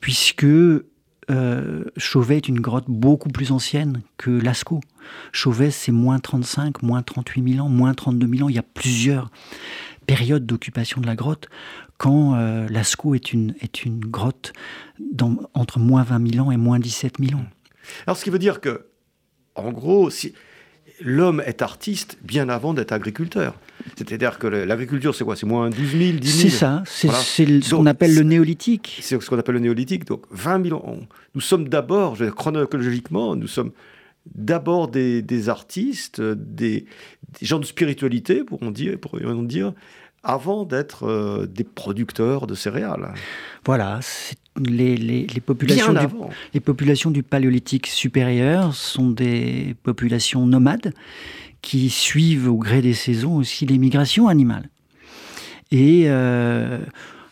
puisque 0.00 0.44
euh, 0.44 1.84
Chauvet 1.96 2.36
est 2.36 2.48
une 2.48 2.60
grotte 2.60 2.86
beaucoup 2.88 3.28
plus 3.28 3.52
ancienne 3.52 4.02
que 4.16 4.30
Lascaux. 4.30 4.80
Chauvet, 5.32 5.70
c'est 5.70 5.92
moins 5.92 6.18
35, 6.18 6.82
moins 6.82 7.02
38 7.02 7.54
000 7.54 7.66
ans, 7.66 7.68
moins 7.68 7.94
32 7.94 8.26
000 8.26 8.46
ans. 8.46 8.48
Il 8.48 8.56
y 8.56 8.58
a 8.58 8.62
plusieurs 8.62 9.30
périodes 10.10 10.44
d'occupation 10.44 11.00
de 11.00 11.06
la 11.06 11.14
grotte 11.14 11.46
quand 11.96 12.34
euh, 12.34 12.66
Lascaux 12.68 13.14
est 13.14 13.32
une, 13.32 13.54
est 13.60 13.84
une 13.84 14.00
grotte 14.00 14.52
dans, 14.98 15.36
entre 15.54 15.78
moins 15.78 16.02
20 16.02 16.32
000 16.32 16.44
ans 16.44 16.50
et 16.50 16.56
moins 16.56 16.80
17 16.80 17.18
000 17.20 17.40
ans. 17.40 17.44
Alors, 18.08 18.16
ce 18.16 18.24
qui 18.24 18.30
veut 18.30 18.40
dire 18.40 18.60
que, 18.60 18.86
en 19.54 19.70
gros, 19.70 20.10
si, 20.10 20.34
l'homme 21.00 21.40
est 21.46 21.62
artiste 21.62 22.18
bien 22.24 22.48
avant 22.48 22.74
d'être 22.74 22.90
agriculteur. 22.90 23.54
C'est-à-dire 23.96 24.40
que 24.40 24.48
l'agriculture, 24.48 25.14
c'est 25.14 25.22
quoi? 25.22 25.36
C'est 25.36 25.46
moins 25.46 25.70
12 25.70 25.78
000, 25.78 26.18
10 26.18 26.28
000 26.28 26.50
C'est 26.50 26.56
ça, 26.56 26.82
c'est 26.86 27.08
ce 27.60 27.72
qu'on 27.72 27.86
appelle 27.86 28.16
le 28.16 28.24
néolithique. 28.24 28.98
C'est 29.02 29.20
ce 29.20 29.30
qu'on 29.30 29.38
appelle 29.38 29.54
le 29.54 29.60
néolithique. 29.60 30.06
Donc 30.06 30.24
20 30.32 30.64
000 30.70 30.76
ans. 30.76 30.98
Nous 31.36 31.40
sommes 31.40 31.68
d'abord, 31.68 32.18
chronologiquement, 32.34 33.36
nous 33.36 33.46
sommes 33.46 33.70
d'abord 34.34 34.88
des, 34.88 35.48
artistes, 35.48 36.20
des, 36.20 36.86
gens 37.42 37.58
de 37.58 37.64
spiritualité, 37.64 38.44
pourrons 38.44 38.70
dire, 38.70 38.98
pourrions 38.98 39.42
dire, 39.42 39.72
avant 40.22 40.64
d'être 40.64 41.06
euh, 41.06 41.46
des 41.46 41.64
producteurs 41.64 42.46
de 42.46 42.54
céréales. 42.54 43.14
Voilà, 43.64 44.00
les, 44.58 44.96
les, 44.96 45.40
populations 45.40 45.92
du, 45.92 46.06
les 46.54 46.60
populations 46.60 47.10
du 47.10 47.22
paléolithique 47.22 47.86
supérieur 47.86 48.74
sont 48.74 49.10
des 49.10 49.74
populations 49.82 50.46
nomades 50.46 50.92
qui 51.62 51.90
suivent 51.90 52.48
au 52.48 52.56
gré 52.56 52.80
des 52.82 52.94
saisons 52.94 53.36
aussi 53.36 53.66
les 53.66 53.78
migrations 53.78 54.28
animales. 54.28 54.68
Et 55.70 56.04
euh, 56.06 56.78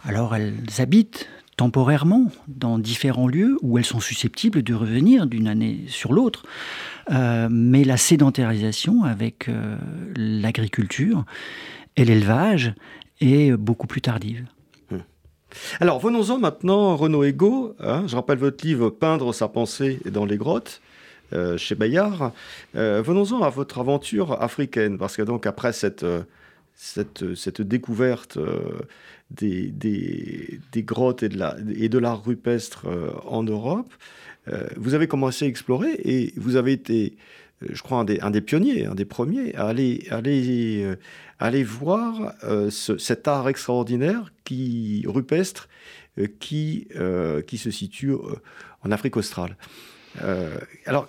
alors 0.05 0.35
elles 0.35 0.55
habitent 0.79 1.29
temporairement 1.57 2.31
dans 2.47 2.79
différents 2.79 3.27
lieux 3.27 3.57
où 3.63 3.79
elles 3.79 3.85
sont 3.85 4.01
susceptibles 4.01 4.63
de 4.63 4.75
revenir 4.75 5.27
d'une 5.27 5.49
année 5.49 5.81
sur 5.89 6.13
l'autre. 6.13 6.45
Euh, 7.11 7.49
mais 7.51 7.85
la 7.85 7.97
sédentarisation 7.97 9.03
avec 9.03 9.51
l'agriculture 10.15 11.25
et 11.99 12.05
l'élevage 12.05 12.75
est 13.21 13.57
beaucoup 13.57 13.87
plus 13.87 14.01
tardive. 14.01 14.47
Hmm. 14.91 14.99
Alors 15.81 15.99
venons-en 15.99 16.39
maintenant, 16.39 16.97
Renaud 16.97 17.25
Ego. 17.25 17.75
Hein, 17.81 18.05
je 18.07 18.17
rappelle 18.17 18.39
votre 18.39 18.65
livre 18.65 18.91
Peindre 18.91 19.35
sa 19.35 19.49
pensée 19.49 20.01
dans 20.07 20.25
les 20.25 20.37
grottes. 20.37 20.81
Euh, 21.35 21.59
chez 21.59 21.75
Bayard. 21.75 22.33
Euh, 22.75 23.03
venons-en 23.05 23.43
à 23.43 23.51
votre 23.51 23.79
aventure 23.79 24.41
africaine, 24.41 24.97
parce 24.97 25.15
que 25.15 25.21
donc 25.21 25.45
après 25.45 25.75
cette, 25.75 26.03
euh, 26.03 26.23
découverte 27.59 28.39
des, 29.31 29.75
grottes 30.77 31.23
et 31.23 31.29
de, 31.29 31.39
la, 31.39 31.55
l'art 32.01 32.25
rupestre 32.25 32.87
en 33.27 33.43
Europe, 33.43 33.93
vous 34.77 34.95
avez 34.95 35.07
commencé 35.07 35.45
à 35.45 35.49
explorer 35.49 35.93
et 36.03 36.33
vous 36.39 36.57
avez 36.57 36.73
été 36.73 37.19
je 37.61 37.83
crois, 37.83 37.99
un 37.99 38.31
des, 38.31 38.41
pionniers, 38.41 38.87
un 38.87 38.95
des 38.95 39.05
premiers, 39.05 39.55
à 39.55 39.67
aller, 39.67 40.97
aller 41.39 41.63
voir 41.63 42.35
euh, 42.45 42.71
cet 42.71 43.29
art 43.29 43.49
extraordinaire 43.49 44.33
qui, 44.45 45.05
rupestre 45.07 45.69
qui, 46.41 46.89
qui 47.47 47.59
se 47.59 47.71
situe 47.71 48.13
en 48.83 48.91
Afrique 48.91 49.17
australe. 49.17 49.57
alors, 50.85 51.09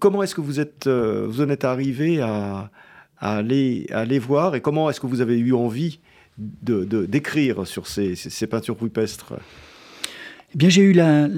comment 0.00 0.24
est-ce 0.24 0.34
que 0.34 0.40
vous, 0.40 0.58
êtes, 0.58 0.88
vous 0.88 1.40
en 1.40 1.50
êtes 1.50 1.64
arrivé 1.64 2.20
à, 2.20 2.72
aller, 3.18 3.86
aller 3.92 4.18
voir 4.18 4.56
et 4.56 4.60
comment 4.60 4.90
est-ce 4.90 4.98
que 4.98 5.06
vous 5.06 5.20
avez 5.20 5.38
eu 5.38 5.54
envie 5.54 6.00
de, 6.36 7.06
d'écrire 7.06 7.64
sur 7.64 7.86
ces, 7.86 8.16
ces, 8.16 8.48
peintures 8.48 8.76
rupestres? 8.80 9.34
Eh 10.52 10.58
bien, 10.58 10.68
j'ai 10.68 10.82
eu 10.82 10.94
la, 10.94 11.28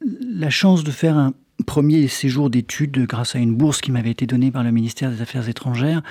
la 0.00 0.48
chance 0.48 0.84
de 0.84 0.90
faire 0.90 1.18
un, 1.18 1.34
premier 1.66 2.08
séjour 2.08 2.50
d'études 2.50 3.06
grâce 3.06 3.34
à 3.34 3.38
une 3.38 3.54
bourse 3.54 3.80
qui 3.80 3.90
m'avait 3.90 4.10
été 4.10 4.26
donnée 4.26 4.50
par 4.50 4.62
le 4.62 4.70
ministère 4.70 5.10
des 5.10 5.20
Affaires 5.20 5.48
étrangères 5.48 6.02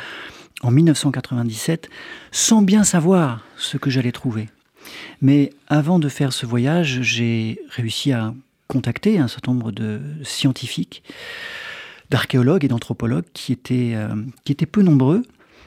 en 0.62 0.72
1997, 0.72 1.90
sans 2.32 2.62
bien 2.62 2.84
savoir 2.84 3.46
ce 3.58 3.78
que 3.78 3.90
j'allais 3.90 4.12
trouver. 4.12 4.50
Mais 5.22 5.52
avant 5.68 6.00
de 6.00 6.10
faire 6.10 6.34
ce 6.34 6.46
voyage, 6.46 7.02
j'ai 7.02 7.60
réussi 7.70 8.12
à 8.12 8.34
contacter 8.68 9.20
un 9.20 9.28
certain 9.28 9.54
nombre 9.54 9.72
de 9.72 10.02
scientifiques, 10.24 11.04
d'archéologues 12.10 12.66
et 12.66 12.68
d'anthropologues 12.68 13.26
qui 13.34 13.52
étaient, 13.52 13.96
qui 14.44 14.52
étaient 14.52 14.66
peu 14.66 14.82
nombreux, 14.82 15.24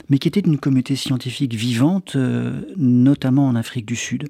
mais 0.09 0.19
qui 0.19 0.29
étaient 0.29 0.43
d'une 0.43 0.59
communauté 0.59 0.97
scientifique 0.97 1.55
vivante, 1.55 2.17
notamment 2.77 3.47
en 3.47 3.55
Afrique 3.55 3.87
du 3.87 3.97
Sud. 3.97 4.29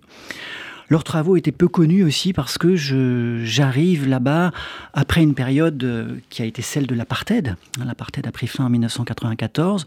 Leurs 0.90 1.05
travaux 1.05 1.37
étaient 1.37 1.53
peu 1.53 1.68
connus 1.68 2.03
aussi 2.03 2.33
parce 2.33 2.59
que 2.59 2.74
j'arrive 2.74 4.09
là-bas 4.09 4.50
après 4.92 5.22
une 5.22 5.35
période 5.35 5.83
euh, 5.85 6.16
qui 6.31 6.42
a 6.42 6.44
été 6.44 6.62
celle 6.62 6.88
de 6.88 6.96
l'apartheid. 6.96 7.55
L'apartheid 7.85 8.26
a 8.26 8.33
pris 8.33 8.48
fin 8.48 8.64
en 8.64 8.70
1994 8.70 9.87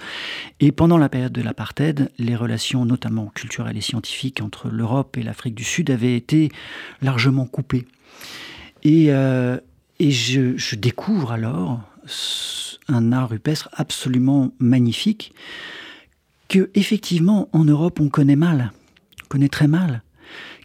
et 0.62 0.72
pendant 0.72 0.98
la 0.98 1.10
période 1.10 1.34
de 1.34 1.42
l'apartheid, 1.42 2.10
les 2.20 2.38
relations 2.38 2.86
notamment 2.86 3.28
culturelles 3.36 3.76
et 3.76 3.82
scientifiques 3.82 4.42
entre 4.42 4.70
l'Europe 4.70 5.18
et 5.18 5.24
l'Afrique 5.24 5.56
du 5.56 5.66
Sud 5.66 5.92
avaient 5.92 6.16
été 6.16 6.50
largement 7.02 7.46
coupées. 7.46 7.86
Et, 8.84 9.08
euh, 9.10 9.58
je 10.00 10.76
découvre 10.76 11.34
alors 11.34 11.82
un 12.88 13.12
art 13.12 13.30
rupestre 13.30 13.70
absolument 13.74 14.52
magnifique 14.60 15.34
que 16.48 16.70
effectivement 16.76 17.50
en 17.54 17.66
Europe 17.66 18.00
on 18.00 18.10
connaît 18.10 18.36
mal, 18.36 18.72
on 19.24 19.28
connaît 19.28 19.50
très 19.50 19.68
mal. 19.68 20.02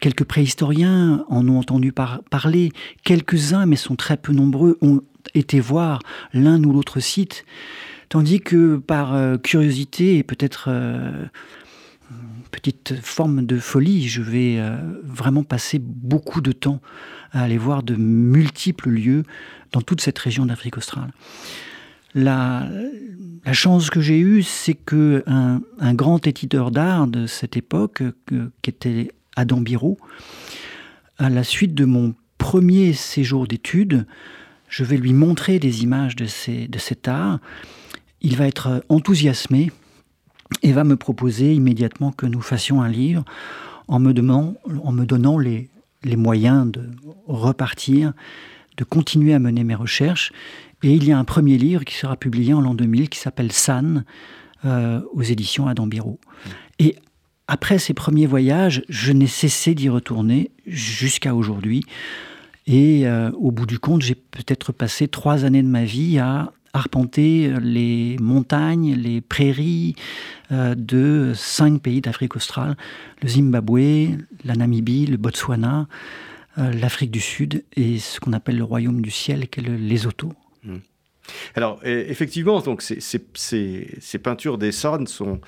Quelques 0.00 0.24
préhistoriens 0.24 1.24
en 1.28 1.48
ont 1.48 1.58
entendu 1.58 1.92
parler, 1.92 2.70
quelques-uns, 3.04 3.66
mais 3.66 3.76
sont 3.76 3.96
très 3.96 4.16
peu 4.16 4.32
nombreux, 4.32 4.78
ont 4.80 5.02
été 5.34 5.60
voir 5.60 6.00
l'un 6.32 6.62
ou 6.62 6.72
l'autre 6.72 7.00
site, 7.00 7.44
tandis 8.08 8.40
que 8.40 8.76
par 8.76 9.14
euh, 9.14 9.36
curiosité 9.36 10.18
et 10.18 10.22
peut-être 10.22 10.66
euh, 10.68 11.24
petite 12.50 12.94
forme 13.02 13.44
de 13.44 13.58
folie, 13.58 14.08
je 14.08 14.22
vais 14.22 14.56
euh, 14.58 14.76
vraiment 15.04 15.42
passer 15.42 15.78
beaucoup 15.78 16.40
de 16.40 16.52
temps 16.52 16.80
à 17.32 17.42
aller 17.42 17.58
voir 17.58 17.82
de 17.82 17.94
multiples 17.94 18.90
lieux 18.90 19.24
dans 19.72 19.82
toute 19.82 20.00
cette 20.00 20.18
région 20.18 20.46
d'Afrique 20.46 20.78
australe. 20.78 21.12
La, 22.14 22.68
chance 23.52 23.90
que 23.90 24.00
j'ai 24.00 24.18
eue, 24.18 24.42
c'est 24.42 24.74
que 24.74 25.22
un, 25.26 25.60
grand 25.94 26.26
éditeur 26.26 26.70
d'art 26.70 27.06
de 27.06 27.26
cette 27.26 27.56
époque, 27.56 28.02
qui 28.62 28.70
était 28.70 29.10
Adam 29.38 29.60
Biro. 29.60 29.98
À 31.16 31.30
la 31.30 31.44
suite 31.44 31.74
de 31.74 31.84
mon 31.84 32.14
premier 32.38 32.92
séjour 32.92 33.46
d'études, 33.46 34.04
je 34.68 34.82
vais 34.82 34.96
lui 34.96 35.12
montrer 35.12 35.60
des 35.60 35.84
images 35.84 36.16
de, 36.16 36.26
cet 36.26 37.08
art. 37.08 37.38
Il 38.20 38.36
va 38.36 38.48
être 38.48 38.84
enthousiasmé 38.88 39.70
et 40.62 40.72
va 40.72 40.82
me 40.82 40.96
proposer 40.96 41.54
immédiatement 41.54 42.10
que 42.10 42.26
nous 42.26 42.40
fassions 42.40 42.82
un 42.82 42.88
livre 42.88 43.24
en 43.86 44.00
me, 44.00 44.12
donnant, 44.12 44.54
en 44.82 44.90
me 44.92 45.06
donnant 45.06 45.38
les, 45.38 45.70
les 46.02 46.16
moyens 46.16 46.70
de 46.70 46.82
repartir, 47.28 48.12
de 48.76 48.82
continuer 48.82 49.34
à 49.34 49.38
mener 49.38 49.62
mes 49.62 49.76
recherches. 49.76 50.32
Et 50.82 50.92
il 50.92 51.04
y 51.04 51.12
a 51.12 51.18
un 51.18 51.24
premier 51.24 51.58
livre 51.58 51.84
qui 51.84 51.94
sera 51.94 52.16
publié 52.16 52.54
en 52.54 52.60
l'an 52.60 52.74
2000 52.74 53.08
qui 53.08 53.20
s'appelle 53.20 53.52
San 53.52 54.04
euh, 54.64 55.00
aux 55.12 55.22
éditions 55.22 55.68
Adam 55.68 55.86
Biro. 55.86 56.18
Et 56.80 56.96
après 57.48 57.78
ces 57.78 57.94
premiers 57.94 58.26
voyages, 58.26 58.82
je 58.90 59.10
n'ai 59.10 59.26
cessé 59.26 59.74
d'y 59.74 59.88
retourner 59.88 60.50
jusqu'à 60.66 61.34
aujourd'hui. 61.34 61.82
Et 62.66 63.08
euh, 63.08 63.30
au 63.32 63.50
bout 63.50 63.64
du 63.64 63.78
compte, 63.78 64.02
j'ai 64.02 64.14
peut-être 64.14 64.72
passé 64.72 65.08
trois 65.08 65.46
années 65.46 65.62
de 65.62 65.68
ma 65.68 65.84
vie 65.84 66.18
à 66.18 66.52
arpenter 66.74 67.54
les 67.62 68.18
montagnes, 68.20 68.94
les 68.94 69.22
prairies 69.22 69.96
euh, 70.52 70.74
de 70.74 71.32
cinq 71.34 71.80
pays 71.80 72.02
d'Afrique 72.02 72.36
australe, 72.36 72.76
le 73.22 73.28
Zimbabwe, 73.28 74.18
la 74.44 74.54
Namibie, 74.54 75.06
le 75.06 75.16
Botswana, 75.16 75.88
euh, 76.58 76.70
l'Afrique 76.72 77.10
du 77.10 77.20
Sud 77.20 77.64
et 77.74 77.98
ce 77.98 78.20
qu'on 78.20 78.34
appelle 78.34 78.58
le 78.58 78.64
royaume 78.64 79.00
du 79.00 79.10
ciel, 79.10 79.48
qui 79.48 79.60
est 79.60 79.62
le 79.62 79.76
Lesotho. 79.76 80.34
Mmh. 80.64 80.76
Alors, 81.54 81.80
effectivement, 81.84 82.60
donc 82.60 82.80
ces, 82.82 83.00
ces 83.00 84.18
peintures 84.18 84.56
des 84.56 84.72
San 84.72 85.06
sont 85.06 85.40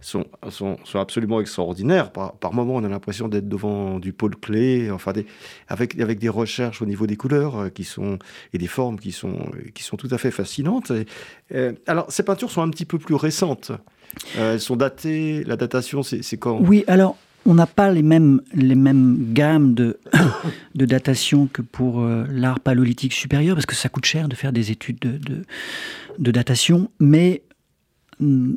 sont, 0.00 0.26
sont, 0.48 0.78
sont 0.84 1.00
absolument 1.00 1.40
extraordinaires. 1.40 2.12
Par, 2.12 2.32
par 2.34 2.52
moments, 2.52 2.76
on 2.76 2.84
a 2.84 2.88
l'impression 2.88 3.28
d'être 3.28 3.48
devant 3.48 3.98
du 3.98 4.12
Paul 4.12 4.36
Klee, 4.36 4.90
enfin 4.90 5.12
des, 5.12 5.26
avec, 5.66 5.98
avec 5.98 6.18
des 6.18 6.28
recherches 6.28 6.80
au 6.82 6.86
niveau 6.86 7.06
des 7.06 7.16
couleurs 7.16 7.56
euh, 7.56 7.68
qui 7.68 7.84
sont, 7.84 8.18
et 8.52 8.58
des 8.58 8.68
formes 8.68 8.98
qui 8.98 9.12
sont, 9.12 9.50
qui 9.74 9.82
sont 9.82 9.96
tout 9.96 10.08
à 10.10 10.18
fait 10.18 10.30
fascinantes. 10.30 10.92
Euh, 11.52 11.72
alors, 11.86 12.10
ces 12.10 12.22
peintures 12.22 12.50
sont 12.50 12.62
un 12.62 12.70
petit 12.70 12.84
peu 12.84 12.98
plus 12.98 13.16
récentes. 13.16 13.72
Euh, 14.36 14.54
elles 14.54 14.60
sont 14.60 14.76
datées, 14.76 15.42
la 15.44 15.56
datation, 15.56 16.02
c'est 16.02 16.36
quand? 16.36 16.58
Oui, 16.60 16.84
alors 16.86 17.16
on 17.44 17.54
n'a 17.54 17.66
pas 17.66 17.90
les 17.90 18.02
mêmes, 18.02 18.42
les 18.52 18.74
mêmes 18.74 19.32
gammes 19.32 19.74
de, 19.74 19.98
de 20.74 20.84
datation 20.84 21.48
que 21.50 21.62
pour 21.62 22.02
l'art 22.02 22.60
paléolithique 22.60 23.12
supérieur, 23.12 23.56
parce 23.56 23.66
que 23.66 23.74
ça 23.74 23.88
coûte 23.88 24.04
cher 24.04 24.28
de 24.28 24.34
faire 24.34 24.52
des 24.52 24.70
études 24.70 24.98
de, 24.98 25.44
de, 26.18 26.30
datation, 26.30 26.90
mais 27.00 27.42
mm, 28.20 28.54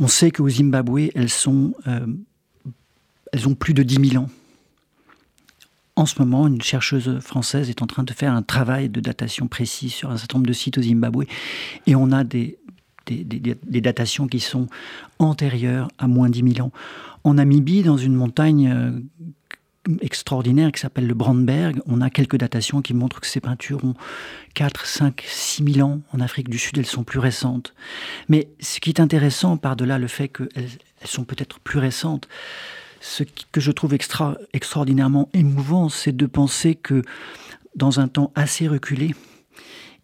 on 0.00 0.08
sait 0.08 0.30
qu'au 0.30 0.48
Zimbabwe, 0.48 1.10
elles, 1.14 1.28
euh, 1.86 2.06
ont 3.46 3.54
plus 3.54 3.74
de 3.74 3.82
10 3.82 4.10
000 4.10 4.24
ans. 4.24 4.30
En 5.94 6.06
ce 6.06 6.18
moment, 6.18 6.46
une 6.46 6.62
chercheuse 6.62 7.20
française 7.20 7.68
est 7.68 7.82
en 7.82 7.86
train 7.86 8.02
de 8.02 8.12
faire 8.12 8.32
un 8.32 8.42
travail 8.42 8.88
de 8.88 9.00
datation 9.00 9.46
précis 9.46 9.90
sur 9.90 10.10
un 10.10 10.16
certain 10.16 10.38
nombre 10.38 10.48
de 10.48 10.54
sites 10.54 10.78
au 10.78 10.82
Zimbabwe. 10.82 11.24
Et 11.86 11.94
on 11.94 12.10
a 12.10 12.24
des, 12.24 12.58
des, 13.06 13.80
datations 13.80 14.26
qui 14.26 14.40
sont 14.40 14.66
antérieures 15.18 15.88
à 15.98 16.08
moins 16.08 16.30
10 16.30 16.54
000 16.54 16.66
ans. 16.66 16.72
En 17.22 17.34
Namibie, 17.34 17.82
dans 17.82 17.98
une 17.98 18.14
montagne 18.14 18.72
euh, 18.72 18.92
extraordinaire 20.00 20.72
qui 20.72 20.80
s'appelle 20.80 21.06
le 21.06 21.14
Brandberg. 21.14 21.80
On 21.86 22.00
a 22.00 22.10
quelques 22.10 22.36
datations 22.36 22.82
qui 22.82 22.94
montrent 22.94 23.20
que 23.20 23.26
ces 23.26 23.40
peintures 23.40 23.84
ont 23.84 23.94
4, 24.54 24.86
5, 24.86 25.24
6 25.26 25.72
000 25.74 25.88
ans. 25.88 26.00
En 26.12 26.20
Afrique 26.20 26.48
du 26.48 26.58
Sud, 26.58 26.78
elles 26.78 26.86
sont 26.86 27.04
plus 27.04 27.18
récentes. 27.18 27.74
Mais 28.28 28.48
ce 28.60 28.80
qui 28.80 28.90
est 28.90 29.00
intéressant, 29.00 29.56
par-delà 29.56 29.98
le 29.98 30.08
fait 30.08 30.28
qu'elles 30.28 30.50
elles 31.00 31.06
sont 31.06 31.24
peut-être 31.24 31.60
plus 31.60 31.78
récentes, 31.78 32.28
ce 33.00 33.24
que 33.24 33.60
je 33.60 33.70
trouve 33.70 33.94
extra, 33.94 34.36
extraordinairement 34.52 35.30
émouvant, 35.32 35.88
c'est 35.88 36.14
de 36.14 36.26
penser 36.26 36.74
que 36.74 37.02
dans 37.74 38.00
un 38.00 38.08
temps 38.08 38.32
assez 38.34 38.68
reculé, 38.68 39.14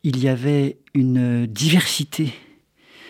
il 0.03 0.19
y 0.19 0.29
avait 0.29 0.79
une 0.95 1.47
diversité, 1.47 2.33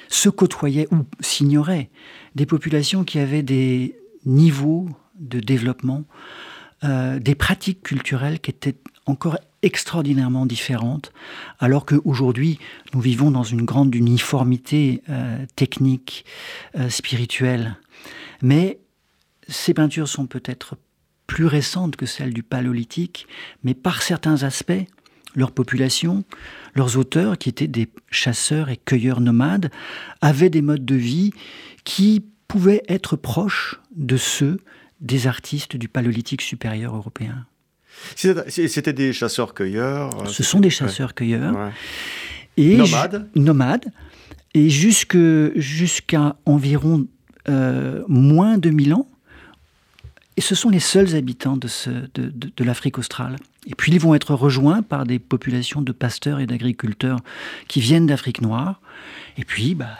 se 0.08 0.28
côtoyaient 0.28 0.88
ou 0.90 1.04
s'ignoraient 1.20 1.90
des 2.34 2.46
populations 2.46 3.04
qui 3.04 3.18
avaient 3.18 3.42
des 3.42 3.96
niveaux 4.24 4.88
de 5.14 5.40
développement 5.40 6.04
euh, 6.84 7.18
des 7.18 7.34
pratiques 7.34 7.82
culturelles 7.82 8.40
qui 8.40 8.50
étaient 8.50 8.76
encore 9.06 9.38
extraordinairement 9.62 10.46
différentes, 10.46 11.12
alors 11.58 11.86
qu'aujourd'hui, 11.86 12.58
nous 12.92 13.00
vivons 13.00 13.30
dans 13.30 13.44
une 13.44 13.62
grande 13.62 13.94
uniformité 13.94 15.02
euh, 15.08 15.44
technique, 15.56 16.24
euh, 16.76 16.88
spirituelle. 16.88 17.76
Mais 18.42 18.78
ces 19.48 19.74
peintures 19.74 20.08
sont 20.08 20.26
peut-être 20.26 20.76
plus 21.26 21.46
récentes 21.46 21.96
que 21.96 22.06
celles 22.06 22.34
du 22.34 22.42
paléolithique, 22.42 23.26
mais 23.64 23.74
par 23.74 24.02
certains 24.02 24.42
aspects, 24.42 24.86
leur 25.34 25.52
population, 25.52 26.24
leurs 26.74 26.96
auteurs, 26.96 27.38
qui 27.38 27.48
étaient 27.48 27.66
des 27.68 27.88
chasseurs 28.10 28.68
et 28.68 28.76
cueilleurs 28.76 29.20
nomades, 29.20 29.70
avaient 30.20 30.50
des 30.50 30.62
modes 30.62 30.84
de 30.84 30.94
vie 30.94 31.32
qui 31.84 32.24
pouvaient 32.48 32.82
être 32.88 33.16
proches 33.16 33.80
de 33.94 34.16
ceux 34.16 34.58
des 35.00 35.26
artistes 35.26 35.76
du 35.76 35.88
paléolithique 35.88 36.42
supérieur 36.42 36.96
européen. 36.96 37.46
C'était 38.14 38.92
des 38.92 39.12
chasseurs-cueilleurs 39.12 40.10
euh, 40.22 40.26
Ce 40.26 40.42
sont 40.42 40.60
des 40.60 40.70
chasseurs-cueilleurs. 40.70 41.72
Et 42.56 42.76
nomades 42.76 43.28
Nomades. 43.34 43.86
Et 44.54 44.70
jusqu'à 44.70 46.36
environ 46.46 47.06
euh, 47.48 48.02
moins 48.08 48.58
de 48.58 48.70
1000 48.70 48.94
ans, 48.94 49.06
et 50.38 50.42
ce 50.42 50.54
sont 50.54 50.68
les 50.68 50.80
seuls 50.80 51.14
habitants 51.14 51.56
de, 51.56 51.68
ce, 51.68 51.90
de, 51.90 52.30
de, 52.30 52.64
l'Afrique 52.64 52.98
australe. 52.98 53.36
Et 53.66 53.74
puis 53.74 53.92
ils 53.92 53.98
vont 53.98 54.14
être 54.14 54.34
rejoints 54.34 54.82
par 54.82 55.06
des 55.06 55.18
populations 55.18 55.80
de 55.80 55.92
pasteurs 55.92 56.40
et 56.40 56.46
d'agriculteurs 56.46 57.18
qui 57.68 57.80
viennent 57.80 58.06
d'Afrique 58.06 58.42
noire. 58.42 58.80
Et 59.38 59.44
puis 59.44 59.74
bah, 59.74 59.96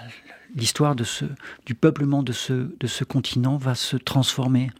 l'histoire 0.54 0.94
du 0.94 1.74
peuplement 1.74 2.22
de 2.22 2.32
ce, 2.32 2.52
de 2.52 2.86
ce 2.86 3.04
continent 3.04 3.56
va 3.56 3.74
se 3.74 3.96
transformer. 3.96 4.70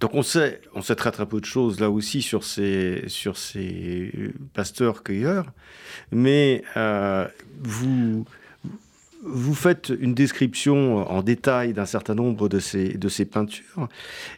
Donc 0.00 0.14
on 0.14 0.22
sait, 0.22 0.60
on 0.74 0.82
sait 0.82 0.94
très 0.94 1.10
très 1.10 1.26
peu 1.26 1.40
de 1.40 1.46
choses 1.46 1.80
là 1.80 1.90
aussi 1.90 2.22
sur 2.22 2.44
ces, 2.44 3.04
sur 3.08 3.36
ces 3.36 4.12
pasteurs-cueilleurs, 4.54 5.46
mais 6.12 6.62
euh, 6.76 7.26
vous, 7.60 8.24
vous 9.22 9.54
faites 9.54 9.92
une 10.00 10.14
description 10.14 11.08
en 11.10 11.22
détail 11.22 11.72
d'un 11.72 11.86
certain 11.86 12.14
nombre 12.14 12.48
de 12.48 12.58
ces, 12.58 12.96
de 12.96 13.08
ces 13.08 13.24
peintures, 13.24 13.88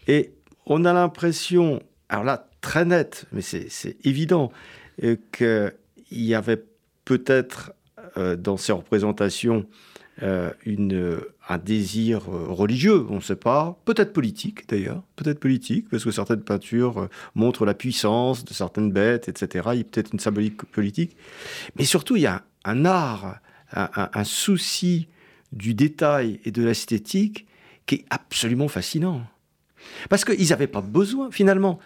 et 0.07 0.33
on 0.67 0.85
a 0.85 0.93
l'impression, 0.93 1.83
alors 2.09 2.25
là 2.25 2.47
très 2.61 2.85
net, 2.85 3.27
mais 3.33 3.43
c'est 3.43 3.97
évident, 4.05 4.53
euh, 5.03 5.17
qu'il 5.33 5.73
y 6.11 6.35
avait 6.35 6.63
peut-être 7.05 7.73
euh, 8.17 8.37
dans 8.37 8.57
ces 8.57 8.73
représentations 8.73 9.67
euh, 10.23 10.51
une, 10.67 11.21
un 11.49 11.59
désir 11.59 12.23
religieux, 12.27 13.07
on 13.09 13.17
ne 13.17 13.21
sait 13.21 13.37
pas, 13.37 13.79
peut-être 13.85 14.13
politique 14.13 14.69
d'ailleurs, 14.69 15.03
peut-être 15.17 15.41
politique, 15.41 15.89
parce 15.89 16.05
que 16.05 16.11
certaines 16.11 16.43
peintures 16.43 17.09
montrent 17.35 17.65
la 17.65 17.75
puissance 17.75 18.45
de 18.45 18.53
certaines 18.53 18.93
bêtes, 18.93 19.29
etc. 19.29 19.69
Il 19.73 19.79
y 19.79 19.81
a 19.81 19.85
peut-être 19.85 20.13
une 20.13 20.21
symbolique 20.21 20.63
politique. 20.65 21.17
Mais 21.77 21.85
surtout, 21.85 22.17
il 22.17 22.23
y 22.23 22.27
a 22.27 22.43
un 22.65 22.85
art, 22.85 23.41
un 23.73 24.25
souci 24.25 25.09
du 25.53 25.75
détail 25.75 26.41
et 26.45 26.51
de 26.51 26.63
l'esthétique 26.63 27.47
qui 27.87 27.97
est 27.97 28.05
absolument 28.11 28.69
fascinant. 28.69 29.23
Parce 30.09 30.25
qu'ils 30.25 30.49
n'avaient 30.49 30.67
pas 30.67 30.81
besoin, 30.81 31.31
finalement. 31.31 31.79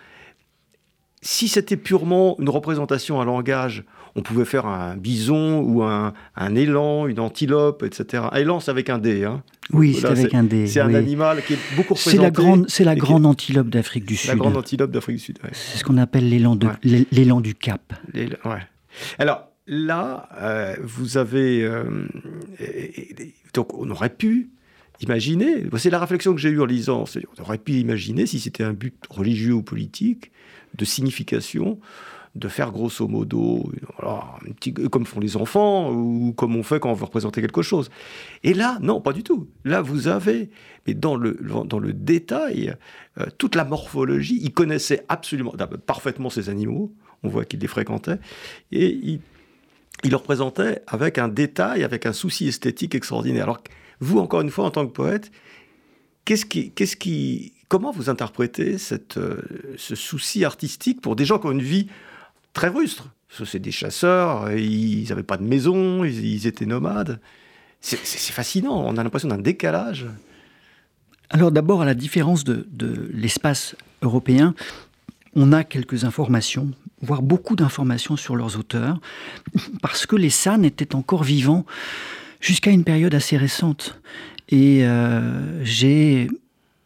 Si 1.23 1.49
c'était 1.49 1.79
purement 1.79 2.37
une 2.39 2.51
représentation, 2.51 3.21
un 3.21 3.25
langage, 3.25 3.85
on 4.17 4.23
pouvait 4.23 4.45
faire 4.45 4.67
un 4.67 4.97
bison 4.97 5.61
ou 5.61 5.83
un, 5.83 6.13
élan, 6.55 7.07
une 7.07 7.21
antilope, 7.21 7.83
etc. 7.83 8.25
Un 8.33 8.37
élan, 8.37 8.61
c'est 8.61 8.71
avec 8.71 8.89
un 8.91 8.99
dé. 8.99 9.25
Hein. 9.25 9.43
Oui, 9.73 9.97
c'est 10.01 10.07
avec 10.07 10.35
un 10.35 10.45
dé. 10.45 10.67
C'est 10.67 10.81
un 10.81 10.95
animal 10.95 11.43
qui 11.45 11.55
est 11.55 11.59
beaucoup 11.77 11.95
représenté. 11.95 12.17
C'est 12.17 12.23
la 12.23 12.31
grande, 12.31 12.65
c'est 12.69 12.85
la 12.85 12.95
grande 12.95 13.27
antilope 13.27 13.69
d'Afrique 13.69 14.07
du 14.07 14.17
Sud. 14.17 14.31
La 14.31 14.37
grande 14.37 14.57
antilope 14.57 14.91
d'Afrique 14.91 15.17
du 15.17 15.23
Sud. 15.23 15.39
C'est 15.53 15.79
ce 15.79 15.85
qu'on 15.85 15.99
appelle 15.99 16.29
l'élan, 16.29 16.59
l'élan 16.83 17.41
du 17.41 17.55
Cap. 17.55 17.93
Ouais. 18.15 18.63
Alors 19.19 19.49
là, 19.67 20.29
euh, 20.41 20.77
vous 20.83 21.17
avez 21.17 21.65
euh, 21.65 21.85
donc 23.55 23.75
on 23.75 23.89
aurait 23.91 24.11
pu 24.11 24.51
imaginer, 25.01 25.65
c'est 25.77 25.91
la 25.91 25.99
réflexion 25.99 26.35
que 26.35 26.41
j'ai 26.41 26.51
eue 26.51 26.61
en 26.61 26.67
lisant, 26.67 27.05
on 27.39 27.43
aurait 27.43 27.59
pu 27.59 27.73
imaginer, 27.73 28.27
si 28.27 28.39
c'était 28.39 28.65
un 28.65 28.73
but 28.73 28.95
religieux 29.11 29.53
ou 29.53 29.63
politique, 29.63 30.31
de 30.77 30.85
signification, 30.85 31.79
de 32.35 32.49
faire 32.49 32.73
grosso 32.73 33.07
modo, 33.07 33.71
petit, 34.57 34.73
comme 34.73 35.07
font 35.07 35.21
les 35.21 35.37
enfants, 35.37 35.93
ou 35.93 36.33
comme 36.33 36.57
on 36.57 36.63
fait 36.63 36.81
quand 36.81 36.91
on 36.91 36.95
veut 36.95 37.05
représenter 37.05 37.41
quelque 37.41 37.63
chose. 37.63 37.91
Et 38.43 38.55
là, 38.55 38.79
non, 38.81 39.01
pas 39.01 39.13
du 39.13 39.23
tout. 39.23 39.49
Là, 39.65 39.83
vous 39.83 40.09
avez, 40.09 40.51
mais 40.87 40.95
dans 40.95 41.17
le, 41.17 41.39
dans 41.67 41.79
le 41.79 41.93
détail, 41.93 42.75
euh, 43.19 43.27
toute 43.39 43.55
la 43.55 43.65
morphologie, 43.65 44.41
il 44.43 44.53
connaissait 44.53 45.05
absolument, 45.09 45.55
parfaitement 45.87 46.29
ces 46.29 46.49
animaux, 46.49 46.93
on 47.23 47.29
voit 47.29 47.45
qu'il 47.45 47.61
les 47.61 47.69
fréquentait, 47.69 48.19
et 48.73 48.89
il 48.91 49.21
il 50.03 50.11
le 50.11 50.17
représentait 50.17 50.83
avec 50.87 51.19
un 51.19 51.29
détail, 51.29 51.83
avec 51.83 52.05
un 52.05 52.13
souci 52.13 52.49
esthétique 52.49 52.95
extraordinaire. 52.95 53.45
Alors, 53.45 53.63
vous, 54.01 54.19
encore 54.19 54.43
une 54.43 54.51
fois, 54.51 54.65
en 54.67 54.71
tant 54.71 54.87
que 54.87 54.93
poète, 54.93 55.31
qu'est-ce 56.25 56.45
qui, 56.45 56.73
qu'est-ce 56.73 56.97
qui, 56.97 57.53
comment 57.69 57.91
vous 57.91 58.11
interprétez 58.11 58.77
cette, 58.77 59.17
euh, 59.17 59.41
ce 59.77 59.95
souci 59.95 60.45
artistique 60.45 61.01
pour 61.01 61.17
des 61.17 61.25
gens 61.25 61.39
qui 61.39 61.47
ont 61.47 61.53
une 61.53 61.63
vie 61.63 61.89
très 62.55 62.69
rustre 62.69 63.11
C'est 63.45 63.59
des 63.59 63.73
chasseurs, 63.73 64.51
ils 64.53 65.07
n'avaient 65.09 65.23
pas 65.23 65.37
de 65.37 65.43
maison, 65.43 66.05
ils, 66.05 66.47
étaient 66.47 66.65
nomades. 66.65 67.21
C'est, 67.81 67.99
fascinant, 67.99 68.83
on 68.87 68.97
a 68.97 69.05
l'impression 69.05 69.29
d'un 69.29 69.39
décalage. 69.39 70.07
Alors 71.29 71.53
d'abord, 71.53 71.83
à 71.83 71.85
la 71.85 71.95
différence 71.95 72.45
de, 72.45 72.67
l'espace 73.13 73.77
européen, 74.01 74.55
on 75.35 75.53
a 75.53 75.65
quelques 75.65 76.05
informations, 76.05 76.71
voire 77.03 77.21
beaucoup 77.21 77.57
d'informations 77.57 78.17
sur 78.17 78.37
leurs 78.37 78.59
auteurs, 78.59 79.01
parce 79.83 80.07
que 80.07 80.17
les 80.17 80.31
San 80.31 80.65
étaient 80.65 80.95
encore 80.95 81.25
vivants 81.25 81.67
jusqu'à 82.41 82.71
une 82.71 82.85
période 82.85 83.15
assez 83.15 83.37
récente. 83.37 84.01
Et 84.49 84.87
euh, 84.87 85.65
j'ai 85.65 86.29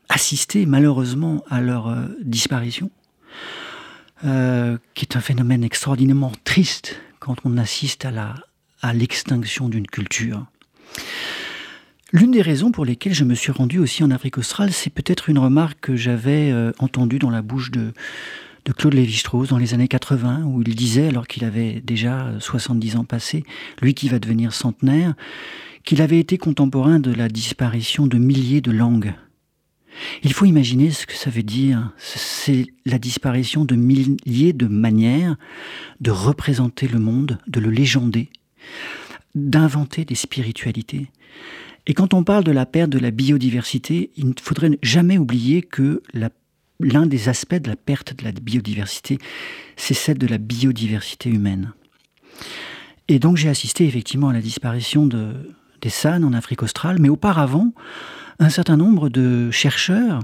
assisté 0.09 0.65
malheureusement 0.65 1.45
à 1.51 1.61
leur 1.61 1.89
euh, 1.89 2.07
disparition, 2.23 2.91
euh, 4.25 4.79
qui 4.95 5.05
est 5.05 5.17
un 5.17 5.21
phénomène 5.21 5.65
extraordinairement 5.65 6.33
triste 6.45 7.01
quand 7.21 7.37
on 7.45 7.57
assiste 7.57 8.05
à, 8.05 8.11
la, 8.11 8.35
à 8.83 8.93
l'extinction 8.93 9.69
d'une 9.69 9.87
culture. 9.87 10.47
L'une 12.13 12.31
des 12.31 12.43
raisons 12.43 12.73
pour 12.73 12.85
lesquelles 12.85 13.15
je 13.15 13.25
me 13.25 13.35
suis 13.35 13.53
rendu 13.53 13.79
aussi 13.79 14.03
en 14.03 14.11
Afrique 14.11 14.39
australe, 14.39 14.73
c'est 14.73 14.91
peut-être 14.91 15.29
une 15.29 15.39
remarque 15.39 15.81
que 15.81 15.97
j'avais 15.97 16.51
euh, 16.51 16.73
entendue 16.79 17.19
dans 17.19 17.31
la 17.31 17.43
bouche 17.43 17.71
de, 17.71 17.93
de 18.65 18.73
Claude 18.73 18.95
Lévi-Strauss 18.95 19.49
dans 19.49 19.59
les 19.59 19.75
années 19.75 19.89
80, 19.89 20.45
où 20.45 20.63
il 20.63 20.75
disait, 20.75 21.09
alors 21.09 21.27
qu'il 21.27 21.45
avait 21.45 21.81
déjà 21.85 22.33
70 22.39 22.97
ans 22.97 23.05
passés, 23.05 23.45
lui 23.83 23.95
qui 23.95 24.09
va 24.09 24.19
devenir 24.19 24.53
centenaire, 24.53 25.15
qu'il 25.85 26.03
avait 26.03 26.19
été 26.19 26.39
contemporain 26.39 26.99
de 26.99 27.13
la 27.13 27.29
disparition 27.29 28.07
de 28.07 28.19
milliers 28.19 28.61
de 28.61 28.71
langues. 28.71 29.15
Il 30.23 30.33
faut 30.33 30.45
imaginer 30.45 30.91
ce 30.91 31.07
que 31.07 31.15
ça 31.15 31.31
veut 31.31 31.43
dire. 31.43 31.93
C'est 31.99 32.67
la 32.87 32.99
disparition 32.99 33.65
de 33.65 33.75
milliers 33.75 34.53
de 34.53 34.67
manières 34.67 35.37
de 36.01 36.11
représenter 36.11 36.89
le 36.89 36.99
monde, 36.99 37.39
de 37.47 37.61
le 37.61 37.71
légender, 37.71 38.31
d'inventer 39.35 40.05
des 40.05 40.15
spiritualités. 40.15 41.11
Et 41.87 41.95
quand 41.95 42.13
on 42.15 42.23
parle 42.23 42.45
de 42.45 42.53
la 42.53 42.67
perte 42.67 42.91
de 42.91 42.99
la 42.99 43.11
biodiversité, 43.11 44.11
il 44.17 44.29
ne 44.29 44.35
faudrait 44.41 44.79
jamais 44.83 45.17
oublier 45.17 45.63
que 45.63 46.03
l'un 46.81 47.07
des 47.07 47.29
aspects 47.29 47.55
de 47.55 47.69
la 47.69 47.77
perte 47.77 48.15
de 48.15 48.25
la 48.25 48.33
biodiversité, 48.33 49.19
c'est 49.77 49.95
celle 49.95 50.19
de 50.19 50.27
la 50.27 50.39
biodiversité 50.39 51.31
humaine. 51.31 51.73
Et 53.09 53.19
donc 53.19 53.39
j'ai 53.39 53.49
assisté 53.49 53.87
effectivement 53.87 54.29
à 54.29 54.35
la 54.35 54.43
disparition 54.43 55.07
de, 55.07 55.33
des 55.81 55.89
SAN 55.89 56.23
en 56.23 56.35
Afrique 56.35 56.63
australe, 56.63 56.99
mais 57.01 57.09
auparavant, 57.09 57.73
un 58.38 58.51
certain 58.51 58.77
nombre 58.77 59.09
de 59.09 59.51
chercheurs, 59.51 60.20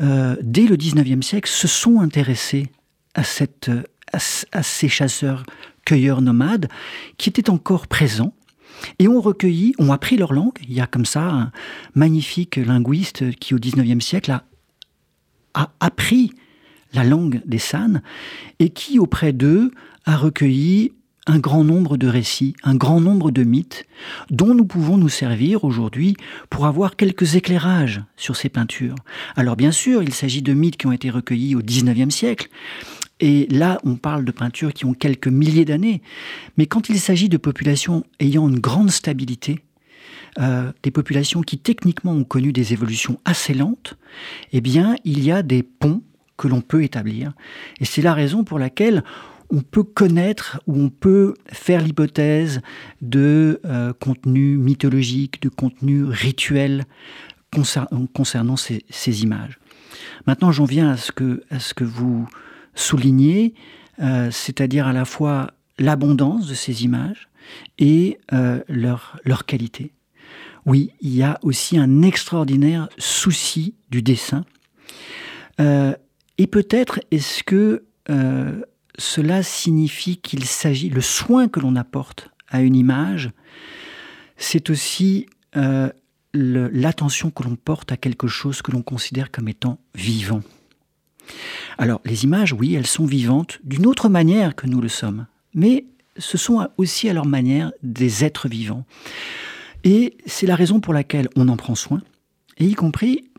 euh, 0.00 0.36
dès 0.42 0.66
le 0.66 0.76
19e 0.76 1.22
siècle, 1.22 1.50
se 1.50 1.66
sont 1.68 2.00
intéressés 2.00 2.68
à, 3.14 3.22
ces 4.62 4.88
chasseurs-cueilleurs 4.88 6.20
nomades 6.20 6.68
qui 7.16 7.30
étaient 7.30 7.50
encore 7.50 7.86
présents 7.86 8.34
et 8.98 9.08
ont 9.08 9.20
recueilli, 9.20 9.74
ont 9.78 9.92
appris 9.92 10.16
leur 10.18 10.34
langue. 10.34 10.58
Il 10.62 10.74
y 10.74 10.80
a 10.80 10.86
comme 10.86 11.06
ça 11.06 11.22
un 11.22 11.52
magnifique 11.94 12.56
linguiste 12.56 13.34
qui, 13.38 13.54
au 13.54 13.58
XIXe 13.58 14.04
siècle, 14.04 14.32
a, 14.32 14.44
a 15.54 15.70
appris 15.80 16.32
la 16.92 17.04
langue 17.04 17.40
des 17.46 17.58
San 17.58 18.02
et 18.58 18.68
qui, 18.68 18.98
auprès 18.98 19.32
d'eux, 19.32 19.70
a 20.04 20.16
recueilli 20.16 20.92
un 21.26 21.38
grand 21.38 21.64
nombre 21.64 21.96
de 21.96 22.06
récits, 22.06 22.54
un 22.62 22.74
grand 22.74 23.00
nombre 23.00 23.30
de 23.30 23.42
mythes, 23.42 23.86
dont 24.30 24.54
nous 24.54 24.64
pouvons 24.64 24.96
nous 24.96 25.08
servir 25.08 25.64
aujourd'hui 25.64 26.16
pour 26.50 26.66
avoir 26.66 26.96
quelques 26.96 27.34
éclairages 27.34 28.02
sur 28.16 28.36
ces 28.36 28.48
peintures. 28.48 28.94
Alors 29.34 29.56
bien 29.56 29.72
sûr, 29.72 30.02
il 30.02 30.14
s'agit 30.14 30.42
de 30.42 30.52
mythes 30.52 30.76
qui 30.76 30.86
ont 30.86 30.92
été 30.92 31.10
recueillis 31.10 31.54
au 31.54 31.60
XIXe 31.60 32.14
siècle, 32.14 32.48
et 33.20 33.46
là, 33.50 33.78
on 33.84 33.96
parle 33.96 34.24
de 34.24 34.32
peintures 34.32 34.74
qui 34.74 34.84
ont 34.84 34.92
quelques 34.92 35.28
milliers 35.28 35.64
d'années. 35.64 36.02
Mais 36.56 36.66
quand 36.66 36.88
il 36.88 37.00
s'agit 37.00 37.28
de 37.28 37.38
populations 37.38 38.04
ayant 38.20 38.48
une 38.48 38.58
grande 38.58 38.90
stabilité, 38.90 39.60
euh, 40.38 40.70
des 40.82 40.90
populations 40.90 41.40
qui 41.40 41.56
techniquement 41.58 42.12
ont 42.12 42.24
connu 42.24 42.52
des 42.52 42.74
évolutions 42.74 43.18
assez 43.24 43.54
lentes, 43.54 43.96
eh 44.52 44.60
bien, 44.60 44.96
il 45.04 45.24
y 45.24 45.32
a 45.32 45.42
des 45.42 45.62
ponts 45.62 46.02
que 46.36 46.46
l'on 46.46 46.60
peut 46.60 46.82
établir. 46.82 47.32
Et 47.80 47.86
c'est 47.86 48.02
la 48.02 48.12
raison 48.12 48.44
pour 48.44 48.58
laquelle 48.58 49.02
on 49.50 49.60
peut 49.60 49.82
connaître 49.82 50.60
ou 50.66 50.80
on 50.80 50.88
peut 50.88 51.34
faire 51.48 51.82
l'hypothèse 51.82 52.60
de 53.00 53.60
euh, 53.64 53.92
contenu 53.92 54.56
mythologique, 54.56 55.42
de 55.42 55.48
contenu 55.48 56.04
rituel 56.04 56.84
concernant 58.12 58.56
ces, 58.56 59.22
images. 59.22 59.58
Maintenant, 60.26 60.52
j'en 60.52 60.64
viens 60.64 60.90
à 60.90 60.96
ce 60.96 61.12
que, 61.12 61.84
vous 61.84 62.28
souligner, 62.74 63.54
euh, 64.00 64.30
c'est-à-dire 64.30 64.86
à 64.86 64.92
la 64.92 65.04
fois 65.04 65.52
l'abondance 65.78 66.46
de 66.48 66.54
ces 66.54 66.84
images 66.84 67.28
et 67.78 68.18
euh, 68.32 68.60
leur, 68.68 69.46
qualité. 69.46 69.92
Oui, 70.66 70.90
il 71.00 71.14
y 71.14 71.22
a 71.22 71.38
aussi 71.42 71.78
un 71.78 72.02
extraordinaire 72.02 72.88
souci 72.98 73.74
du 73.90 74.02
dessin. 74.02 74.44
Et 75.58 76.46
peut-être 76.46 77.00
est-ce 77.10 77.42
que 77.42 77.86
cela 78.98 79.42
signifie 79.42 80.16
qu'il 80.16 80.44
s'agit, 80.44 80.88
le 80.88 81.00
soin 81.00 81.48
que 81.48 81.60
l'on 81.60 81.76
apporte 81.76 82.30
à 82.48 82.62
une 82.62 82.76
image, 82.76 83.30
c'est 84.36 84.70
aussi 84.70 85.26
l'attention 86.32 87.30
que 87.30 87.42
l'on 87.42 87.56
porte 87.56 87.92
à 87.92 87.96
quelque 87.96 88.28
chose 88.28 88.62
que 88.62 88.70
l'on 88.70 88.82
considère 88.82 89.30
comme 89.30 89.48
étant 89.48 89.78
vivant. 89.94 90.42
Alors, 91.78 92.00
les 92.04 92.24
images, 92.24 92.52
oui, 92.52 92.74
elles 92.74 92.86
sont 92.86 93.06
vivantes 93.06 93.58
d'une 93.64 93.86
autre 93.86 94.08
manière 94.08 94.54
que 94.54 94.66
nous 94.66 94.80
le 94.80 94.88
sommes, 94.88 95.26
mais 95.54 95.86
ce 96.18 96.38
sont 96.38 96.68
aussi 96.76 97.08
à 97.08 97.12
leur 97.12 97.26
manière 97.26 97.72
des 97.82 98.24
êtres 98.24 98.48
vivants. 98.48 98.84
Et 99.84 100.16
c'est 100.26 100.46
la 100.46 100.56
raison 100.56 100.80
pour 100.80 100.94
laquelle 100.94 101.28
on 101.36 101.48
en 101.48 101.56
prend 101.56 101.74
soin, 101.74 102.02
et 102.58 102.66
y 102.66 102.74
compris 102.74 103.30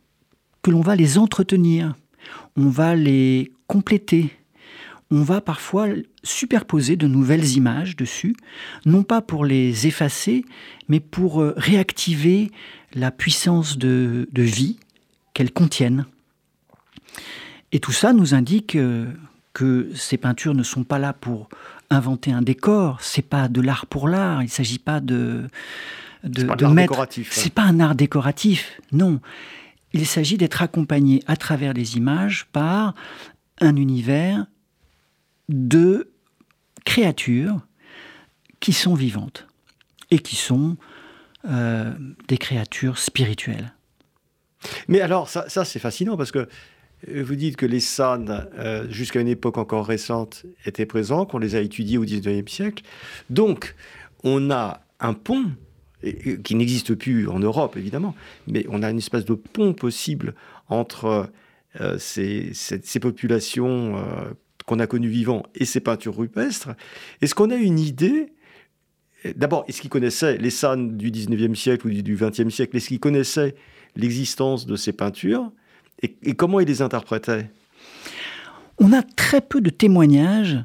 que 0.62 0.72
l'on 0.72 0.82
va 0.82 0.96
les 0.96 1.18
entretenir, 1.18 1.96
on 2.56 2.70
va 2.70 2.96
les 2.96 3.52
compléter, 3.68 4.37
on 5.10 5.22
va 5.22 5.42
parfois 5.42 5.88
superposer 6.24 6.96
de 6.96 7.08
nouvelles 7.08 7.56
images 7.56 7.96
dessus, 7.96 8.36
non 8.86 9.04
pas 9.04 9.22
pour 9.22 9.46
les 9.46 9.88
effacer, 9.88 10.44
mais 10.90 11.00
pour 11.00 11.42
euh, 11.42 11.54
réactiver 11.58 12.52
la 12.94 13.12
puissance 13.12 13.78
de, 13.78 14.28
de 14.32 14.42
vie 14.44 14.80
qu'elles 15.34 15.54
contiennent. 15.54 16.06
Et 17.72 17.80
tout 17.80 17.92
ça 17.92 18.14
nous 18.14 18.34
indique 18.34 18.76
euh, 18.76 19.08
que 19.54 19.90
ces 19.96 20.18
peintures 20.18 20.54
ne 20.54 20.64
sont 20.64 20.84
pas 20.84 21.00
là 21.00 21.14
pour 21.14 21.50
inventer 21.90 22.32
un 22.32 22.42
décor, 22.42 23.02
c'est 23.02 23.22
pas 23.22 23.48
de 23.48 23.62
l'art 23.62 23.86
pour 23.86 24.08
l'art, 24.10 24.42
il 24.42 24.48
ne 24.48 24.52
s'agit 24.52 24.80
pas 24.80 25.00
de, 25.00 25.48
de, 26.24 26.44
pas 26.44 26.56
de 26.56 26.66
un 26.66 26.68
art 26.68 26.74
mettre. 26.74 26.92
décoratif, 26.92 27.30
hein. 27.30 27.34
C'est 27.34 27.54
pas 27.54 27.64
un 27.64 27.80
art 27.80 27.96
décoratif, 27.96 28.82
non. 28.92 29.22
Il 29.94 30.06
s'agit 30.06 30.38
d'être 30.38 30.62
accompagné 30.62 31.24
à 31.28 31.38
travers 31.38 31.74
les 31.74 31.96
images 31.96 32.46
par 32.52 32.94
un 33.62 33.78
univers 33.78 34.46
de 35.50 36.12
créatures 36.86 37.60
qui 38.60 38.74
sont 38.74 38.94
vivantes 38.94 39.48
et 40.12 40.20
qui 40.20 40.36
sont 40.36 40.78
euh, 41.46 41.94
des 42.28 42.38
créatures 42.38 42.98
spirituelles. 42.98 43.74
Mais 44.88 45.02
alors, 45.02 45.30
ça, 45.30 45.48
c'est 45.48 45.80
fascinant 45.80 46.18
parce 46.18 46.32
que 46.32 46.48
euh, 47.10 47.24
vous 47.24 47.36
dites 47.36 47.58
que 47.58 47.66
les 47.66 47.80
sânes, 47.80 48.50
euh, 48.58 48.90
jusqu'à 48.90 49.22
une 49.22 49.28
époque 49.28 49.58
encore 49.58 49.86
récente, 49.86 50.46
étaient 50.66 50.86
présents, 50.86 51.26
qu'on 51.26 51.38
les 51.38 51.56
a 51.56 51.62
étudiés 51.62 51.98
au 51.98 52.06
19e 52.06 52.50
siècle. 52.50 52.84
Donc, 53.30 53.76
on 54.24 54.50
a 54.50 54.82
un 55.00 55.14
pont 55.14 55.46
qui 56.44 56.56
n'existe 56.56 56.96
plus 56.96 57.28
en 57.28 57.40
Europe, 57.40 57.76
évidemment, 57.76 58.16
mais 58.48 58.66
on 58.70 58.84
a 58.84 58.90
une 58.90 59.00
espèce 59.00 59.26
de 59.26 59.34
pont 59.34 59.74
possible 59.74 60.36
entre 60.70 61.30
ces, 61.98 62.54
populations 63.02 63.96
qu'on 64.68 64.78
a 64.80 64.86
connues 64.86 65.10
vivants 65.10 65.44
et 65.56 65.66
ces 65.66 65.80
peintures 65.80 66.16
rupestres. 66.16 66.70
Est-ce 67.22 67.34
qu'on 67.34 67.50
a 67.50 67.56
une 67.56 67.80
idée 67.80 68.34
D'abord, 69.36 69.66
est-ce 69.68 69.82
qu'ils 69.82 69.90
connaissaient 69.90 70.38
les 70.38 70.52
sânes 70.52 70.96
du 70.96 71.10
19e 71.10 71.56
siècle 71.56 71.88
ou 71.88 71.90
du- 71.90 72.04
du 72.04 72.16
20e 72.16 72.52
siècle 72.52 72.78
Est-ce 72.78 72.90
qu'ils 72.90 73.00
connaissaient 73.00 73.56
l'existence 73.96 74.68
de 74.68 74.76
ces 74.76 74.94
peintures 74.94 75.52
et, 76.04 76.16
et 76.22 76.34
comment 76.36 76.60
ils 76.60 76.68
les 76.68 76.84
interprétaient? 76.84 77.50
On 78.78 78.94
a 78.94 79.02
très 79.02 79.42
peu 79.42 79.60
de 79.60 79.72
témoignages 79.72 80.58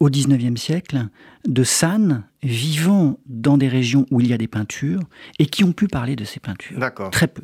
au 0.00 0.10
XIXe 0.10 0.60
siècle 0.60 1.06
de 1.46 1.64
sânes 1.64 2.24
vivant 2.42 3.18
dans 3.26 3.56
des 3.56 3.68
régions 3.68 4.04
où 4.10 4.20
il 4.20 4.28
y 4.28 4.32
a 4.34 4.38
des 4.38 4.48
peintures 4.48 5.00
et 5.38 5.46
qui 5.46 5.64
ont 5.64 5.72
pu 5.72 5.88
parler 5.88 6.14
de 6.14 6.24
ces 6.24 6.40
peintures. 6.40 6.78
D'accord. 6.78 7.10
Très 7.10 7.26
peu. 7.28 7.42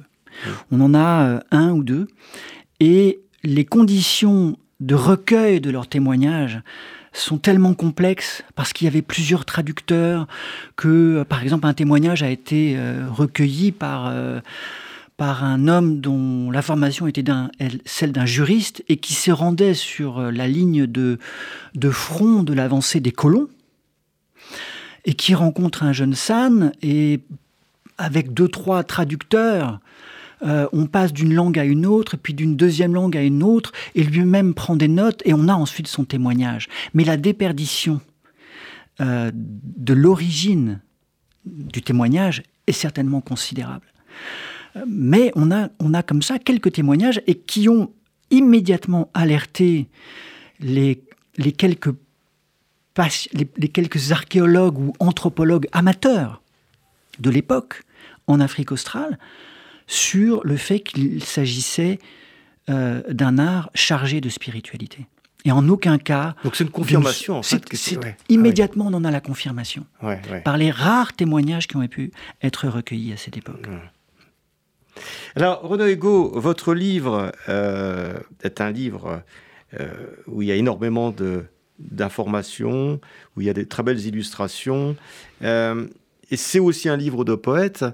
On 0.71 0.81
en 0.81 0.93
a 0.93 1.25
euh, 1.29 1.41
un 1.53 1.71
ou 1.73 1.83
deux. 1.85 2.07
Et 2.81 3.23
les 3.45 3.65
conditions 3.65 4.57
de 4.81 4.95
recueil 4.95 5.61
de 5.61 5.71
leurs 5.71 5.89
témoignages 5.89 6.61
sont 7.13 7.39
tellement 7.39 7.75
complexes 7.75 8.43
parce 8.55 8.73
qu'il 8.73 8.87
y 8.87 8.89
avait 8.89 9.03
plusieurs 9.03 9.45
traducteurs 9.45 10.27
que, 10.77 11.19
euh, 11.19 11.25
par 11.25 11.43
exemple, 11.43 11.67
un 11.67 11.75
témoignage 11.75 12.23
a 12.23 12.31
été 12.31 12.75
euh, 12.77 13.07
recueilli 13.09 13.71
par, 13.73 14.09
euh, 14.09 14.41
par 15.17 15.45
un 15.45 15.69
homme 15.69 16.01
dont 16.01 16.51
la 16.51 16.61
formation 16.61 17.07
était 17.07 17.25
celle 17.85 18.13
d'un 18.13 18.27
juriste 18.27 18.83
et 18.89 18.97
qui 18.97 19.15
se 19.15 19.31
rendait 19.31 19.75
sur 19.75 20.21
la 20.33 20.49
ligne 20.49 20.87
de, 20.87 21.19
de 21.75 21.91
front 21.91 22.43
de 22.43 22.53
l'avancée 22.53 23.01
des 23.01 23.13
colons 23.13 23.49
et 25.05 25.15
qui 25.15 25.35
rencontre 25.35 25.85
un 25.85 25.93
jeune 25.93 26.15
San 26.15 26.73
et 26.83 27.21
avec 27.99 28.35
deux, 28.35 28.49
trois 28.49 28.83
traducteurs, 28.83 29.79
euh, 30.45 30.69
on 30.73 30.87
passe 30.87 31.13
d'une 31.13 31.33
langue 31.33 31.59
à 31.59 31.65
une 31.65 31.87
autre, 31.87 32.17
puis 32.17 32.35
d'une 32.35 32.57
deuxième 32.57 32.95
langue 32.95 33.17
à 33.17 33.23
une 33.23 33.43
autre, 33.43 33.73
et 33.95 34.03
lui-même 34.03 34.55
prend 34.55 34.77
des 34.77 34.89
notes, 34.89 35.23
et 35.25 35.33
on 35.33 35.49
a 35.49 35.55
ensuite 35.55 35.89
son 35.89 36.05
témoignage. 36.05 36.69
Mais 36.93 37.05
la 37.05 37.17
déperdition 37.17 38.01
euh, 39.01 39.31
de 39.35 39.95
l'origine 39.95 40.81
du 41.47 41.83
témoignage 41.83 42.43
est 42.67 42.73
certainement 42.73 43.21
considérable. 43.21 43.87
Euh, 44.77 44.85
Mais 44.87 45.33
on 45.35 45.51
a, 45.51 46.03
comme 46.03 46.23
ça 46.23 46.39
quelques 46.39 46.73
témoignages 46.73 47.21
et 47.27 47.37
qui 47.37 47.69
ont 47.69 47.93
immédiatement 48.31 49.11
alerté 49.15 49.89
les 50.61 51.03
quelques 51.57 51.95
archéologues 54.11 54.79
ou 54.79 54.93
anthropologues 54.99 55.69
amateurs 55.73 56.43
de 57.19 57.31
l'époque 57.31 57.83
en 58.27 58.41
Afrique 58.41 58.73
australe 58.73 59.19
sur 59.87 60.45
le 60.45 60.57
fait 60.57 60.81
qu'il 60.81 61.23
s'agissait 61.23 61.99
euh, 62.71 63.03
d'un 63.11 63.39
art 63.39 63.71
chargé 63.75 64.21
de 64.21 64.29
spiritualité. 64.29 65.07
Et 65.47 65.53
en 65.53 65.69
aucun 65.69 65.99
cas. 65.99 66.35
Donc 66.43 66.57
c'est 66.57 66.65
une 66.65 66.71
confirmation 66.71 67.37
en 67.37 67.43
fait. 67.43 67.63
que 67.67 67.77
ouais. 68.01 68.17
immédiatement, 68.31 68.87
on 68.89 68.95
en 68.95 69.05
a 69.05 69.11
la 69.11 69.21
confirmation 69.21 69.85
Ah 70.01 70.07
oui. 70.07 70.09
Ouais, 70.15 70.21
ouais. 70.33 70.41
par 70.41 70.57
les 70.57 70.71
rares 70.71 71.13
témoignages 71.13 71.67
qui 71.67 71.77
ont 71.77 71.87
pu 71.87 72.13
être 72.43 72.67
recueillis 72.69 73.13
à 73.13 73.19
cette 73.19 73.37
époque. 73.37 73.67
Alors, 75.37 75.61
Renaud 75.63 75.87
Ego, 75.87 76.33
votre 76.39 76.73
livre 76.73 77.33
euh, 77.49 78.15
est 78.43 78.61
un 78.61 78.71
livre 78.71 79.23
euh, 79.79 79.89
où 80.27 80.41
il 80.41 80.49
y 80.49 80.53
a 80.53 80.55
énormément 80.55 81.11
de- 81.11 81.45
d'informations, 81.81 83.01
où 83.37 83.41
il 83.41 83.47
y 83.47 83.51
a 83.51 83.53
des 83.53 83.67
très 83.67 83.83
belles 83.83 84.01
illustrations. 84.07 84.97
euh, 85.43 85.87
et 86.31 86.37
c'est 86.37 86.59
aussi 86.59 86.89
un 86.89 86.97
livre 86.97 87.25
de 87.25 87.35
poète. 87.35 87.85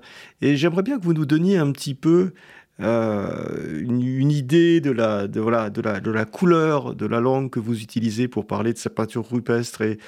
Et 0.40 0.56
j'aimerais 0.56 0.82
bien 0.82 0.98
que 0.98 1.04
vous 1.04 1.14
nous 1.14 1.26
donniez 1.26 1.58
un 1.58 1.70
petit 1.72 1.94
peu 1.94 2.32
euh, 2.80 3.80
une, 3.80 4.30
idée 4.30 4.80
de 4.80 4.90
la, 4.90 5.26
voilà, 5.26 5.68
de, 5.70 6.10
la, 6.10 6.24
couleur 6.24 6.94
de 6.94 7.06
la 7.06 7.20
langue 7.20 7.50
que 7.50 7.60
vous 7.60 7.82
utilisez 7.82 8.28
pour 8.28 8.46
parler 8.46 8.72
de 8.72 8.78
sa 8.78 8.90
peinture 8.90 9.28
rupestre. 9.28 9.82
Et 9.82 9.98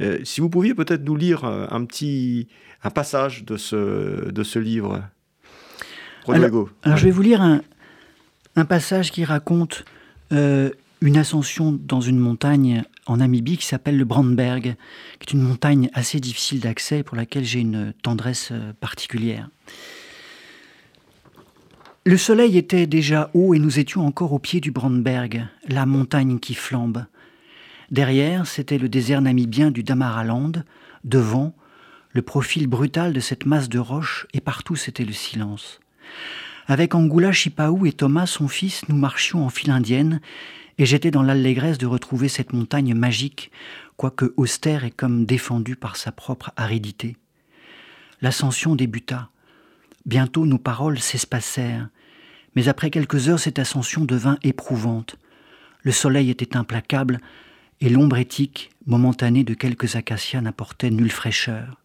euh, 0.00 0.18
si 0.24 0.40
vous 0.40 0.48
pouviez 0.48 0.74
peut-être 0.74 1.04
nous 1.04 1.16
lire 1.16 1.44
un, 1.44 1.68
un 1.70 1.84
petit 1.84 2.48
un 2.84 2.90
passage 2.90 3.44
de 3.44 3.56
ce, 3.56 4.30
de 4.30 4.42
ce 4.42 4.58
livre. 4.58 5.02
Renaud 6.26 6.44
Alors-. 6.44 6.68
Alors 6.82 6.98
je 6.98 7.04
vais 7.06 7.10
vous 7.10 7.22
lire 7.22 7.40
un, 7.42 8.64
passage 8.66 9.10
qui 9.10 9.24
raconte 9.24 9.84
euh, 10.32 10.70
une 11.00 11.16
ascension 11.16 11.72
dans 11.72 12.00
une 12.00 12.18
montagne 12.18 12.84
en 13.06 13.18
Namibie 13.18 13.56
qui 13.56 13.66
s'appelle 13.66 13.96
le 13.96 14.04
Brandberg, 14.04 14.76
qui 15.18 15.28
est 15.28 15.32
une 15.32 15.42
montagne 15.42 15.90
assez 15.92 16.20
difficile 16.20 16.60
d'accès 16.60 17.02
pour 17.02 17.16
laquelle 17.16 17.44
j'ai 17.44 17.60
une 17.60 17.92
tendresse 18.02 18.50
euh, 18.52 18.72
particulière. 18.72 19.48
Le 22.06 22.16
soleil 22.18 22.58
était 22.58 22.86
déjà 22.86 23.30
haut 23.32 23.54
et 23.54 23.58
nous 23.58 23.78
étions 23.78 24.06
encore 24.06 24.34
au 24.34 24.38
pied 24.38 24.60
du 24.60 24.70
Brandberg, 24.70 25.46
la 25.68 25.86
montagne 25.86 26.38
qui 26.38 26.54
flambe. 26.54 27.06
Derrière, 27.90 28.46
c'était 28.46 28.78
le 28.78 28.88
désert 28.88 29.22
namibien 29.22 29.70
du 29.70 29.82
Damaraland. 29.82 30.52
Devant, 31.04 31.54
le 32.12 32.22
profil 32.22 32.66
brutal 32.66 33.12
de 33.12 33.20
cette 33.20 33.46
masse 33.46 33.68
de 33.68 33.78
roches 33.78 34.26
et 34.32 34.40
partout 34.40 34.76
c'était 34.76 35.04
le 35.04 35.12
silence. 35.12 35.80
Avec 36.66 36.94
Angoula 36.94 37.30
Chipaou 37.30 37.84
et 37.84 37.92
Thomas, 37.92 38.26
son 38.26 38.48
fils, 38.48 38.88
nous 38.88 38.96
marchions 38.96 39.44
en 39.44 39.50
file 39.50 39.70
indienne, 39.70 40.20
et 40.78 40.86
j'étais 40.86 41.10
dans 41.10 41.22
l'allégresse 41.22 41.76
de 41.76 41.86
retrouver 41.86 42.28
cette 42.28 42.54
montagne 42.54 42.94
magique, 42.94 43.50
quoique 43.96 44.32
austère 44.38 44.84
et 44.84 44.90
comme 44.90 45.26
défendue 45.26 45.76
par 45.76 45.96
sa 45.96 46.10
propre 46.10 46.52
aridité. 46.56 47.16
L'ascension 48.22 48.76
débuta. 48.76 49.28
Bientôt 50.06 50.46
nos 50.46 50.58
paroles 50.58 50.98
s'espacèrent, 50.98 51.88
mais 52.56 52.68
après 52.68 52.90
quelques 52.90 53.28
heures 53.28 53.38
cette 53.38 53.58
ascension 53.58 54.06
devint 54.06 54.38
éprouvante. 54.42 55.16
Le 55.82 55.92
soleil 55.92 56.30
était 56.30 56.56
implacable, 56.56 57.18
et 57.82 57.90
l'ombre 57.90 58.16
éthique, 58.16 58.70
momentanée 58.86 59.44
de 59.44 59.52
quelques 59.52 59.96
acacias, 59.96 60.40
n'apportait 60.40 60.90
nulle 60.90 61.10
fraîcheur. 61.10 61.82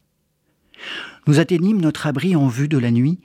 Nous 1.28 1.40
atteignîmes 1.40 1.82
notre 1.82 2.08
abri 2.08 2.38
en 2.38 2.48
vue 2.48 2.70
de 2.70 2.78
la 2.78 2.92
nuit, 2.92 3.20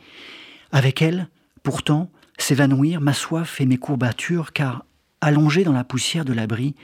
avec 0.72 1.00
elle, 1.00 1.28
pourtant, 1.64 2.12
s'évanouir 2.38 3.00
ma 3.00 3.12
soif 3.12 3.60
et 3.60 3.66
mes 3.66 3.78
courbatures, 3.78 4.52
car, 4.52 4.84
allongé 5.20 5.64
dans 5.64 5.72
la 5.72 5.82
poussière 5.82 6.24
de 6.24 6.32
l'abri, 6.32 6.76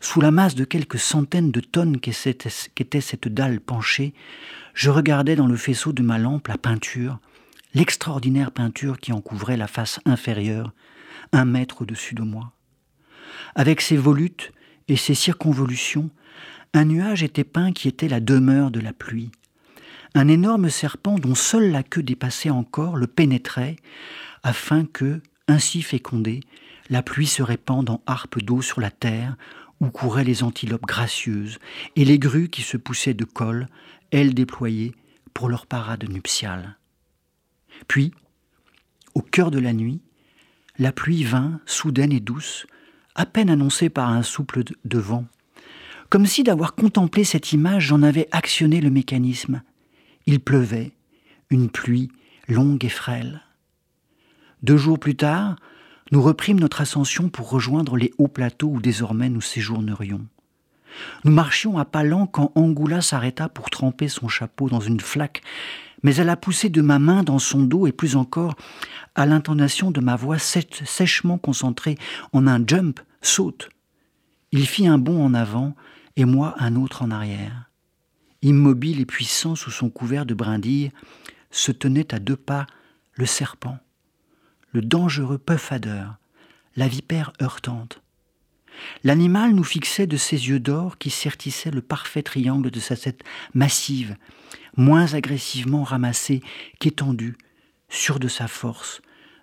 sous 0.00 0.20
la 0.20 0.32
masse 0.32 0.56
de 0.56 0.64
quelques 0.64 0.98
centaines 0.98 1.52
de 1.52 1.60
tonnes 1.60 2.00
qu'était 2.00 3.00
cette 3.00 3.28
dalle 3.28 3.60
penchée, 3.60 4.14
je 4.74 4.90
regardais 4.90 5.36
dans 5.36 5.46
le 5.46 5.56
faisceau 5.56 5.92
de 5.92 6.02
ma 6.02 6.18
lampe 6.18 6.48
la 6.48 6.58
peinture, 6.58 7.20
l'extraordinaire 7.74 8.50
peinture 8.50 8.98
qui 8.98 9.12
en 9.12 9.20
couvrait 9.20 9.56
la 9.56 9.68
face 9.68 10.00
inférieure, 10.06 10.72
un 11.32 11.44
mètre 11.44 11.82
au-dessus 11.82 12.14
de 12.14 12.22
moi. 12.22 12.52
Avec 13.54 13.80
ses 13.80 13.96
volutes 13.96 14.52
et 14.88 14.96
ses 14.96 15.14
circonvolutions, 15.14 16.10
un 16.74 16.86
nuage 16.86 17.22
était 17.22 17.44
peint 17.44 17.72
qui 17.72 17.86
était 17.86 18.08
la 18.08 18.20
demeure 18.20 18.70
de 18.70 18.80
la 18.80 18.94
pluie. 18.94 19.30
Un 20.14 20.28
énorme 20.28 20.68
serpent 20.68 21.18
dont 21.18 21.34
seule 21.34 21.70
la 21.70 21.82
queue 21.82 22.02
dépassait 22.02 22.50
encore 22.50 22.96
le 22.96 23.06
pénétrait, 23.06 23.76
afin 24.42 24.84
que, 24.84 25.20
ainsi 25.48 25.82
fécondée, 25.82 26.40
la 26.90 27.02
pluie 27.02 27.26
se 27.26 27.42
répande 27.42 27.88
en 27.90 28.02
harpe 28.06 28.38
d'eau 28.40 28.60
sur 28.60 28.80
la 28.80 28.90
terre 28.90 29.36
où 29.80 29.88
couraient 29.88 30.24
les 30.24 30.42
antilopes 30.42 30.86
gracieuses 30.86 31.58
et 31.96 32.04
les 32.04 32.18
grues 32.18 32.48
qui 32.48 32.62
se 32.62 32.76
poussaient 32.76 33.14
de 33.14 33.24
col, 33.24 33.66
ailes 34.12 34.34
déployées, 34.34 34.94
pour 35.34 35.48
leur 35.48 35.66
parade 35.66 36.08
nuptiale. 36.08 36.76
Puis, 37.88 38.12
au 39.14 39.22
cœur 39.22 39.50
de 39.50 39.58
la 39.58 39.72
nuit, 39.72 40.02
la 40.78 40.92
pluie 40.92 41.24
vint, 41.24 41.60
soudaine 41.66 42.12
et 42.12 42.20
douce, 42.20 42.66
à 43.14 43.26
peine 43.26 43.50
annoncée 43.50 43.88
par 43.88 44.10
un 44.10 44.22
souple 44.22 44.62
de 44.84 44.98
vent. 44.98 45.26
Comme 46.10 46.26
si 46.26 46.42
d'avoir 46.42 46.74
contemplé 46.74 47.24
cette 47.24 47.52
image, 47.52 47.86
j'en 47.86 48.02
avais 48.02 48.28
actionné 48.30 48.80
le 48.80 48.90
mécanisme. 48.90 49.62
Il 50.26 50.40
pleuvait, 50.40 50.92
une 51.50 51.70
pluie 51.70 52.10
longue 52.48 52.84
et 52.84 52.88
frêle. 52.90 53.42
Deux 54.62 54.76
jours 54.76 54.98
plus 54.98 55.16
tard, 55.16 55.56
nous 56.12 56.22
reprîmes 56.22 56.60
notre 56.60 56.80
ascension 56.80 57.28
pour 57.28 57.50
rejoindre 57.50 57.96
les 57.96 58.12
hauts 58.18 58.28
plateaux 58.28 58.68
où 58.68 58.80
désormais 58.80 59.28
nous 59.28 59.40
séjournerions. 59.40 60.26
Nous 61.24 61.32
marchions 61.32 61.78
à 61.78 61.84
pas 61.84 62.04
lents 62.04 62.26
quand 62.26 62.52
Angoula 62.54 63.00
s'arrêta 63.00 63.48
pour 63.48 63.70
tremper 63.70 64.08
son 64.08 64.28
chapeau 64.28 64.68
dans 64.68 64.80
une 64.80 65.00
flaque 65.00 65.42
mais 66.02 66.20
à 66.20 66.24
la 66.24 66.36
poussée 66.36 66.68
de 66.68 66.82
ma 66.82 66.98
main 66.98 67.22
dans 67.22 67.38
son 67.38 67.62
dos 67.62 67.86
et 67.86 67.92
plus 67.92 68.16
encore 68.16 68.54
à 69.14 69.26
l'intonation 69.26 69.90
de 69.90 70.00
ma 70.00 70.16
voix 70.16 70.38
sèchement 70.38 71.38
concentrée 71.38 71.96
en 72.32 72.46
un 72.46 72.64
jump, 72.66 73.00
saute. 73.20 73.68
Il 74.50 74.66
fit 74.66 74.86
un 74.86 74.98
bond 74.98 75.24
en 75.24 75.34
avant 75.34 75.74
et 76.16 76.24
moi 76.24 76.54
un 76.58 76.76
autre 76.76 77.02
en 77.02 77.10
arrière. 77.10 77.70
Immobile 78.42 79.00
et 79.00 79.06
puissant 79.06 79.54
sous 79.54 79.70
son 79.70 79.88
couvert 79.88 80.26
de 80.26 80.34
brindilles, 80.34 80.90
se 81.50 81.70
tenait 81.72 82.14
à 82.14 82.18
deux 82.18 82.36
pas 82.36 82.66
le 83.14 83.26
serpent, 83.26 83.78
le 84.72 84.80
dangereux 84.80 85.38
peufadeur, 85.38 86.16
la 86.76 86.88
vipère 86.88 87.32
heurtante. 87.40 88.02
L'animal 89.04 89.54
nous 89.54 89.64
fixait 89.64 90.06
de 90.06 90.16
ses 90.16 90.48
yeux 90.48 90.60
d'or 90.60 90.98
qui 90.98 91.10
sertissaient 91.10 91.70
le 91.70 91.82
parfait 91.82 92.22
triangle 92.22 92.70
de 92.70 92.80
sa 92.80 92.96
tête 92.96 93.22
massive, 93.54 94.16
moins 94.76 95.14
agressivement 95.14 95.84
ramassée 95.84 96.42
qu'étendue, 96.80 97.36
sûr 97.88 98.18
de 98.18 98.28
sa 98.28 98.48
force, 98.48 99.02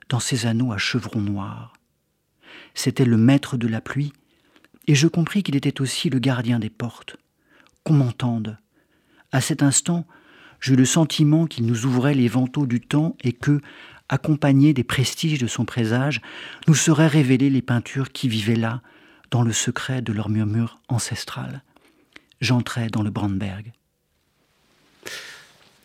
dans 0.09 0.19
ses 0.19 0.47
anneaux 0.47 0.73
à 0.73 0.77
chevrons 0.77 1.21
noirs. 1.21 1.73
C'était 2.73 3.05
le 3.05 3.17
maître 3.17 3.57
de 3.57 3.67
la 3.67 3.81
pluie, 3.81 4.13
et 4.87 4.95
je 4.95 5.07
compris 5.07 5.43
qu'il 5.43 5.55
était 5.55 5.81
aussi 5.81 6.09
le 6.09 6.19
gardien 6.19 6.59
des 6.59 6.71
portes. 6.71 7.17
Qu'on 7.83 7.93
m'entende. 7.93 8.57
À 9.31 9.41
cet 9.41 9.63
instant, 9.63 10.05
j'eus 10.59 10.75
le 10.75 10.85
sentiment 10.85 11.47
qu'il 11.47 11.65
nous 11.65 11.85
ouvrait 11.85 12.13
les 12.13 12.27
vantaux 12.27 12.65
du 12.65 12.81
temps 12.81 13.15
et 13.23 13.33
que, 13.33 13.61
accompagnés 14.09 14.73
des 14.73 14.83
prestiges 14.83 15.39
de 15.39 15.47
son 15.47 15.65
présage, 15.65 16.21
nous 16.67 16.75
seraient 16.75 17.07
révélées 17.07 17.49
les 17.49 17.61
peintures 17.61 18.11
qui 18.11 18.27
vivaient 18.27 18.55
là, 18.55 18.81
dans 19.31 19.43
le 19.43 19.53
secret 19.53 20.01
de 20.01 20.11
leur 20.11 20.29
murmure 20.29 20.79
ancestral. 20.87 21.61
J'entrai 22.41 22.87
dans 22.87 23.03
le 23.03 23.11
Brandberg. 23.11 23.71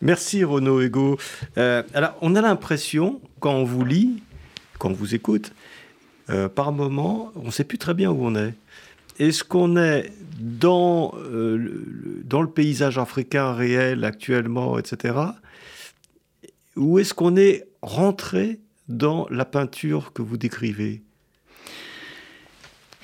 Merci 0.01 0.43
Renaud 0.43 0.81
Ego. 0.81 1.17
Euh, 1.57 1.83
alors, 1.93 2.15
on 2.21 2.35
a 2.35 2.41
l'impression, 2.41 3.21
quand 3.39 3.53
on 3.53 3.63
vous 3.63 3.85
lit, 3.85 4.23
quand 4.77 4.89
on 4.89 4.93
vous 4.93 5.15
écoute, 5.15 5.53
euh, 6.29 6.49
par 6.49 6.71
moment, 6.71 7.31
on 7.35 7.45
ne 7.45 7.51
sait 7.51 7.63
plus 7.63 7.77
très 7.77 7.93
bien 7.93 8.11
où 8.11 8.25
on 8.25 8.35
est. 8.35 8.53
Est-ce 9.17 9.43
qu'on 9.43 9.77
est 9.77 10.11
dans, 10.39 11.13
euh, 11.15 12.21
dans 12.25 12.41
le 12.41 12.49
paysage 12.49 12.97
africain 12.97 13.53
réel 13.53 14.03
actuellement, 14.03 14.77
etc. 14.77 15.17
Ou 16.75 16.99
est-ce 16.99 17.13
qu'on 17.13 17.37
est 17.37 17.65
rentré 17.81 18.59
dans 18.89 19.27
la 19.29 19.45
peinture 19.45 20.11
que 20.11 20.21
vous 20.21 20.37
décrivez? 20.37 21.01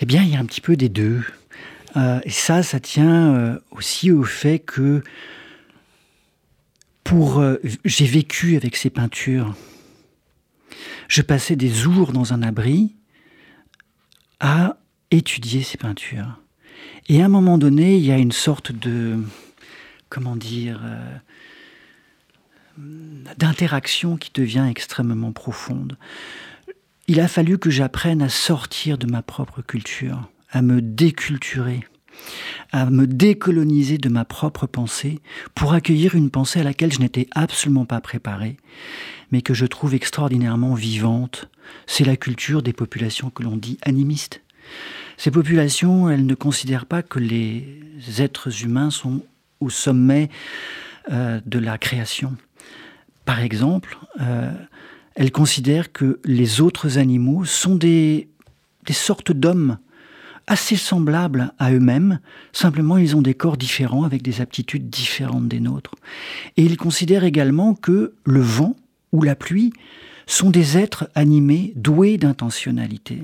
Eh 0.01 0.05
bien, 0.05 0.23
il 0.23 0.29
y 0.29 0.35
a 0.35 0.39
un 0.39 0.45
petit 0.45 0.61
peu 0.61 0.75
des 0.75 0.89
deux. 0.89 1.21
Euh, 1.95 2.19
et 2.23 2.29
ça, 2.29 2.63
ça 2.63 2.79
tient 2.79 3.33
euh, 3.35 3.59
aussi 3.71 4.11
au 4.11 4.23
fait 4.23 4.59
que 4.59 5.03
pour 7.03 7.43
j'ai 7.83 8.05
vécu 8.05 8.55
avec 8.55 8.77
ces 8.77 8.89
peintures. 8.89 9.53
Je 11.09 11.21
passais 11.21 11.57
des 11.57 11.67
jours 11.67 12.13
dans 12.13 12.31
un 12.31 12.41
abri 12.41 12.95
à 14.39 14.77
étudier 15.11 15.63
ces 15.63 15.77
peintures. 15.77 16.39
Et 17.07 17.21
à 17.21 17.25
un 17.25 17.29
moment 17.29 17.57
donné, 17.57 17.97
il 17.97 18.05
y 18.05 18.11
a 18.11 18.17
une 18.17 18.31
sorte 18.31 18.71
de, 18.71 19.19
comment 20.09 20.35
dire, 20.35 20.81
euh, 20.83 21.17
d'interaction 23.37 24.17
qui 24.17 24.31
devient 24.33 24.67
extrêmement 24.69 25.31
profonde. 25.31 25.97
Il 27.07 27.19
a 27.19 27.27
fallu 27.27 27.57
que 27.57 27.69
j'apprenne 27.69 28.21
à 28.21 28.29
sortir 28.29 28.97
de 28.97 29.07
ma 29.07 29.21
propre 29.21 29.61
culture, 29.61 30.29
à 30.49 30.61
me 30.61 30.81
déculturer, 30.81 31.81
à 32.71 32.89
me 32.89 33.07
décoloniser 33.07 33.97
de 33.97 34.09
ma 34.09 34.23
propre 34.23 34.67
pensée 34.67 35.19
pour 35.55 35.73
accueillir 35.73 36.15
une 36.15 36.29
pensée 36.29 36.59
à 36.59 36.63
laquelle 36.63 36.93
je 36.93 36.99
n'étais 36.99 37.27
absolument 37.31 37.85
pas 37.85 38.01
préparé, 38.01 38.57
mais 39.31 39.41
que 39.41 39.53
je 39.53 39.65
trouve 39.65 39.93
extraordinairement 39.93 40.73
vivante. 40.73 41.49
C'est 41.87 42.05
la 42.05 42.17
culture 42.17 42.61
des 42.63 42.73
populations 42.73 43.29
que 43.29 43.43
l'on 43.43 43.57
dit 43.57 43.77
animistes. 43.81 44.41
Ces 45.17 45.31
populations, 45.31 46.09
elles 46.09 46.25
ne 46.25 46.35
considèrent 46.35 46.85
pas 46.85 47.03
que 47.03 47.19
les 47.19 47.81
êtres 48.17 48.63
humains 48.63 48.89
sont 48.89 49.21
au 49.59 49.69
sommet 49.69 50.29
euh, 51.11 51.39
de 51.45 51.59
la 51.59 51.77
création. 51.77 52.35
Par 53.25 53.39
exemple, 53.39 53.97
euh, 54.19 54.51
elles 55.15 55.31
considèrent 55.31 55.91
que 55.91 56.19
les 56.25 56.61
autres 56.61 56.97
animaux 56.97 57.45
sont 57.45 57.75
des, 57.75 58.27
des 58.85 58.93
sortes 58.93 59.31
d'hommes 59.31 59.77
assez 60.47 60.75
semblables 60.75 61.53
à 61.59 61.71
eux-mêmes, 61.71 62.19
simplement 62.51 62.97
ils 62.97 63.15
ont 63.15 63.21
des 63.21 63.35
corps 63.35 63.57
différents 63.57 64.03
avec 64.03 64.21
des 64.21 64.41
aptitudes 64.41 64.89
différentes 64.89 65.47
des 65.47 65.59
nôtres. 65.59 65.95
Et 66.57 66.63
ils 66.63 66.77
considèrent 66.77 67.23
également 67.23 67.73
que 67.73 68.13
le 68.25 68.41
vent 68.41 68.75
ou 69.11 69.23
la 69.23 69.35
pluie 69.35 69.71
sont 70.25 70.49
des 70.49 70.77
êtres 70.77 71.09
animés 71.15 71.73
doués 71.75 72.17
d'intentionnalité. 72.17 73.23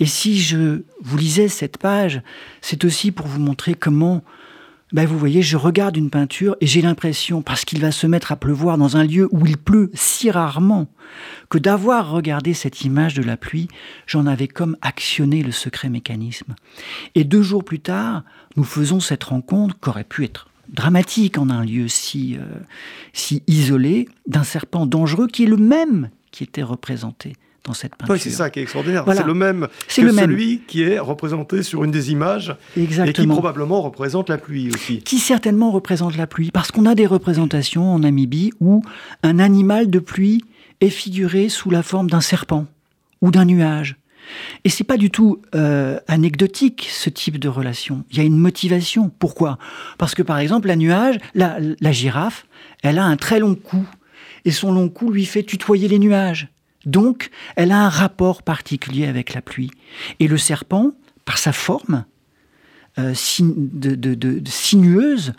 Et 0.00 0.06
si 0.06 0.40
je 0.40 0.82
vous 1.00 1.16
lisais 1.16 1.48
cette 1.48 1.78
page, 1.78 2.22
c'est 2.60 2.84
aussi 2.84 3.12
pour 3.12 3.26
vous 3.26 3.40
montrer 3.40 3.74
comment, 3.74 4.22
ben 4.92 5.06
vous 5.06 5.18
voyez, 5.18 5.42
je 5.42 5.56
regarde 5.56 5.96
une 5.96 6.10
peinture 6.10 6.56
et 6.60 6.66
j'ai 6.66 6.82
l'impression, 6.82 7.42
parce 7.42 7.64
qu'il 7.64 7.80
va 7.80 7.92
se 7.92 8.06
mettre 8.06 8.32
à 8.32 8.36
pleuvoir 8.36 8.78
dans 8.78 8.96
un 8.96 9.04
lieu 9.04 9.28
où 9.32 9.46
il 9.46 9.56
pleut 9.56 9.90
si 9.94 10.30
rarement, 10.30 10.88
que 11.48 11.58
d'avoir 11.58 12.10
regardé 12.10 12.54
cette 12.54 12.82
image 12.82 13.14
de 13.14 13.22
la 13.22 13.36
pluie, 13.36 13.68
j'en 14.06 14.26
avais 14.26 14.48
comme 14.48 14.76
actionné 14.82 15.42
le 15.42 15.52
secret 15.52 15.88
mécanisme. 15.88 16.54
Et 17.14 17.24
deux 17.24 17.42
jours 17.42 17.64
plus 17.64 17.80
tard, 17.80 18.22
nous 18.56 18.64
faisons 18.64 19.00
cette 19.00 19.24
rencontre 19.24 19.78
qui 19.80 19.88
aurait 19.88 20.04
pu 20.04 20.24
être 20.24 20.48
dramatique 20.68 21.38
en 21.38 21.50
un 21.50 21.64
lieu 21.64 21.88
si, 21.88 22.36
euh, 22.36 22.44
si 23.12 23.42
isolé, 23.46 24.08
d'un 24.26 24.44
serpent 24.44 24.86
dangereux 24.86 25.28
qui 25.28 25.44
est 25.44 25.48
le 25.48 25.56
même 25.56 26.10
qui 26.30 26.44
était 26.44 26.62
représenté 26.62 27.34
dans 27.64 27.74
cette 27.74 27.94
peinture. 27.94 28.14
Oui, 28.14 28.20
c'est 28.20 28.30
ça 28.30 28.50
qui 28.50 28.58
est 28.58 28.62
extraordinaire. 28.62 29.04
C'est 29.06 29.24
le 29.24 29.34
même 29.34 29.68
que 29.88 30.00
le 30.00 30.12
celui 30.12 30.62
qui 30.66 30.82
est 30.82 30.98
représenté 30.98 31.62
sur 31.62 31.84
une 31.84 31.90
des 31.90 32.10
images 32.10 32.56
Exactement. 32.76 33.10
et 33.10 33.12
qui 33.12 33.26
probablement 33.26 33.82
représente 33.82 34.28
la 34.28 34.38
pluie 34.38 34.70
aussi. 34.74 35.00
Qui 35.02 35.18
certainement 35.18 35.70
représente 35.70 36.16
la 36.16 36.26
pluie, 36.26 36.50
parce 36.50 36.72
qu'on 36.72 36.86
a 36.86 36.94
des 36.94 37.06
représentations 37.06 37.92
en 37.94 38.00
Namibie 38.00 38.52
où 38.60 38.82
un 39.22 39.38
animal 39.38 39.90
de 39.90 39.98
pluie 39.98 40.44
est 40.80 40.90
figuré 40.90 41.48
sous 41.48 41.70
la 41.70 41.82
forme 41.82 42.10
d'un 42.10 42.20
serpent 42.20 42.66
ou 43.20 43.30
d'un 43.30 43.44
nuage. 43.44 43.96
Et 44.64 44.68
c'est 44.68 44.84
pas 44.84 44.96
du 44.96 45.10
tout 45.10 45.42
euh, 45.54 45.98
anecdotique 46.08 46.88
ce 46.90 47.10
type 47.10 47.38
de 47.38 47.48
relation. 47.48 48.04
Il 48.10 48.18
y 48.18 48.20
a 48.20 48.24
une 48.24 48.38
motivation. 48.38 49.10
Pourquoi? 49.18 49.58
Parce 49.98 50.14
que 50.14 50.22
par 50.22 50.38
exemple, 50.38 50.68
la 50.68 50.76
nuage, 50.76 51.18
la, 51.34 51.58
la 51.80 51.92
girafe, 51.92 52.46
elle 52.82 52.98
a 52.98 53.04
un 53.04 53.16
très 53.16 53.38
long 53.40 53.54
cou 53.54 53.84
et 54.44 54.50
son 54.50 54.72
long 54.72 54.88
cou 54.88 55.10
lui 55.10 55.24
fait 55.24 55.42
tutoyer 55.42 55.88
les 55.88 55.98
nuages. 55.98 56.48
Donc, 56.86 57.30
elle 57.56 57.72
a 57.72 57.78
un 57.78 57.88
rapport 57.88 58.42
particulier 58.42 59.06
avec 59.06 59.34
la 59.34 59.42
pluie. 59.42 59.70
Et 60.20 60.28
le 60.28 60.38
serpent, 60.38 60.92
par 61.24 61.38
sa 61.38 61.52
forme 61.52 62.04
euh, 62.98 63.14
sinueuse, 64.44 65.32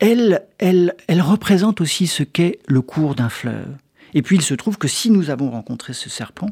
elle 0.00 0.42
représente 1.20 1.80
aussi 1.80 2.06
ce 2.06 2.22
qu'est 2.22 2.58
le 2.66 2.82
cours 2.82 3.14
d'un 3.14 3.28
fleuve. 3.28 3.76
Et 4.14 4.22
puis, 4.22 4.36
il 4.36 4.42
se 4.42 4.54
trouve 4.54 4.78
que 4.78 4.88
si 4.88 5.10
nous 5.10 5.30
avons 5.30 5.50
rencontré 5.50 5.92
ce 5.92 6.10
serpent, 6.10 6.50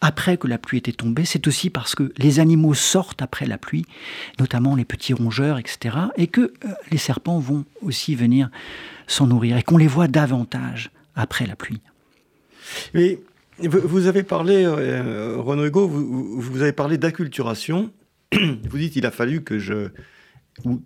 après 0.00 0.38
que 0.38 0.46
la 0.46 0.56
pluie 0.56 0.78
était 0.78 0.92
tombée, 0.92 1.26
c'est 1.26 1.46
aussi 1.46 1.68
parce 1.68 1.94
que 1.94 2.12
les 2.16 2.40
animaux 2.40 2.74
sortent 2.74 3.20
après 3.20 3.46
la 3.46 3.58
pluie, 3.58 3.84
notamment 4.38 4.74
les 4.74 4.86
petits 4.86 5.12
rongeurs, 5.12 5.58
etc., 5.58 5.96
et 6.16 6.26
que 6.26 6.40
euh, 6.40 6.68
les 6.90 6.98
serpents 6.98 7.38
vont 7.38 7.66
aussi 7.82 8.14
venir 8.14 8.50
s'en 9.06 9.26
nourrir, 9.26 9.58
et 9.58 9.62
qu'on 9.62 9.76
les 9.76 9.86
voit 9.86 10.08
davantage 10.08 10.90
après 11.14 11.46
la 11.46 11.56
pluie. 11.56 11.80
Mais 12.94 13.18
vous 13.68 14.06
avez 14.06 14.22
parlé, 14.22 14.64
euh, 14.64 15.36
Renaud 15.38 15.66
Hugo, 15.66 15.86
vous, 15.88 16.62
avez 16.62 16.72
parlé 16.72 16.98
d'acculturation. 16.98 17.92
Vous 18.32 18.78
dites 18.78 18.92
qu'il 18.92 19.06
a 19.06 19.10
fallu 19.10 19.42
que 19.42 19.58
je 19.58 19.88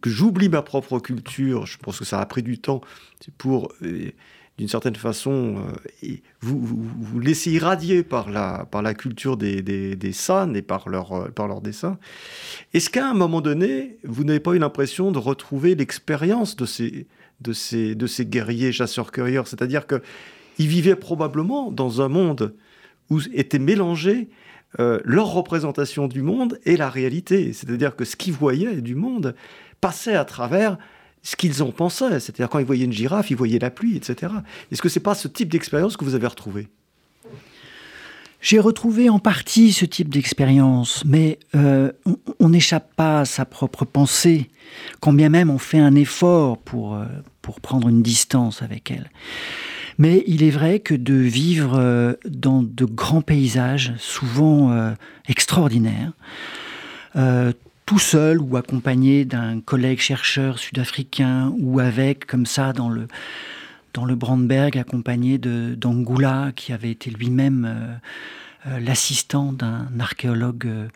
que 0.00 0.08
j'oublie 0.08 0.48
ma 0.48 0.62
propre 0.62 0.98
culture. 0.98 1.66
Je 1.66 1.78
pense 1.78 1.98
que 1.98 2.04
ça 2.04 2.20
a 2.20 2.26
pris 2.26 2.42
du 2.42 2.58
temps 2.58 2.80
pour, 3.38 3.72
euh, 3.82 4.12
d'une 4.56 4.68
certaine 4.68 4.94
façon, 4.94 5.56
euh, 6.04 6.16
vous, 6.40 6.60
vous, 6.60 7.20
laisser 7.20 7.50
irradier 7.50 8.02
par 8.02 8.30
la, 8.30 8.66
par 8.70 8.82
la 8.82 8.94
culture 8.94 9.36
des, 9.36 9.62
des, 9.62 9.96
des 9.96 10.12
et 10.54 10.62
par 10.62 10.88
leur, 10.88 11.32
par 11.32 11.48
leur 11.48 11.60
dessin. 11.60 11.98
Est-ce 12.72 12.88
qu'à 12.88 13.10
un 13.10 13.14
moment 13.14 13.40
donné, 13.40 13.98
vous 14.04 14.22
n'avez 14.24 14.40
pas 14.40 14.52
eu 14.52 14.58
l'impression 14.58 15.10
de 15.10 15.18
retrouver 15.18 15.74
l'expérience 15.74 16.54
de 16.56 16.66
ces, 16.66 17.06
de, 17.40 17.52
ces, 17.52 17.94
de 17.94 18.06
ces 18.06 18.26
guerriers 18.26 18.70
chasseurs-cueilleurs? 18.70 19.48
C'est-à-dire 19.48 19.86
que 19.86 20.02
ils 20.58 20.68
vivaient 20.68 20.96
probablement 20.96 21.70
dans 21.70 22.00
un 22.00 22.08
monde 22.08 22.54
où 23.10 23.20
étaient 23.32 23.58
mélangés 23.58 24.28
euh, 24.80 24.98
leur 25.04 25.32
représentation 25.32 26.08
du 26.08 26.22
monde 26.22 26.58
et 26.64 26.76
la 26.76 26.90
réalité. 26.90 27.52
C'est-à-dire 27.52 27.94
que 27.94 28.04
ce 28.04 28.16
qu'ils 28.16 28.32
voyaient 28.32 28.80
du 28.80 28.94
monde 28.94 29.34
passait 29.80 30.16
à 30.16 30.24
travers 30.24 30.78
ce 31.22 31.36
qu'ils 31.36 31.62
en 31.62 31.70
pensaient. 31.70 32.20
C'est-à-dire 32.20 32.48
quand 32.48 32.58
ils 32.58 32.64
voyaient 32.64 32.84
une 32.84 32.92
girafe, 32.92 33.30
ils 33.30 33.36
voyaient 33.36 33.58
la 33.58 33.70
pluie, 33.70 33.96
etc. 33.96 34.32
Est-ce 34.72 34.82
que 34.82 34.88
c'est 34.88 35.00
pas 35.00 35.14
ce 35.14 35.28
type 35.28 35.48
d'expérience 35.48 35.96
que 35.96 36.04
vous 36.04 36.14
avez 36.14 36.26
retrouvé 36.26 36.68
J'ai 38.40 38.58
retrouvé 38.58 39.08
en 39.08 39.18
partie 39.18 39.72
ce 39.72 39.84
type 39.84 40.08
d'expérience, 40.08 41.04
mais 41.06 41.38
euh, 41.54 41.92
on 42.40 42.48
n'échappe 42.48 42.94
pas 42.94 43.20
à 43.20 43.24
sa 43.24 43.44
propre 43.44 43.84
pensée, 43.84 44.50
quand 45.00 45.12
bien 45.12 45.28
même 45.28 45.50
on 45.50 45.58
fait 45.58 45.78
un 45.78 45.94
effort 45.94 46.58
pour, 46.58 46.94
euh, 46.94 47.04
pour 47.42 47.60
prendre 47.60 47.88
une 47.88 48.02
distance 48.02 48.60
avec 48.60 48.90
elle. 48.90 49.10
Mais 49.98 50.24
il 50.26 50.42
est 50.42 50.50
vrai 50.50 50.80
que 50.80 50.94
de 50.94 51.14
vivre 51.14 51.78
euh, 51.78 52.14
dans 52.28 52.62
de 52.62 52.84
grands 52.84 53.22
paysages, 53.22 53.92
souvent 53.98 54.94
extraordinaires, 55.28 56.12
tout 57.86 57.98
seul 57.98 58.40
ou 58.40 58.56
accompagné 58.56 59.24
d'un 59.24 59.60
collègue 59.60 60.00
chercheur 60.00 60.58
sud-africain 60.58 61.52
ou 61.58 61.80
avec, 61.80 62.26
comme 62.26 62.46
ça, 62.46 62.72
dans 62.72 62.88
le, 62.88 63.08
dans 63.92 64.04
le 64.04 64.14
Brandberg, 64.14 64.78
accompagné 64.78 65.38
d'Angoula, 65.38 66.52
qui 66.56 66.72
avait 66.72 66.90
été 66.90 67.10
lui-même 67.10 67.64
euh, 67.64 68.70
euh, 68.70 68.80
l'assistant 68.80 69.52
d'un 69.52 69.88
archéologue 70.00 70.66
euh, 70.66 70.88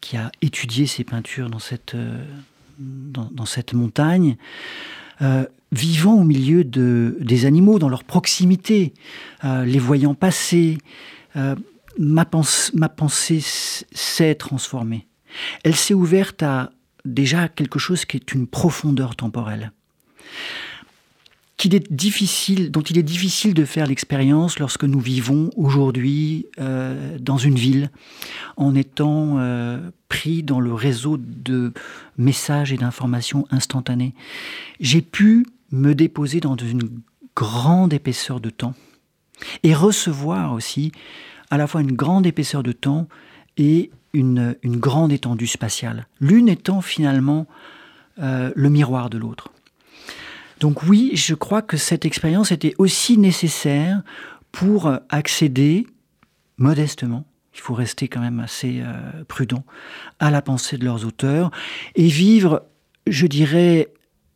qui 0.00 0.16
a 0.16 0.30
étudié 0.40 0.86
ces 0.86 1.04
peintures 1.04 1.50
dans 1.50 1.58
cette, 1.58 1.96
dans, 2.78 3.46
cette 3.46 3.72
montagne. 3.72 4.36
Vivant 5.72 6.14
au 6.14 6.24
milieu 6.24 6.64
de, 6.64 7.16
des 7.20 7.46
animaux, 7.46 7.78
dans 7.78 7.88
leur 7.88 8.04
proximité, 8.04 8.94
les 9.42 9.78
voyant 9.78 10.14
passer, 10.14 10.78
ma, 11.34 12.28
ma 12.74 12.88
pensée 12.88 13.40
s'est 13.40 14.34
transformée. 14.34 15.06
Elle 15.64 15.76
s'est 15.76 15.94
ouverte 15.94 16.42
à 16.42 16.70
déjà 17.04 17.48
quelque 17.48 17.78
chose 17.78 18.04
qui 18.04 18.16
est 18.16 18.32
une 18.32 18.46
profondeur 18.46 19.16
temporelle 19.16 19.72
qu'il 21.56 21.74
est 21.74 21.90
difficile, 21.90 22.70
dont 22.70 22.82
il 22.82 22.98
est 22.98 23.02
difficile 23.02 23.54
de 23.54 23.64
faire 23.64 23.86
l'expérience 23.86 24.58
lorsque 24.58 24.84
nous 24.84 25.00
vivons 25.00 25.50
aujourd'hui 25.56 26.46
euh, 26.58 27.16
dans 27.18 27.38
une 27.38 27.54
ville, 27.54 27.90
en 28.56 28.74
étant 28.74 29.38
euh, 29.38 29.90
pris 30.08 30.42
dans 30.42 30.60
le 30.60 30.74
réseau 30.74 31.16
de 31.16 31.72
messages 32.18 32.72
et 32.72 32.76
d'informations 32.76 33.46
instantanées. 33.50 34.14
J'ai 34.80 35.00
pu 35.00 35.46
me 35.72 35.94
déposer 35.94 36.40
dans 36.40 36.56
une 36.56 37.00
grande 37.34 37.92
épaisseur 37.92 38.40
de 38.40 38.50
temps 38.50 38.74
et 39.62 39.74
recevoir 39.74 40.52
aussi 40.52 40.92
à 41.50 41.56
la 41.56 41.66
fois 41.66 41.80
une 41.80 41.92
grande 41.92 42.26
épaisseur 42.26 42.62
de 42.62 42.72
temps 42.72 43.08
et 43.56 43.90
une, 44.12 44.56
une 44.62 44.76
grande 44.76 45.12
étendue 45.12 45.46
spatiale, 45.46 46.06
l'une 46.20 46.48
étant 46.48 46.80
finalement 46.80 47.46
euh, 48.18 48.50
le 48.54 48.70
miroir 48.70 49.10
de 49.10 49.18
l'autre. 49.18 49.50
Donc 50.60 50.82
oui, 50.84 51.12
je 51.14 51.34
crois 51.34 51.62
que 51.62 51.76
cette 51.76 52.04
expérience 52.04 52.50
était 52.50 52.74
aussi 52.78 53.18
nécessaire 53.18 54.02
pour 54.52 54.90
accéder 55.10 55.86
modestement, 56.58 57.26
il 57.54 57.60
faut 57.60 57.74
rester 57.74 58.08
quand 58.08 58.20
même 58.20 58.40
assez 58.40 58.80
euh, 58.80 59.24
prudent, 59.28 59.64
à 60.18 60.30
la 60.30 60.42
pensée 60.42 60.78
de 60.78 60.84
leurs 60.84 61.06
auteurs 61.06 61.50
et 61.94 62.06
vivre, 62.08 62.64
je 63.06 63.26
dirais, 63.26 63.88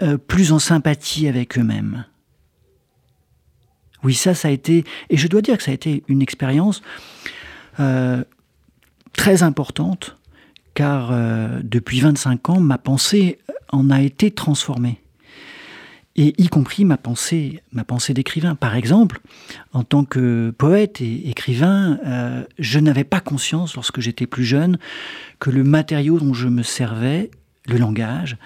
euh, 0.02 0.16
plus 0.16 0.52
en 0.52 0.58
sympathie 0.58 1.28
avec 1.28 1.58
eux-mêmes. 1.58 2.06
Oui, 4.02 4.14
ça, 4.14 4.34
ça 4.34 4.48
a 4.48 4.50
été, 4.50 4.84
et 5.10 5.16
je 5.18 5.28
dois 5.28 5.42
dire 5.42 5.58
que 5.58 5.62
ça 5.62 5.70
a 5.70 5.74
été 5.74 6.02
une 6.08 6.22
expérience 6.22 6.82
euh, 7.78 8.24
très 9.12 9.42
importante, 9.42 10.16
car 10.72 11.12
depuis 11.62 12.00
25 12.00 12.48
ans, 12.48 12.60
ma 12.60 12.78
pensée 12.78 13.38
en 13.70 13.90
a 13.90 14.00
été 14.00 14.30
transformée 14.30 15.00
et 16.16 16.34
y 16.42 16.48
compris 16.48 16.84
ma 16.84 16.96
pensée, 16.96 17.62
ma 17.72 17.84
pensée 17.84 18.14
d'écrivain. 18.14 18.54
Par 18.54 18.74
exemple, 18.74 19.20
en 19.72 19.84
tant 19.84 20.04
que 20.04 20.52
poète 20.56 21.00
et 21.00 21.30
écrivain, 21.30 21.98
euh, 22.04 22.44
je 22.58 22.78
n'avais 22.78 23.04
pas 23.04 23.20
conscience, 23.20 23.74
lorsque 23.74 24.00
j'étais 24.00 24.26
plus 24.26 24.44
jeune, 24.44 24.78
que 25.38 25.50
le 25.50 25.62
matériau 25.62 26.18
dont 26.18 26.34
je 26.34 26.48
me 26.48 26.62
servais, 26.62 27.30
le 27.66 27.78
langage, 27.78 28.36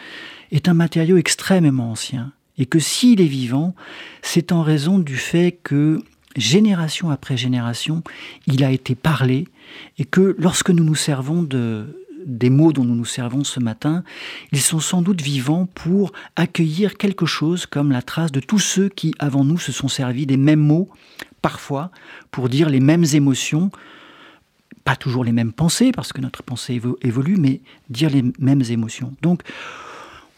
est 0.52 0.68
un 0.68 0.74
matériau 0.74 1.16
extrêmement 1.16 1.92
ancien, 1.92 2.32
et 2.58 2.66
que 2.66 2.78
s'il 2.78 3.20
est 3.20 3.26
vivant, 3.26 3.74
c'est 4.22 4.52
en 4.52 4.62
raison 4.62 4.98
du 4.98 5.16
fait 5.16 5.58
que 5.62 6.02
génération 6.36 7.10
après 7.10 7.36
génération, 7.36 8.02
il 8.46 8.62
a 8.62 8.70
été 8.70 8.94
parlé, 8.94 9.48
et 9.98 10.04
que 10.04 10.36
lorsque 10.38 10.70
nous 10.70 10.84
nous 10.84 10.94
servons 10.94 11.42
de, 11.42 12.03
des 12.26 12.50
mots 12.50 12.72
dont 12.72 12.84
nous 12.84 12.94
nous 12.94 13.04
servons 13.04 13.44
ce 13.44 13.60
matin, 13.60 14.04
ils 14.52 14.60
sont 14.60 14.80
sans 14.80 15.02
doute 15.02 15.20
vivants 15.20 15.66
pour 15.74 16.12
accueillir 16.36 16.96
quelque 16.96 17.26
chose 17.26 17.66
comme 17.66 17.90
la 17.90 18.02
trace 18.02 18.32
de 18.32 18.40
tous 18.40 18.58
ceux 18.58 18.88
qui, 18.88 19.14
avant 19.18 19.44
nous, 19.44 19.58
se 19.58 19.72
sont 19.72 19.88
servis 19.88 20.26
des 20.26 20.36
mêmes 20.36 20.60
mots, 20.60 20.88
parfois, 21.42 21.90
pour 22.30 22.48
dire 22.48 22.68
les 22.68 22.80
mêmes 22.80 23.04
émotions, 23.12 23.70
pas 24.84 24.96
toujours 24.96 25.24
les 25.24 25.32
mêmes 25.32 25.52
pensées, 25.52 25.92
parce 25.92 26.12
que 26.12 26.20
notre 26.20 26.42
pensée 26.42 26.80
évolue, 27.02 27.36
mais 27.36 27.60
dire 27.88 28.10
les 28.10 28.24
mêmes 28.38 28.62
émotions. 28.68 29.14
Donc, 29.22 29.42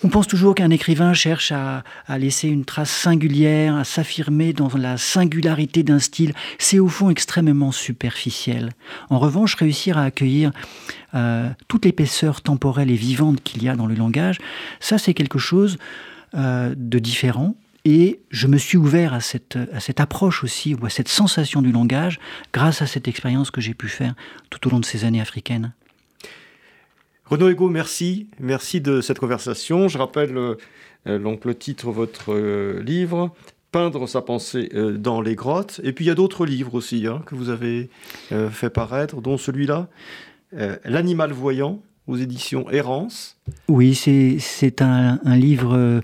on 0.04 0.08
pense 0.08 0.26
toujours 0.26 0.54
qu'un 0.54 0.70
écrivain 0.70 1.14
cherche 1.14 1.52
à, 1.52 1.82
laisser 2.18 2.48
une 2.48 2.64
trace 2.64 2.90
singulière, 2.90 3.76
à 3.76 3.84
s'affirmer 3.84 4.52
dans 4.52 4.68
la 4.76 4.98
singularité 4.98 5.82
d'un 5.82 5.98
style. 5.98 6.34
C'est 6.58 6.78
au 6.78 6.88
fond 6.88 7.08
extrêmement 7.08 7.72
superficiel. 7.72 8.72
En 9.08 9.18
revanche, 9.18 9.54
réussir 9.54 9.96
à 9.96 10.04
accueillir 10.04 10.50
euh, 11.14 11.48
toute 11.68 11.86
l'épaisseur 11.86 12.42
temporelle 12.42 12.90
et 12.90 12.96
vivante 12.96 13.42
qu'il 13.42 13.62
y 13.62 13.68
a 13.68 13.76
dans 13.76 13.86
le 13.86 13.94
langage, 13.94 14.38
ça 14.80 14.98
c'est 14.98 15.14
quelque 15.14 15.38
chose 15.38 15.78
euh, 16.34 16.74
de 16.76 16.98
différent. 16.98 17.56
Et 17.86 18.20
je 18.30 18.48
me 18.48 18.58
suis 18.58 18.76
ouvert 18.76 19.14
à 19.14 19.20
cette, 19.20 19.56
à 19.72 19.78
cette 19.78 20.00
approche 20.00 20.42
aussi, 20.42 20.74
ou 20.74 20.84
à 20.84 20.90
cette 20.90 21.08
sensation 21.08 21.62
du 21.62 21.70
langage, 21.70 22.18
grâce 22.52 22.82
à 22.82 22.86
cette 22.86 23.06
expérience 23.06 23.52
que 23.52 23.60
j'ai 23.60 23.74
pu 23.74 23.88
faire 23.88 24.14
tout 24.50 24.66
au 24.66 24.70
long 24.70 24.80
de 24.80 24.84
ces 24.84 25.04
années 25.04 25.20
africaines. 25.20 25.72
Renaud 27.28 27.48
Ego, 27.48 27.68
merci. 27.68 28.28
Merci 28.38 28.80
de 28.80 29.00
cette 29.00 29.18
conversation. 29.18 29.88
Je 29.88 29.98
rappelle 29.98 30.36
euh, 30.36 30.54
euh, 31.08 31.18
donc 31.18 31.44
le 31.44 31.56
titre 31.56 31.86
de 31.86 31.92
votre 31.92 32.32
euh, 32.32 32.80
livre, 32.84 33.34
Peindre 33.72 34.08
sa 34.08 34.22
pensée 34.22 34.70
dans 34.72 35.20
les 35.20 35.34
grottes. 35.34 35.80
Et 35.82 35.92
puis 35.92 36.04
il 36.04 36.08
y 36.08 36.10
a 36.10 36.14
d'autres 36.14 36.46
livres 36.46 36.74
aussi 36.74 37.06
hein, 37.06 37.22
que 37.26 37.34
vous 37.34 37.50
avez 37.50 37.90
fait 38.30 38.70
paraître, 38.70 39.20
dont 39.20 39.36
celui-là, 39.36 39.88
L'animal 40.84 41.32
voyant, 41.32 41.82
aux 42.06 42.16
éditions 42.16 42.70
Errance. 42.70 43.36
Oui, 43.68 43.94
c'est 43.94 44.80
un, 44.80 45.18
un, 45.22 45.36
livre 45.36 46.00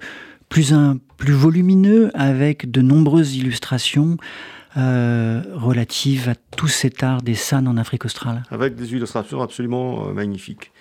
plus, 0.51 0.75
un, 0.75 0.99
plus 1.17 1.33
volumineux 1.33 2.11
avec 2.13 2.71
de 2.71 2.83
nombreuses 2.83 3.37
illustrations. 3.37 4.19
relatives 4.75 6.29
à 6.29 6.35
tout 6.35 6.69
cet 6.69 7.03
art 7.03 7.23
des 7.23 7.37
sans 7.37 7.65
en 7.67 7.79
Afrique 7.79 8.05
australe. 8.05 8.43
Avec 8.51 8.75
des 8.75 8.93
illustrations 8.93 9.41
absolument 9.41 10.13
magnifiques. 10.13 10.73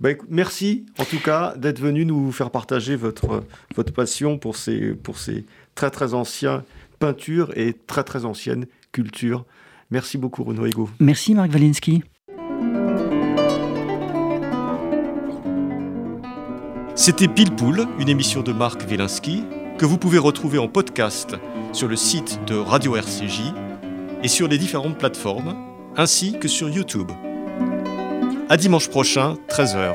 Bah, 0.00 0.10
merci 0.30 0.86
en 0.98 1.04
tout 1.04 1.20
cas 1.20 1.54
d'être 1.56 1.78
venu 1.78 2.06
nous 2.06 2.32
faire 2.32 2.50
partager 2.50 2.96
votre, 2.96 3.44
votre 3.76 3.92
passion 3.92 4.38
pour 4.38 4.56
ces, 4.56 4.94
pour 4.94 5.18
ces 5.18 5.44
très 5.74 5.90
très 5.90 6.14
anciennes 6.14 6.62
peintures 6.98 7.50
et 7.56 7.74
très 7.86 8.02
très 8.02 8.24
anciennes 8.24 8.66
cultures. 8.92 9.44
Merci 9.90 10.16
beaucoup 10.18 10.42
Renaud 10.44 10.66
Ego. 10.66 10.88
Merci 11.00 11.34
Marc 11.34 11.52
Walensky. 11.52 12.02
C'était 16.94 17.28
Pile 17.28 17.54
Poule, 17.54 17.86
une 17.98 18.08
émission 18.08 18.42
de 18.42 18.52
Marc 18.52 18.82
Wielinski 18.88 19.44
que 19.78 19.86
vous 19.86 19.96
pouvez 19.96 20.18
retrouver 20.18 20.58
en 20.58 20.68
podcast 20.68 21.34
sur 21.72 21.88
le 21.88 21.96
site 21.96 22.38
de 22.46 22.54
Radio 22.54 22.96
RCJ 22.96 23.54
et 24.22 24.28
sur 24.28 24.48
les 24.48 24.58
différentes 24.58 24.98
plateformes, 24.98 25.56
ainsi 25.96 26.38
que 26.38 26.48
sur 26.48 26.68
YouTube. 26.68 27.10
À 28.50 28.56
dimanche 28.56 28.88
prochain, 28.88 29.36
13h. 29.48 29.94